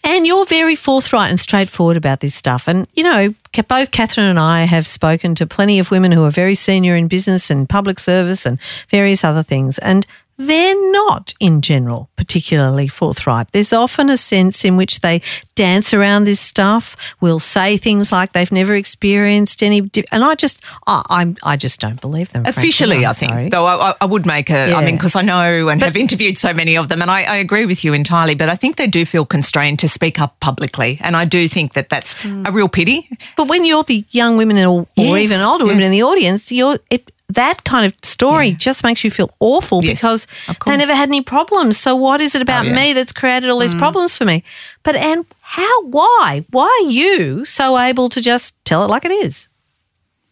And 0.04 0.28
you're 0.28 0.46
very 0.46 0.76
forthright 0.76 1.30
and 1.30 1.40
straightforward 1.40 1.98
about 1.98 2.20
this 2.20 2.36
stuff. 2.36 2.68
And, 2.68 2.88
you 2.94 3.04
know, 3.04 3.34
both 3.68 3.92
Catherine 3.92 4.28
and 4.28 4.40
I 4.40 4.64
have 4.64 4.88
spoken 4.88 5.36
to 5.36 5.46
plenty 5.48 5.80
of 5.80 5.90
women 5.92 6.12
who 6.12 6.24
are 6.26 6.30
very 6.32 6.56
senior 6.56 6.96
in 6.96 7.08
business 7.08 7.50
and 7.50 7.68
public 7.68 8.00
service 8.00 8.46
and 8.46 8.60
various 8.90 9.24
other 9.24 9.44
things. 9.44 9.78
And 9.80 10.06
they're 10.38 10.92
not, 10.92 11.34
in 11.40 11.62
general, 11.62 12.10
particularly 12.16 12.88
forthright. 12.88 13.52
There's 13.52 13.74
often 13.74 14.10
a 14.10 14.18
sense 14.18 14.64
in 14.64 14.78
which 14.78 15.02
they 15.02 15.22
dance 15.56 15.94
around 15.94 16.26
this 16.26 16.40
stuff, 16.40 16.96
will 17.20 17.40
say 17.40 17.78
things 17.78 18.12
like 18.12 18.34
they've 18.34 18.52
never 18.52 18.76
experienced 18.76 19.64
any, 19.64 19.82
di- 19.82 20.06
and 20.12 20.24
I 20.24 20.36
just, 20.36 20.62
I, 20.86 21.02
I'm, 21.10 21.38
I 21.42 21.58
just 21.58 21.80
don't 21.80 22.00
believe 22.00 22.32
them. 22.34 22.46
Officially, 22.46 23.06
I 23.06 23.14
think, 23.14 23.32
sorry. 23.32 23.50
though 23.50 23.66
I, 23.66 23.90
I- 23.90 23.96
I 24.02 24.06
would 24.06 24.26
make 24.28 24.52
a. 24.52 24.66
I 24.66 24.68
Yeah. 24.68 24.82
mean, 24.86 24.96
because 24.98 25.16
I 25.16 25.24
know 25.24 25.70
and 25.70 25.82
have 25.82 25.98
interviewed 25.98 26.38
so 26.38 26.54
many 26.54 26.78
of 26.78 26.90
them, 26.90 27.02
and 27.02 27.10
I, 27.10 27.24
I 27.24 27.36
agree 27.38 27.66
with 27.66 27.84
you 27.84 27.94
entirely. 27.94 28.36
But 28.36 28.50
I 28.50 28.56
think 28.56 28.76
they 28.76 28.88
do 28.88 29.06
feel 29.06 29.26
constrained 29.26 29.80
to 29.80 29.88
speak 29.88 30.22
up 30.22 30.40
publicly, 30.40 31.00
and 31.02 31.16
I 31.18 31.26
do 31.26 31.48
think 31.48 31.74
that 31.74 31.90
that's 31.90 32.14
Hmm. 32.22 32.46
a 32.46 32.52
real 32.52 32.70
pity. 32.70 33.10
But 33.36 33.48
when 33.48 33.66
you're 33.66 33.84
the 33.84 34.06
young 34.12 34.38
women 34.38 34.58
or, 34.60 34.82
or 34.82 34.88
Yes, 34.96 35.32
even 35.32 35.42
older 35.42 35.66
women 35.66 35.82
in 35.84 35.92
the 35.92 36.04
audience, 36.04 36.52
you're 36.52 36.78
it, 36.92 37.12
that 37.30 37.64
kind 37.66 37.86
of 37.86 37.94
story 38.04 38.52
just 38.52 38.84
makes 38.84 39.04
you 39.04 39.12
feel 39.12 39.30
awful 39.40 39.84
Yes, 39.84 39.98
because 40.00 40.28
of 40.48 40.58
they 40.66 40.78
never 40.78 40.96
had 40.96 41.10
any 41.10 41.22
problems. 41.22 41.78
So 41.78 41.96
what 41.96 42.22
is 42.22 42.36
it 42.36 42.42
about 42.42 42.66
Oh, 42.66 42.70
yeah. 42.70 42.74
Mm. 42.74 42.76
me 42.76 42.94
that's 42.94 43.12
created 43.12 43.50
all 43.50 43.60
these 43.60 43.76
problems 43.76 44.16
for 44.16 44.24
me? 44.26 44.44
But 44.84 44.96
and 44.96 45.26
how? 45.42 45.84
Why? 45.84 46.46
Why 46.52 46.66
are 46.84 46.90
you 46.90 47.44
so 47.44 47.78
able 47.78 48.08
to 48.10 48.22
just 48.22 48.56
tell 48.64 48.84
it 48.86 48.90
like 48.90 49.04
it 49.04 49.12
is? 49.12 49.48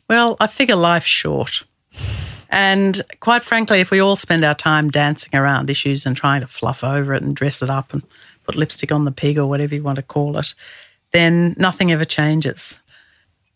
Well, 0.09 0.37
I 0.39 0.47
figure 0.47 0.75
life's 0.75 1.07
short. 1.07 1.63
And 2.49 3.01
quite 3.19 3.43
frankly, 3.43 3.79
if 3.81 3.91
we 3.91 3.99
all 3.99 4.15
spend 4.15 4.45
our 4.45 4.55
time 4.55 4.89
dancing 4.89 5.35
around 5.35 5.69
issues 5.69 6.05
and 6.05 6.15
trying 6.15 6.41
to 6.41 6.47
fluff 6.47 6.83
over 6.83 7.13
it 7.13 7.23
and 7.23 7.35
dress 7.35 7.61
it 7.61 7.69
up 7.69 7.91
and 7.91 8.03
put 8.43 8.55
lipstick 8.55 8.91
on 8.91 9.03
the 9.03 9.11
pig 9.11 9.37
or 9.37 9.47
whatever 9.47 9.75
you 9.75 9.83
want 9.83 9.97
to 9.97 10.03
call 10.03 10.37
it, 10.37 10.53
then 11.11 11.55
nothing 11.57 11.91
ever 11.91 12.05
changes. 12.05 12.79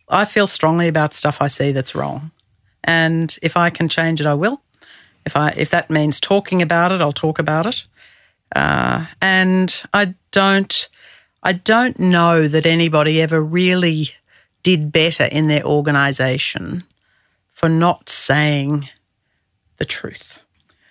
I 0.10 0.26
feel 0.26 0.48
strongly 0.48 0.88
about 0.88 1.14
stuff 1.14 1.42
I 1.42 1.48
see 1.48 1.72
that's 1.72 1.96
wrong. 1.96 2.32
And 2.84 3.38
if 3.42 3.58
I 3.58 3.70
can 3.70 3.90
change 3.90 4.22
it, 4.22 4.28
I 4.28 4.34
will. 4.34 4.62
If 5.26 5.36
I 5.36 5.50
if 5.50 5.70
that 5.70 5.90
means 5.90 6.20
talking 6.20 6.62
about 6.62 6.92
it, 6.92 7.02
I'll 7.02 7.12
talk 7.12 7.40
about 7.40 7.66
it. 7.66 7.86
Uh, 8.56 9.06
and 9.22 9.84
I 9.94 10.16
don't 10.32 10.90
I 11.44 11.54
don't 11.54 12.00
know 12.00 12.48
that 12.48 12.66
anybody 12.66 13.22
ever 13.22 13.42
really 13.42 14.12
did 14.64 14.92
better 14.92 15.24
in 15.26 15.48
their 15.48 15.64
organisation 15.64 16.84
for 17.50 17.70
not 17.70 18.10
saying 18.10 18.90
the 19.78 19.86
truth. 19.86 20.44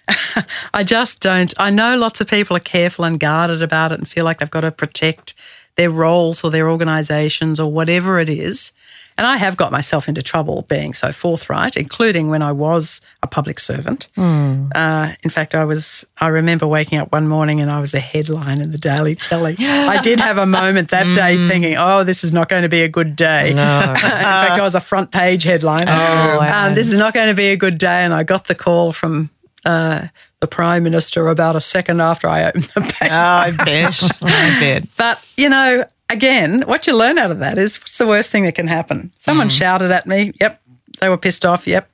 I 0.75 0.85
just 0.85 1.21
don't. 1.21 1.53
I 1.59 1.71
know 1.71 1.97
lots 1.97 2.21
of 2.21 2.29
people 2.29 2.57
are 2.57 2.61
careful 2.61 3.05
and 3.05 3.21
guarded 3.21 3.63
about 3.63 3.93
it 3.93 3.99
and 3.99 4.09
feel 4.09 4.25
like 4.25 4.39
they've 4.39 4.51
got 4.51 4.63
to 4.63 4.71
protect 4.71 5.35
their 5.77 5.91
roles 5.91 6.43
or 6.43 6.51
their 6.51 6.71
organisations 6.71 7.61
or 7.61 7.71
whatever 7.71 8.19
it 8.19 8.29
is. 8.29 8.73
And 9.19 9.27
I 9.27 9.37
have 9.37 9.57
got 9.57 9.73
myself 9.73 10.09
into 10.09 10.23
trouble 10.23 10.63
being 10.63 10.95
so 10.95 11.13
forthright, 11.13 11.77
including 11.77 12.29
when 12.31 12.41
I 12.41 12.53
was 12.53 13.01
a 13.21 13.27
public 13.27 13.59
servant. 13.59 14.09
Mm. 14.17 14.71
Uh, 14.75 15.17
in 15.25 15.31
fact, 15.31 15.57
I 15.57 15.65
was. 15.65 16.07
I 16.19 16.29
remember 16.29 16.69
waking 16.69 16.99
up 16.99 17.11
one 17.11 17.27
morning 17.27 17.61
and 17.61 17.69
I 17.69 17.81
was 17.81 17.95
a 17.95 18.01
headline 18.01 18.61
in 18.61 18.71
the 18.71 18.79
Daily 18.79 19.17
Telly. 19.17 19.57
I 19.59 20.01
did 20.03 20.21
have 20.21 20.39
a 20.39 20.47
moment 20.47 20.91
that 20.91 21.13
day 21.17 21.37
hmm. 21.37 21.49
thinking, 21.49 21.75
"Oh, 21.77 22.05
this 22.05 22.23
is 22.23 22.33
not 22.33 22.49
going 22.49 22.63
to 22.63 22.69
be 22.69 22.83
a 22.83 22.89
good 22.89 23.17
day." 23.17 23.53
No. 23.55 23.91
in 23.91 23.97
fact, 23.97 24.59
I 24.59 24.63
was 24.63 24.77
a 24.77 24.81
front 24.81 25.11
page 25.11 25.43
headline. 25.43 25.89
Oh, 25.89 26.39
wow. 26.39 26.69
um, 26.69 26.75
this 26.75 26.91
is 26.91 26.97
not 26.97 27.13
going 27.13 27.29
to 27.29 27.35
be 27.35 27.49
a 27.49 27.57
good 27.57 27.77
day. 27.77 28.05
And 28.05 28.15
I 28.15 28.23
got 28.23 28.47
the 28.47 28.55
call 28.55 28.93
from 28.93 29.31
uh, 29.65 30.07
the 30.41 30.47
Prime 30.47 30.85
Minister 30.85 31.29
about 31.29 31.57
a 31.57 31.61
second 31.61 32.01
after 32.01 32.29
I 32.29 32.45
opened 32.45 32.65
the 32.65 32.81
paper. 32.81 33.13
Oh, 33.13 33.17
I 33.17 33.51
bet. 33.51 34.03
I 34.23 34.61
bet. 34.61 34.85
But, 34.97 35.27
you 35.37 35.49
know, 35.49 35.85
again, 36.11 36.63
what 36.63 36.87
you 36.87 36.97
learn 36.97 37.19
out 37.19 37.31
of 37.31 37.39
that 37.39 37.59
is 37.59 37.79
what's 37.81 37.99
the 37.99 38.07
worst 38.07 38.31
thing 38.31 38.45
that 38.45 38.55
can 38.55 38.69
happen? 38.69 39.13
Someone 39.17 39.49
mm. 39.49 39.59
shouted 39.59 39.91
at 39.91 40.07
me. 40.07 40.33
Yep. 40.41 40.61
They 41.01 41.09
were 41.09 41.17
pissed 41.17 41.45
off. 41.45 41.67
Yep. 41.67 41.89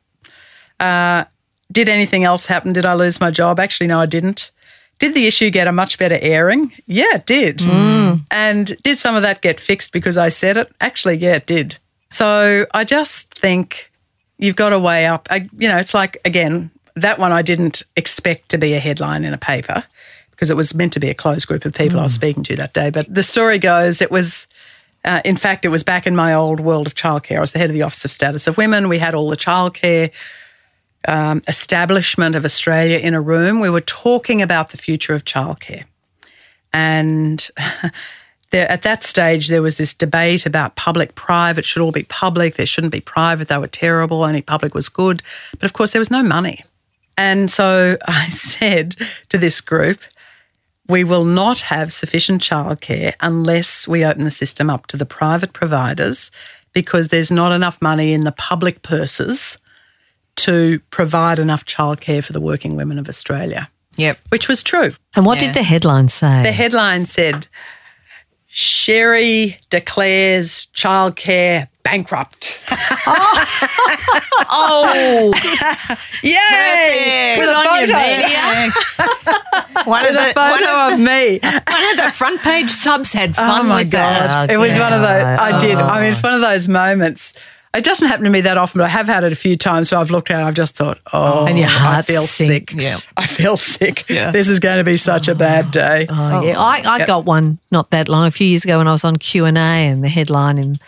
Uh, 0.81 1.25
did 1.71 1.89
anything 1.89 2.25
else 2.25 2.47
happen? 2.47 2.73
Did 2.73 2.87
I 2.87 2.95
lose 2.95 3.21
my 3.21 3.31
job? 3.31 3.61
Actually, 3.61 3.89
no, 3.89 4.01
I 4.01 4.07
didn't. 4.07 4.51
Did 4.99 5.15
the 5.15 5.27
issue 5.27 5.51
get 5.51 5.67
a 5.67 5.73
much 5.73 5.99
better 5.99 6.19
airing? 6.21 6.73
Yeah, 6.87 7.17
it 7.17 7.27
did. 7.27 7.59
Mm. 7.59 8.25
And 8.31 8.77
did 8.83 8.97
some 8.97 9.17
of 9.17 9.23
that 9.23 9.41
get 9.41 9.59
fixed 9.59 9.93
because 9.93 10.17
I 10.17 10.29
said 10.29 10.57
it? 10.57 10.73
Actually, 10.81 11.17
yeah, 11.17 11.37
it 11.37 11.47
did. 11.47 11.79
So 12.11 12.67
I 12.73 12.85
just 12.85 13.35
think 13.35 13.91
you've 14.39 14.57
got 14.57 14.71
to 14.71 14.79
weigh 14.79 15.07
up. 15.07 15.29
You 15.33 15.69
know, 15.69 15.79
it's 15.79 15.95
like, 15.95 16.19
again, 16.25 16.71
that 16.95 17.19
one 17.19 17.33
I 17.33 17.43
didn't 17.43 17.83
expect 17.97 18.51
to 18.51 18.59
be 18.59 18.75
a 18.75 18.79
headline 18.79 19.25
in 19.25 19.35
a 19.35 19.39
paper 19.39 19.85
because 20.45 20.51
it 20.51 20.57
was 20.59 20.75
meant 20.75 20.93
to 20.93 21.01
be 21.01 21.09
a 21.09 21.15
closed 21.15 21.47
group 21.47 21.65
of 21.65 21.73
people 21.73 21.97
mm. 21.97 22.01
I 22.01 22.03
was 22.03 22.13
hmm. 22.13 22.17
speaking 22.17 22.43
to 22.45 22.57
that 22.57 22.75
day. 22.75 22.91
But 22.91 23.13
the 23.13 23.23
story 23.23 23.59
goes 23.59 24.03
it 24.03 24.11
was, 24.11 24.47
uh, 25.07 25.23
in 25.25 25.39
fact, 25.39 25.65
it 25.65 25.71
was 25.71 25.83
back 25.83 26.07
in 26.07 26.15
my 26.15 26.35
old 26.35 26.61
world 26.61 26.87
of 26.87 26.95
childcare. 26.95 27.39
I 27.39 27.41
was 27.41 27.53
the 27.53 27.59
head 27.59 27.71
of 27.71 27.75
the 27.75 27.81
Office 27.81 28.05
of 28.05 28.11
Status 28.11 28.47
of 28.47 28.59
Women. 28.59 28.91
We 28.91 28.99
had 28.99 29.15
all 29.15 29.31
the 29.31 29.39
childcare 29.39 30.11
um, 31.09 31.41
establishment 31.49 32.37
of 32.37 32.45
Australia 32.45 32.99
in 32.99 33.15
a 33.15 33.23
room. 33.23 33.59
We 33.59 33.71
were 33.71 33.81
talking 33.81 34.43
about 34.43 34.69
the 34.69 34.77
future 34.77 35.15
of 35.15 35.25
childcare. 35.25 35.85
And 36.75 37.49
there, 38.51 38.71
at 38.71 38.83
that 38.83 39.03
stage, 39.03 39.49
there 39.49 39.63
was 39.63 39.79
this 39.79 39.95
debate 39.95 40.45
about 40.45 40.77
public, 40.77 41.15
private, 41.15 41.65
should 41.65 41.81
all 41.81 41.91
be 41.91 42.05
public, 42.05 42.57
there 42.57 42.67
shouldn't 42.67 42.93
be 42.93 43.01
private, 43.01 43.49
they 43.49 43.57
were 43.57 43.67
terrible, 43.67 44.25
only 44.25 44.43
public 44.43 44.75
was 44.75 44.91
good. 44.91 45.23
But 45.53 45.65
of 45.65 45.73
course, 45.73 45.93
there 45.93 46.01
was 46.01 46.11
no 46.11 46.23
money. 46.23 46.65
And 47.17 47.51
so 47.51 47.97
I 48.07 48.29
said 48.29 48.97
to 49.31 49.39
this 49.39 49.63
group, 49.63 50.03
we 50.89 51.05
will 51.05 51.25
not 51.25 51.63
have 51.63 51.93
sufficient 51.93 52.43
childcare 52.43 53.15
unless 53.21 53.89
we 53.89 54.05
open 54.05 54.25
the 54.25 54.31
system 54.31 54.69
up 54.69 54.87
to 54.89 54.97
the 54.97 55.07
private 55.07 55.53
providers 55.53 56.31
because 56.73 57.09
there's 57.09 57.31
not 57.31 57.53
enough 57.53 57.81
money 57.81 58.13
in 58.13 58.25
the 58.25 58.33
public 58.33 58.83
purses 58.83 59.59
to 60.37 60.81
provide 60.91 61.39
enough 61.39 61.65
childcare 61.65 62.23
for 62.23 62.33
the 62.33 62.41
working 62.41 62.77
women 62.77 62.99
of 62.99 63.09
Australia. 63.09 63.71
Yep. 63.97 64.19
Which 64.29 64.49
was 64.49 64.63
true. 64.63 64.93
And 65.15 65.25
what 65.25 65.41
yeah. 65.41 65.47
did 65.47 65.55
the 65.55 65.63
headline 65.63 66.09
say? 66.09 66.43
The 66.43 66.53
headline 66.53 67.07
said 67.07 67.47
Sherry 68.47 69.59
declares 69.71 70.67
childcare 70.75 71.69
bankrupt. 71.85 72.65
oh, 74.51 75.33
yay! 76.23 77.37
With 77.39 77.49
a 77.49 77.55
photo. 77.63 77.95
one 79.91 80.07
of 80.07 80.15
the 80.15 80.33
photo 80.35 80.65
one 80.65 80.95
of, 80.95 80.99
me. 80.99 81.39
One 81.41 81.91
of 81.91 81.97
the 81.99 82.11
front 82.13 82.43
page 82.43 82.71
subs 82.71 83.13
had 83.13 83.37
fun. 83.37 83.67
Oh 83.67 83.69
my 83.69 83.85
god! 83.85 84.49
That. 84.49 84.51
It 84.51 84.57
was 84.57 84.77
one 84.79 84.93
of 84.93 85.03
those. 85.03 85.23
I 85.23 85.59
did. 85.61 85.77
I 85.77 86.01
mean, 86.01 86.11
it's 86.11 86.25
oh. 86.25 86.29
one 86.29 86.35
of 86.35 86.41
those 86.41 86.67
moments. 86.67 87.35
It 87.75 87.83
doesn't 87.83 88.07
happen 88.07 88.23
to 88.23 88.31
me 88.31 88.41
that 88.43 88.57
often, 88.57 88.79
but 88.79 88.85
I 88.85 88.89
have 88.89 89.09
had 89.09 89.25
it 89.25 89.33
a 89.33 89.37
few 89.37 89.57
times. 89.57 89.89
So 89.89 90.01
I've 90.01 90.11
looked 90.11 90.31
at 90.31 90.41
it, 90.41 90.45
I've 90.45 90.55
just 90.55 90.77
thought, 90.77 91.01
oh, 91.13 91.41
oh. 91.41 91.47
and 91.47 91.59
your 91.59 91.67
heart 91.67 91.97
I 91.99 92.03
feel 92.03 92.23
sick. 92.23 92.73
Yeah. 92.73 92.99
I 93.17 93.27
feel 93.27 93.57
sick. 93.57 94.09
Yeah. 94.09 94.31
This 94.31 94.49
is 94.49 94.61
going 94.61 94.79
to 94.79 94.85
be 94.85 94.97
such 94.97 95.27
a 95.27 95.35
bad 95.35 95.73
day. 95.73 96.07
Oh, 96.09 96.43
yeah. 96.45 96.57
I, 96.57 96.83
I 96.85 97.05
got 97.05 97.25
one 97.25 97.59
not 97.73 97.91
that 97.91 98.09
long, 98.09 98.29
a 98.29 98.31
few 98.31 98.47
years 98.47 98.63
ago 98.63 98.79
when 98.79 98.87
I 98.87 98.93
was 98.93 99.03
on 99.03 99.17
Q&A 99.17 99.51
and 99.51 100.05
the 100.05 100.09
headline 100.09 100.59
in 100.59 100.79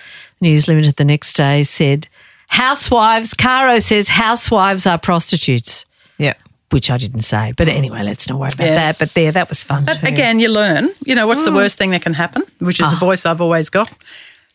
News 0.40 0.68
Limited 0.68 0.96
the 0.96 1.04
next 1.04 1.34
day 1.34 1.62
said, 1.64 2.08
Housewives, 2.48 3.34
Caro 3.34 3.78
says 3.78 4.08
housewives 4.08 4.86
are 4.86 4.98
prostitutes. 4.98 5.84
Yeah. 6.18 6.34
Which 6.70 6.90
I 6.90 6.98
didn't 6.98 7.22
say. 7.22 7.52
But 7.56 7.68
anyway, 7.68 8.02
let's 8.02 8.28
not 8.28 8.38
worry 8.38 8.50
about 8.54 8.66
yeah. 8.66 8.74
that. 8.74 8.98
But 8.98 9.14
there, 9.14 9.32
that 9.32 9.48
was 9.48 9.62
fun. 9.62 9.84
But 9.84 10.00
too. 10.00 10.06
again, 10.06 10.40
you 10.40 10.48
learn. 10.48 10.90
You 11.04 11.14
know, 11.14 11.26
what's 11.26 11.42
mm. 11.42 11.46
the 11.46 11.52
worst 11.52 11.78
thing 11.78 11.90
that 11.90 12.02
can 12.02 12.14
happen? 12.14 12.42
Which 12.58 12.80
is 12.80 12.86
oh. 12.86 12.90
the 12.90 12.96
ah. 12.96 13.00
voice 13.00 13.26
I've 13.26 13.40
always 13.40 13.68
got. 13.68 13.92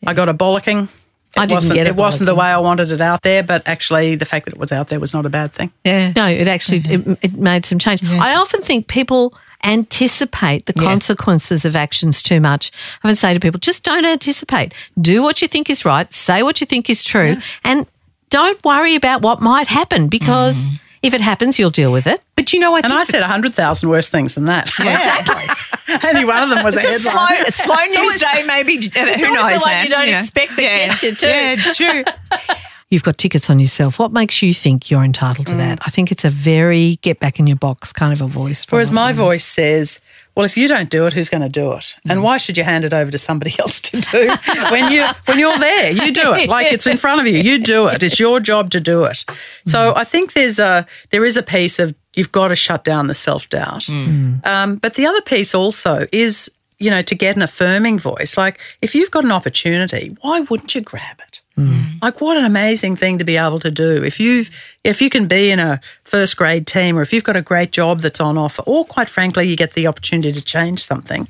I 0.06 0.14
got 0.14 0.30
a 0.30 0.34
bollocking 0.34 0.90
it 1.36 1.40
I 1.40 1.46
didn't 1.46 1.58
wasn't, 1.58 1.76
get 1.76 1.88
it. 1.88 1.92
It 1.92 1.96
wasn't 1.96 2.26
the 2.26 2.36
way 2.36 2.48
I 2.48 2.58
wanted 2.58 2.92
it 2.92 3.00
out 3.00 3.22
there, 3.22 3.42
but 3.42 3.66
actually, 3.66 4.16
the 4.16 4.26
fact 4.26 4.46
that 4.46 4.54
it 4.54 4.60
was 4.60 4.74
out 4.74 4.90
there 4.90 5.00
was 5.00 5.14
not 5.14 5.26
a 5.26 5.30
bad 5.30 5.54
thing. 5.54 5.72
Yeah. 5.86 6.12
No, 6.14 6.28
it 6.28 6.48
actually 6.50 6.82
mm-hmm. 6.82 7.12
it, 7.12 7.20
it, 7.22 7.34
made 7.36 7.66
some 7.66 7.80
change. 7.80 8.04
Yeah. 8.04 8.22
I 8.22 8.36
often 8.36 8.62
think 8.62 8.88
people 8.88 9.34
anticipate 9.64 10.66
the 10.66 10.74
yeah. 10.76 10.84
consequences 10.84 11.66
of 11.66 11.76
actions 11.76 12.22
too 12.22 12.39
much. 12.39 12.72
I 13.03 13.07
often 13.07 13.16
say 13.16 13.34
to 13.34 13.39
people, 13.39 13.59
just 13.59 13.84
don't 13.84 14.05
anticipate. 14.05 14.74
Do 14.99 15.24
what 15.24 15.41
you 15.41 15.47
think 15.47 15.70
is 15.70 15.86
right. 15.86 16.12
Say 16.14 16.43
what 16.43 16.62
you 16.62 16.68
think 16.68 16.89
is 16.89 17.03
true, 17.03 17.34
yeah. 17.34 17.41
and 17.64 17.88
don't 18.30 18.64
worry 18.64 18.95
about 18.95 19.22
what 19.22 19.41
might 19.41 19.68
happen 19.68 20.07
because. 20.07 20.70
Mm. 20.70 20.80
If 21.03 21.16
it 21.16 21.22
happens, 21.22 21.57
you'll 21.57 21.72
deal 21.72 21.91
with 21.91 22.05
it. 22.05 22.22
But 22.36 22.53
you 22.53 22.59
know, 22.59 22.76
I 22.76 22.82
and 22.82 22.93
I 22.93 23.05
said 23.05 23.24
hundred 23.24 23.55
thousand 23.55 23.89
worse 23.89 24.07
things 24.07 24.36
than 24.36 24.45
that. 24.45 24.70
Yeah, 24.78 25.20
exactly. 25.20 25.99
Only 26.07 26.26
one 26.26 26.43
of 26.43 26.49
them 26.49 26.64
was 26.64 26.78
a 26.78 26.80
headline. 26.80 27.49
Slow, 27.51 27.76
slow 27.76 27.86
news 27.86 28.20
day, 28.20 28.43
maybe. 28.45 28.74
It's 28.74 29.24
who 29.24 29.34
knows? 29.34 29.53
The 29.53 29.59
one 29.66 29.84
you 29.84 29.89
don't 29.89 30.07
you 30.07 30.16
expect 30.16 30.57
that 30.57 30.62
yeah. 30.62 30.88
gets 30.89 31.01
you 31.01 31.16
too. 31.16 31.28
Yeah, 31.28 31.74
true. 31.74 32.03
You've 32.92 33.04
got 33.04 33.18
tickets 33.18 33.50
on 33.50 33.58
yourself. 33.58 33.98
What 33.98 34.12
makes 34.12 34.42
you 34.42 34.54
think 34.54 34.92
you're 34.92 35.04
entitled 35.04 35.48
to 35.48 35.54
mm. 35.54 35.60
that? 35.60 35.80
I 35.88 35.89
think 35.89 36.12
it's 36.12 36.26
a 36.26 36.30
very 36.30 36.98
get 36.98 37.22
back 37.22 37.39
in 37.39 37.48
your 37.48 37.56
box 37.56 37.94
kind 37.94 38.12
of 38.12 38.22
a 38.22 38.28
voice. 38.28 38.66
Whereas 38.70 38.92
my 38.92 39.14
voice 39.14 39.46
says, 39.46 40.02
well, 40.36 40.46
if 40.46 40.58
you 40.58 40.68
don't 40.68 40.89
do 40.89 41.08
it, 41.08 41.14
who's 41.14 41.30
going 41.30 41.42
to 41.42 41.50
do 41.50 41.72
it? 41.72 41.96
And 42.10 42.20
mm. 42.20 42.24
why 42.24 42.36
should 42.36 42.58
you 42.58 42.66
hand 42.66 42.84
it 42.84 42.92
over 42.92 43.10
to 43.10 43.18
somebody 43.18 43.56
else 43.60 43.80
to 43.80 44.02
do 44.02 44.36
when 44.70 44.92
you 44.92 45.06
when 45.26 45.39
you're 45.39 45.58
there? 45.58 45.92
You 45.92 46.14
do 46.14 46.34
it 46.34 46.50
like 46.50 46.72
it's 46.74 46.86
in 46.86 46.98
front 46.98 47.22
of 47.22 47.28
you. 47.28 47.39
You 47.39 47.60
do 47.60 47.88
it. 47.88 48.04
It's 48.04 48.20
your 48.20 48.42
job 48.42 48.72
to 48.72 48.82
do 48.82 49.06
it. 49.06 49.24
So 49.66 49.94
mm. 49.94 49.98
I 49.98 50.04
think 50.04 50.34
there's 50.34 50.60
a 50.60 50.86
there 51.12 51.24
is 51.24 51.38
a 51.38 51.44
piece 51.44 51.80
of 51.80 51.96
you've 52.14 52.34
got 52.34 52.50
to 52.50 52.58
shut 52.58 52.84
down 52.84 53.08
the 53.08 53.16
self 53.16 53.50
doubt. 53.50 53.84
Mm. 53.84 54.46
Um, 54.46 54.76
but 54.76 54.96
the 54.96 55.06
other 55.06 55.22
piece 55.22 55.56
also 55.56 56.08
is 56.12 56.52
you 56.82 56.90
know 56.90 57.02
to 57.02 57.16
get 57.16 57.36
an 57.36 57.42
affirming 57.42 58.00
voice. 58.00 58.38
Like 58.38 58.60
if 58.82 58.96
you've 58.96 59.12
got 59.12 59.24
an 59.24 59.32
opportunity, 59.32 60.18
why 60.22 60.42
wouldn't 60.42 60.74
you 60.76 60.82
grab 60.82 61.20
it? 61.20 61.42
Mm. 61.58 62.02
Like 62.02 62.22
what 62.22 62.38
an 62.38 62.46
amazing 62.46 62.96
thing 62.96 63.20
to 63.20 63.24
be 63.24 63.38
able 63.38 63.60
to 63.60 63.72
do. 63.72 64.04
If 64.04 64.20
you've 64.20 64.50
if 64.84 65.02
you 65.02 65.10
can 65.10 65.28
be 65.28 65.52
in 65.52 65.60
a 65.60 65.80
first 66.04 66.36
grade 66.38 66.66
team 66.66 66.98
or 66.98 67.02
if 67.02 67.14
you've 67.14 67.24
got 67.24 67.36
a 67.36 67.42
great 67.42 67.72
job 67.72 68.00
that's 68.00 68.20
on 68.20 68.38
offer 68.38 68.64
or 68.66 68.84
quite 68.86 69.10
frankly 69.10 69.48
you 69.48 69.56
get 69.56 69.74
the 69.74 69.88
opportunity 69.88 70.32
to 70.32 70.42
change 70.42 70.84
something, 70.84 71.28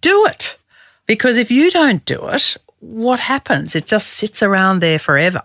do 0.00 0.26
it. 0.26 0.58
Because 1.06 1.36
if 1.36 1.50
you 1.50 1.70
don't 1.70 2.04
do 2.04 2.28
it, 2.28 2.56
what 2.80 3.20
happens? 3.20 3.76
It 3.76 3.86
just 3.86 4.08
sits 4.08 4.42
around 4.42 4.80
there 4.80 4.98
forever. 4.98 5.42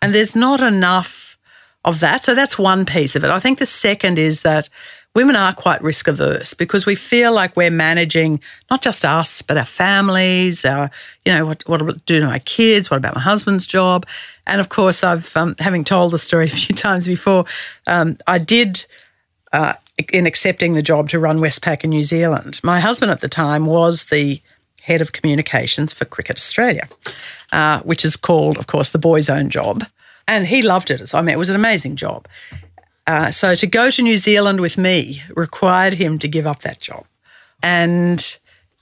And 0.00 0.14
there's 0.14 0.34
not 0.34 0.60
enough 0.60 1.36
of 1.84 2.00
that. 2.00 2.24
So 2.24 2.34
that's 2.34 2.58
one 2.58 2.84
piece 2.86 3.14
of 3.14 3.24
it. 3.24 3.30
I 3.30 3.40
think 3.40 3.58
the 3.58 3.66
second 3.66 4.18
is 4.18 4.42
that 4.42 4.68
women 5.14 5.36
are 5.36 5.52
quite 5.52 5.82
risk 5.82 6.08
averse 6.08 6.54
because 6.54 6.86
we 6.86 6.94
feel 6.94 7.32
like 7.32 7.56
we're 7.56 7.70
managing 7.70 8.40
not 8.70 8.82
just 8.82 9.04
us, 9.04 9.42
but 9.42 9.58
our 9.58 9.64
families, 9.64 10.64
our, 10.64 10.90
you 11.24 11.32
know, 11.32 11.46
what, 11.46 11.68
what 11.68 12.06
do 12.06 12.20
to 12.20 12.26
my 12.26 12.38
kids? 12.40 12.90
What 12.90 12.96
about 12.96 13.14
my 13.14 13.20
husband's 13.20 13.66
job? 13.66 14.06
And 14.46 14.60
of 14.60 14.68
course, 14.68 15.04
I've, 15.04 15.36
um, 15.36 15.54
having 15.58 15.84
told 15.84 16.12
the 16.12 16.18
story 16.18 16.46
a 16.46 16.50
few 16.50 16.74
times 16.74 17.06
before, 17.06 17.44
um, 17.86 18.16
I 18.26 18.38
did, 18.38 18.84
uh, 19.52 19.74
in 20.12 20.26
accepting 20.26 20.74
the 20.74 20.82
job 20.82 21.10
to 21.10 21.18
run 21.18 21.38
Westpac 21.38 21.84
in 21.84 21.90
New 21.90 22.02
Zealand, 22.02 22.60
my 22.62 22.80
husband 22.80 23.12
at 23.12 23.20
the 23.20 23.28
time 23.28 23.66
was 23.66 24.06
the 24.06 24.40
head 24.82 25.00
of 25.00 25.12
communications 25.12 25.92
for 25.92 26.06
Cricket 26.06 26.36
Australia, 26.36 26.88
uh, 27.52 27.80
which 27.80 28.04
is 28.04 28.16
called, 28.16 28.56
of 28.56 28.66
course, 28.66 28.90
the 28.90 28.98
boys' 28.98 29.28
own 29.28 29.50
job. 29.50 29.86
And 30.26 30.46
he 30.46 30.62
loved 30.62 30.90
it. 30.90 31.06
So, 31.08 31.18
I 31.18 31.22
mean, 31.22 31.34
it 31.34 31.38
was 31.38 31.50
an 31.50 31.56
amazing 31.56 31.96
job. 31.96 32.26
Uh, 33.06 33.30
so 33.30 33.54
to 33.54 33.66
go 33.66 33.90
to 33.90 34.02
New 34.02 34.16
Zealand 34.16 34.60
with 34.60 34.78
me 34.78 35.22
required 35.34 35.94
him 35.94 36.18
to 36.18 36.28
give 36.28 36.46
up 36.46 36.62
that 36.62 36.80
job. 36.80 37.04
And 37.62 38.38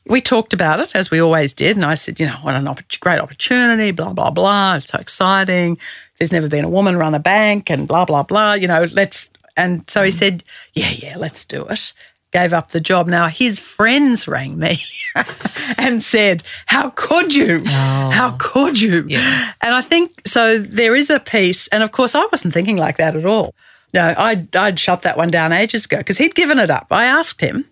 we 0.07 0.21
talked 0.21 0.53
about 0.53 0.81
it 0.81 0.95
as 0.95 1.11
we 1.11 1.21
always 1.21 1.53
did. 1.53 1.77
And 1.77 1.85
I 1.85 1.95
said, 1.95 2.19
you 2.21 2.27
know, 2.27 2.37
what 2.43 2.55
an 2.55 2.69
opp- 2.69 3.01
great 3.01 3.21
opportunity, 3.21 3.93
blah, 3.93 4.13
blah, 4.13 4.31
blah. 4.31 4.77
It's 4.77 4.89
so 4.89 4.99
exciting. 4.99 5.79
There's 6.19 6.33
never 6.33 6.49
been 6.49 6.65
a 6.65 6.71
woman 6.71 6.97
run 6.97 7.15
a 7.15 7.19
bank 7.19 7.71
and 7.71 7.87
blah, 7.87 8.05
blah, 8.05 8.23
blah. 8.23 8.55
You 8.55 8.69
know, 8.69 8.89
let's. 8.93 9.31
And 9.57 9.89
so 9.91 10.03
he 10.03 10.11
said, 10.11 10.43
yeah, 10.75 10.91
yeah, 10.91 11.17
let's 11.17 11.45
do 11.45 11.67
it. 11.67 11.93
Gave 12.33 12.53
up 12.53 12.71
the 12.71 12.81
job. 12.81 13.09
Now 13.09 13.27
his 13.27 13.59
friends 13.59 14.29
rang 14.29 14.59
me 14.59 14.81
and 15.77 16.03
said, 16.03 16.45
How 16.67 16.91
could 16.91 17.35
you? 17.35 17.65
How 17.65 18.37
could 18.39 18.81
you? 18.81 19.07
And 19.11 19.75
I 19.75 19.81
think 19.83 20.29
so. 20.29 20.59
There 20.59 20.95
is 20.95 21.11
a 21.11 21.19
piece. 21.19 21.67
And 21.69 21.83
of 21.83 21.91
course, 21.91 22.15
I 22.15 22.25
wasn't 22.31 22.55
thinking 22.55 22.77
like 22.77 22.99
that 22.99 23.17
at 23.17 23.27
all. 23.27 23.55
No, 23.93 24.15
I'd, 24.17 24.55
I'd 24.55 24.79
shut 24.79 25.03
that 25.03 25.17
one 25.17 25.29
down 25.29 25.53
ages 25.53 25.85
ago 25.85 25.99
because 25.99 26.19
he'd 26.19 26.35
given 26.35 26.59
it 26.59 26.71
up. 26.71 26.87
I 26.91 27.05
asked 27.05 27.41
him. 27.41 27.65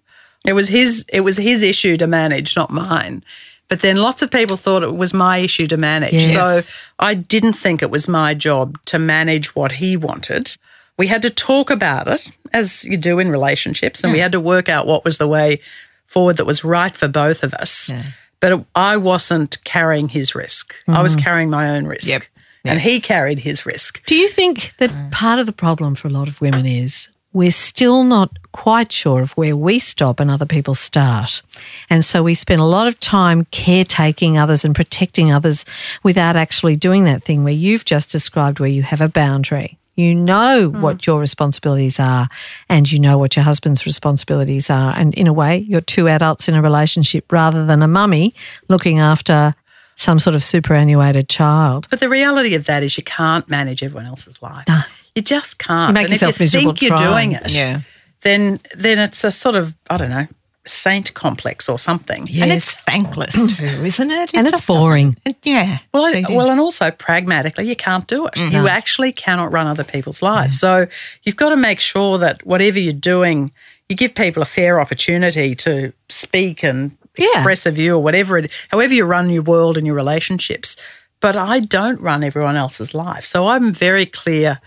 It 0.44 0.52
was 0.52 0.68
his 0.68 1.04
it 1.12 1.20
was 1.20 1.36
his 1.36 1.62
issue 1.62 1.96
to 1.96 2.06
manage, 2.06 2.56
not 2.56 2.70
mine. 2.70 3.24
But 3.68 3.80
then 3.80 3.96
lots 3.96 4.22
of 4.22 4.30
people 4.30 4.56
thought 4.56 4.82
it 4.82 4.96
was 4.96 5.12
my 5.12 5.38
issue 5.38 5.66
to 5.66 5.76
manage. 5.76 6.14
Yes. 6.14 6.68
So 6.68 6.74
I 6.98 7.14
didn't 7.14 7.52
think 7.52 7.82
it 7.82 7.90
was 7.90 8.08
my 8.08 8.32
job 8.34 8.78
to 8.86 8.98
manage 8.98 9.54
what 9.54 9.72
he 9.72 9.96
wanted. 9.96 10.56
We 10.96 11.06
had 11.06 11.22
to 11.22 11.30
talk 11.30 11.70
about 11.70 12.08
it, 12.08 12.30
as 12.52 12.84
you 12.84 12.96
do 12.96 13.18
in 13.18 13.30
relationships, 13.30 14.02
and 14.02 14.12
we 14.12 14.18
had 14.20 14.32
to 14.32 14.40
work 14.40 14.68
out 14.68 14.86
what 14.86 15.04
was 15.04 15.18
the 15.18 15.28
way 15.28 15.60
forward 16.06 16.38
that 16.38 16.46
was 16.46 16.64
right 16.64 16.96
for 16.96 17.08
both 17.08 17.44
of 17.44 17.52
us. 17.54 17.92
But 18.40 18.52
it, 18.52 18.64
I 18.74 18.96
wasn't 18.96 19.62
carrying 19.64 20.08
his 20.08 20.34
risk. 20.34 20.74
I 20.88 21.02
was 21.02 21.12
mm-hmm. 21.12 21.22
carrying 21.22 21.50
my 21.50 21.76
own 21.76 21.86
risk. 21.86 22.08
Yep. 22.08 22.22
And 22.68 22.80
he 22.80 23.00
carried 23.00 23.40
his 23.40 23.66
risk. 23.66 24.04
Do 24.06 24.14
you 24.14 24.28
think 24.28 24.74
that 24.78 24.90
mm. 24.90 25.10
part 25.10 25.38
of 25.38 25.46
the 25.46 25.52
problem 25.52 25.94
for 25.94 26.08
a 26.08 26.10
lot 26.10 26.28
of 26.28 26.40
women 26.40 26.66
is 26.66 27.08
we're 27.32 27.50
still 27.50 28.04
not 28.04 28.30
quite 28.52 28.90
sure 28.90 29.22
of 29.22 29.32
where 29.32 29.56
we 29.56 29.78
stop 29.78 30.20
and 30.20 30.30
other 30.30 30.46
people 30.46 30.74
start? 30.74 31.42
And 31.90 32.04
so 32.04 32.22
we 32.22 32.34
spend 32.34 32.60
a 32.60 32.64
lot 32.64 32.86
of 32.86 32.98
time 33.00 33.46
caretaking 33.50 34.38
others 34.38 34.64
and 34.64 34.74
protecting 34.74 35.30
others 35.32 35.64
without 36.02 36.36
actually 36.36 36.76
doing 36.76 37.04
that 37.04 37.22
thing 37.22 37.44
where 37.44 37.52
you've 37.52 37.84
just 37.84 38.10
described 38.10 38.60
where 38.60 38.68
you 38.68 38.82
have 38.82 39.00
a 39.00 39.08
boundary. 39.08 39.78
You 39.98 40.14
know 40.14 40.70
mm. 40.70 40.80
what 40.80 41.08
your 41.08 41.18
responsibilities 41.18 41.98
are 41.98 42.28
and 42.68 42.90
you 42.90 43.00
know 43.00 43.18
what 43.18 43.34
your 43.34 43.44
husband's 43.44 43.84
responsibilities 43.84 44.70
are. 44.70 44.94
And 44.96 45.12
in 45.14 45.26
a 45.26 45.32
way, 45.32 45.58
you're 45.58 45.80
two 45.80 46.06
adults 46.06 46.48
in 46.48 46.54
a 46.54 46.62
relationship 46.62 47.32
rather 47.32 47.66
than 47.66 47.82
a 47.82 47.88
mummy 47.88 48.32
looking 48.68 49.00
after 49.00 49.54
some 49.98 50.18
sort 50.18 50.34
of 50.36 50.42
superannuated 50.44 51.28
child. 51.28 51.86
But 51.90 52.00
the 52.00 52.08
reality 52.08 52.54
of 52.54 52.64
that 52.66 52.82
is 52.82 52.96
you 52.96 53.02
can't 53.04 53.46
manage 53.50 53.82
everyone 53.82 54.06
else's 54.06 54.40
life. 54.40 54.66
No. 54.68 54.80
You 55.14 55.22
just 55.22 55.58
can't. 55.58 55.90
You 55.90 55.94
make 55.94 56.04
and 56.04 56.12
yourself 56.12 56.34
if 56.34 56.40
you 56.40 56.44
miserable 56.44 56.72
think 56.72 56.82
you're 56.82 56.96
trying. 56.96 57.30
doing 57.30 57.32
it, 57.44 57.50
Yeah. 57.52 57.80
then 58.22 58.60
then 58.76 58.98
it's 58.98 59.24
a 59.24 59.30
sort 59.32 59.56
of 59.56 59.74
I 59.90 59.96
don't 59.96 60.10
know 60.10 60.26
saint 60.66 61.14
complex 61.14 61.66
or 61.68 61.78
something. 61.78 62.28
And 62.42 62.52
it's 62.52 62.72
thankless 62.72 63.32
too, 63.56 63.64
isn't 63.84 64.10
it? 64.10 64.34
It 64.34 64.36
And 64.36 64.46
it's 64.46 64.66
boring. 64.66 65.16
it- 65.24 65.38
yeah. 65.42 65.78
Well, 65.94 66.04
I- 66.04 66.24
well, 66.28 66.50
and 66.50 66.60
also 66.60 66.90
pragmatically, 66.90 67.66
you 67.66 67.74
can't 67.74 68.06
do 68.06 68.26
it. 68.26 68.34
Mm-hmm. 68.34 68.54
You 68.54 68.68
actually 68.68 69.10
cannot 69.12 69.50
run 69.50 69.66
other 69.66 69.82
people's 69.84 70.20
lives. 70.22 70.56
Mm-hmm. 70.60 70.84
So 70.86 70.92
you've 71.22 71.36
got 71.36 71.48
to 71.50 71.56
make 71.56 71.80
sure 71.80 72.18
that 72.18 72.44
whatever 72.46 72.78
you're 72.78 72.92
doing, 72.92 73.50
you 73.88 73.96
give 73.96 74.14
people 74.14 74.42
a 74.42 74.46
fair 74.46 74.78
opportunity 74.78 75.54
to 75.54 75.92
speak 76.10 76.62
and 76.62 76.94
Yeah. 77.18 77.26
express 77.34 77.66
a 77.66 77.70
view 77.70 77.96
or 77.96 78.02
whatever 78.02 78.38
it, 78.38 78.50
however 78.68 78.94
you 78.94 79.04
run 79.04 79.30
your 79.30 79.42
world 79.42 79.76
and 79.76 79.86
your 79.86 79.96
relationships. 79.96 80.76
But 81.20 81.36
I 81.36 81.60
don't 81.60 82.00
run 82.00 82.22
everyone 82.22 82.56
else's 82.56 82.94
life, 82.94 83.26
so 83.26 83.48
I'm 83.48 83.72
very 83.72 84.06
clear 84.06 84.58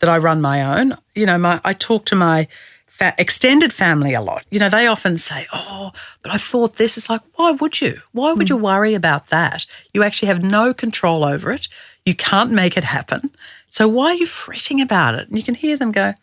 that 0.00 0.10
I 0.10 0.18
run 0.18 0.40
my 0.40 0.78
own. 0.78 0.96
You 1.14 1.26
know, 1.26 1.38
my 1.38 1.60
I 1.64 1.72
talk 1.72 2.04
to 2.06 2.14
my 2.14 2.46
fa- 2.86 3.14
extended 3.18 3.72
family 3.72 4.14
a 4.14 4.20
lot. 4.20 4.44
You 4.50 4.60
know, 4.60 4.68
they 4.68 4.86
often 4.86 5.16
say, 5.16 5.46
"Oh, 5.52 5.92
but 6.22 6.32
I 6.32 6.36
thought 6.36 6.76
this." 6.76 6.98
Is 6.98 7.08
like, 7.08 7.22
why 7.36 7.52
would 7.52 7.80
you? 7.80 8.00
Why 8.12 8.32
would 8.32 8.50
you 8.50 8.58
mm. 8.58 8.62
worry 8.62 8.94
about 8.94 9.28
that? 9.28 9.66
You 9.94 10.02
actually 10.02 10.28
have 10.28 10.42
no 10.42 10.74
control 10.74 11.24
over 11.24 11.50
it. 11.50 11.68
You 12.04 12.14
can't 12.14 12.52
make 12.52 12.76
it 12.76 12.84
happen. 12.84 13.30
So 13.70 13.88
why 13.88 14.10
are 14.10 14.14
you 14.14 14.26
fretting 14.26 14.80
about 14.80 15.14
it? 15.14 15.28
And 15.28 15.36
you 15.36 15.42
can 15.42 15.54
hear 15.54 15.76
them 15.76 15.90
go, 15.90 16.14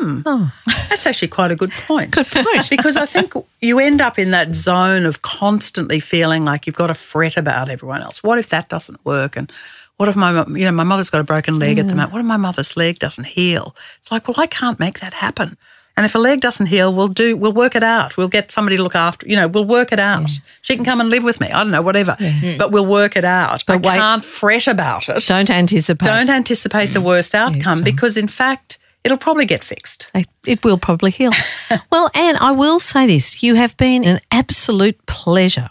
"Hmm, 0.00 0.22
oh. 0.24 0.52
that's 0.88 1.06
actually 1.06 1.28
quite 1.28 1.50
a 1.50 1.56
good 1.56 1.72
point." 1.72 2.12
Good 2.12 2.26
point. 2.26 2.70
because 2.70 2.96
I 2.96 3.06
think 3.06 3.34
you 3.60 3.78
end 3.78 4.00
up 4.00 4.18
in 4.18 4.30
that 4.30 4.54
zone 4.54 5.06
of 5.06 5.22
constantly 5.22 6.00
feeling 6.00 6.44
like 6.44 6.66
you've 6.66 6.76
got 6.76 6.88
to 6.88 6.94
fret 6.94 7.36
about 7.36 7.68
everyone 7.68 8.02
else. 8.02 8.22
What 8.22 8.38
if 8.38 8.48
that 8.48 8.68
doesn't 8.68 9.04
work? 9.04 9.36
And 9.36 9.52
what 9.96 10.08
if 10.08 10.16
my, 10.16 10.44
you 10.46 10.64
know, 10.64 10.72
my 10.72 10.84
mother's 10.84 11.10
got 11.10 11.20
a 11.20 11.24
broken 11.24 11.58
leg 11.58 11.78
at 11.78 11.86
the 11.86 11.92
hmm. 11.92 11.98
moment? 11.98 12.12
What 12.12 12.20
if 12.20 12.26
my 12.26 12.38
mother's 12.38 12.76
leg 12.76 12.98
doesn't 12.98 13.26
heal? 13.26 13.76
It's 14.00 14.10
like, 14.10 14.26
well, 14.26 14.36
I 14.38 14.46
can't 14.46 14.80
make 14.80 15.00
that 15.00 15.12
happen. 15.12 15.58
And 15.96 16.06
if 16.06 16.14
a 16.14 16.18
leg 16.18 16.40
doesn't 16.40 16.66
heal, 16.66 16.94
we'll 16.94 17.08
do, 17.08 17.36
we'll 17.36 17.52
work 17.52 17.76
it 17.76 17.82
out. 17.82 18.16
We'll 18.16 18.28
get 18.28 18.50
somebody 18.50 18.78
to 18.78 18.82
look 18.82 18.94
after, 18.94 19.28
you 19.28 19.36
know, 19.36 19.48
we'll 19.48 19.66
work 19.66 19.92
it 19.92 19.98
out. 19.98 20.30
She 20.62 20.74
can 20.74 20.82
come 20.82 20.98
and 20.98 21.10
live 21.10 21.22
with 21.22 21.40
me. 21.40 21.48
I 21.48 21.62
don't 21.62 21.70
know, 21.70 21.82
whatever. 21.82 22.16
Hmm. 22.18 22.56
But 22.56 22.70
we'll 22.70 22.86
work 22.86 23.16
it 23.16 23.24
out. 23.26 23.64
But 23.66 23.74
I 23.74 23.76
wait- 23.76 23.98
can't 23.98 24.24
fret 24.24 24.66
about 24.66 25.10
it. 25.10 25.22
Don't 25.26 25.50
anticipate. 25.50 26.06
Don't 26.06 26.30
anticipate 26.30 26.94
the 26.94 27.02
worst 27.02 27.32
hmm. 27.32 27.38
outcome 27.38 27.82
because, 27.82 28.16
in 28.16 28.28
fact, 28.28 28.78
it'll 29.04 29.18
probably 29.18 29.46
get 29.46 29.64
fixed. 29.64 30.08
It 30.46 30.64
will 30.64 30.78
probably 30.78 31.10
heal. 31.10 31.32
well, 31.92 32.10
Ann, 32.14 32.36
I 32.40 32.52
will 32.52 32.80
say 32.80 33.06
this. 33.06 33.42
You 33.42 33.54
have 33.54 33.76
been 33.76 34.04
an 34.04 34.20
absolute 34.30 35.04
pleasure. 35.06 35.70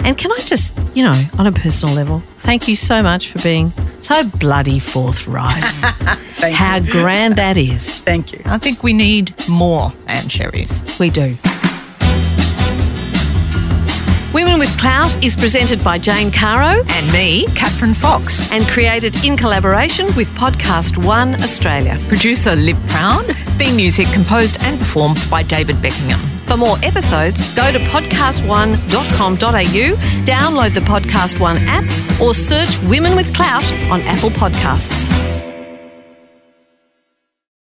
And 0.00 0.16
can 0.16 0.32
I 0.32 0.38
just, 0.38 0.74
you 0.94 1.02
know, 1.02 1.20
on 1.38 1.46
a 1.46 1.52
personal 1.52 1.94
level, 1.94 2.22
thank 2.38 2.68
you 2.68 2.76
so 2.76 3.02
much 3.02 3.30
for 3.30 3.42
being 3.42 3.72
so 4.00 4.24
bloody 4.38 4.78
forthright. 4.78 5.62
Thank 6.38 6.56
How 6.56 6.76
you. 6.76 6.90
grand 6.90 7.36
that 7.36 7.56
is. 7.56 7.98
Thank 8.10 8.32
you. 8.32 8.40
I 8.46 8.58
think 8.58 8.82
we 8.82 8.92
need 8.92 9.34
more 9.48 9.92
Ann 10.06 10.24
Sherrys. 10.24 10.98
We 11.00 11.10
do. 11.10 11.36
Women 14.58 14.72
with 14.72 14.80
Clout 14.80 15.24
is 15.24 15.36
presented 15.36 15.84
by 15.84 15.98
Jane 15.98 16.32
Caro 16.32 16.82
And 16.88 17.12
me, 17.12 17.46
Catherine 17.54 17.94
Fox. 17.94 18.50
and 18.50 18.66
created 18.66 19.14
in 19.24 19.36
collaboration 19.36 20.06
with 20.16 20.28
PodcastOne 20.30 21.40
Australia. 21.44 21.96
Producer 22.08 22.56
Liv 22.56 22.76
Proud. 22.88 23.24
Theme 23.56 23.76
music 23.76 24.08
composed 24.08 24.58
and 24.60 24.80
performed 24.80 25.24
by 25.30 25.44
David 25.44 25.80
Beckingham. 25.80 26.18
For 26.46 26.56
more 26.56 26.76
episodes, 26.82 27.54
go 27.54 27.70
to 27.70 27.78
podcast1.com.au, 27.78 29.96
download 30.24 30.74
the 30.74 30.80
PodcastOne 30.80 31.64
app, 31.68 32.20
or 32.20 32.34
search 32.34 32.82
Women 32.88 33.14
with 33.14 33.32
Clout 33.36 33.72
on 33.92 34.00
Apple 34.02 34.30
Podcasts. 34.30 35.47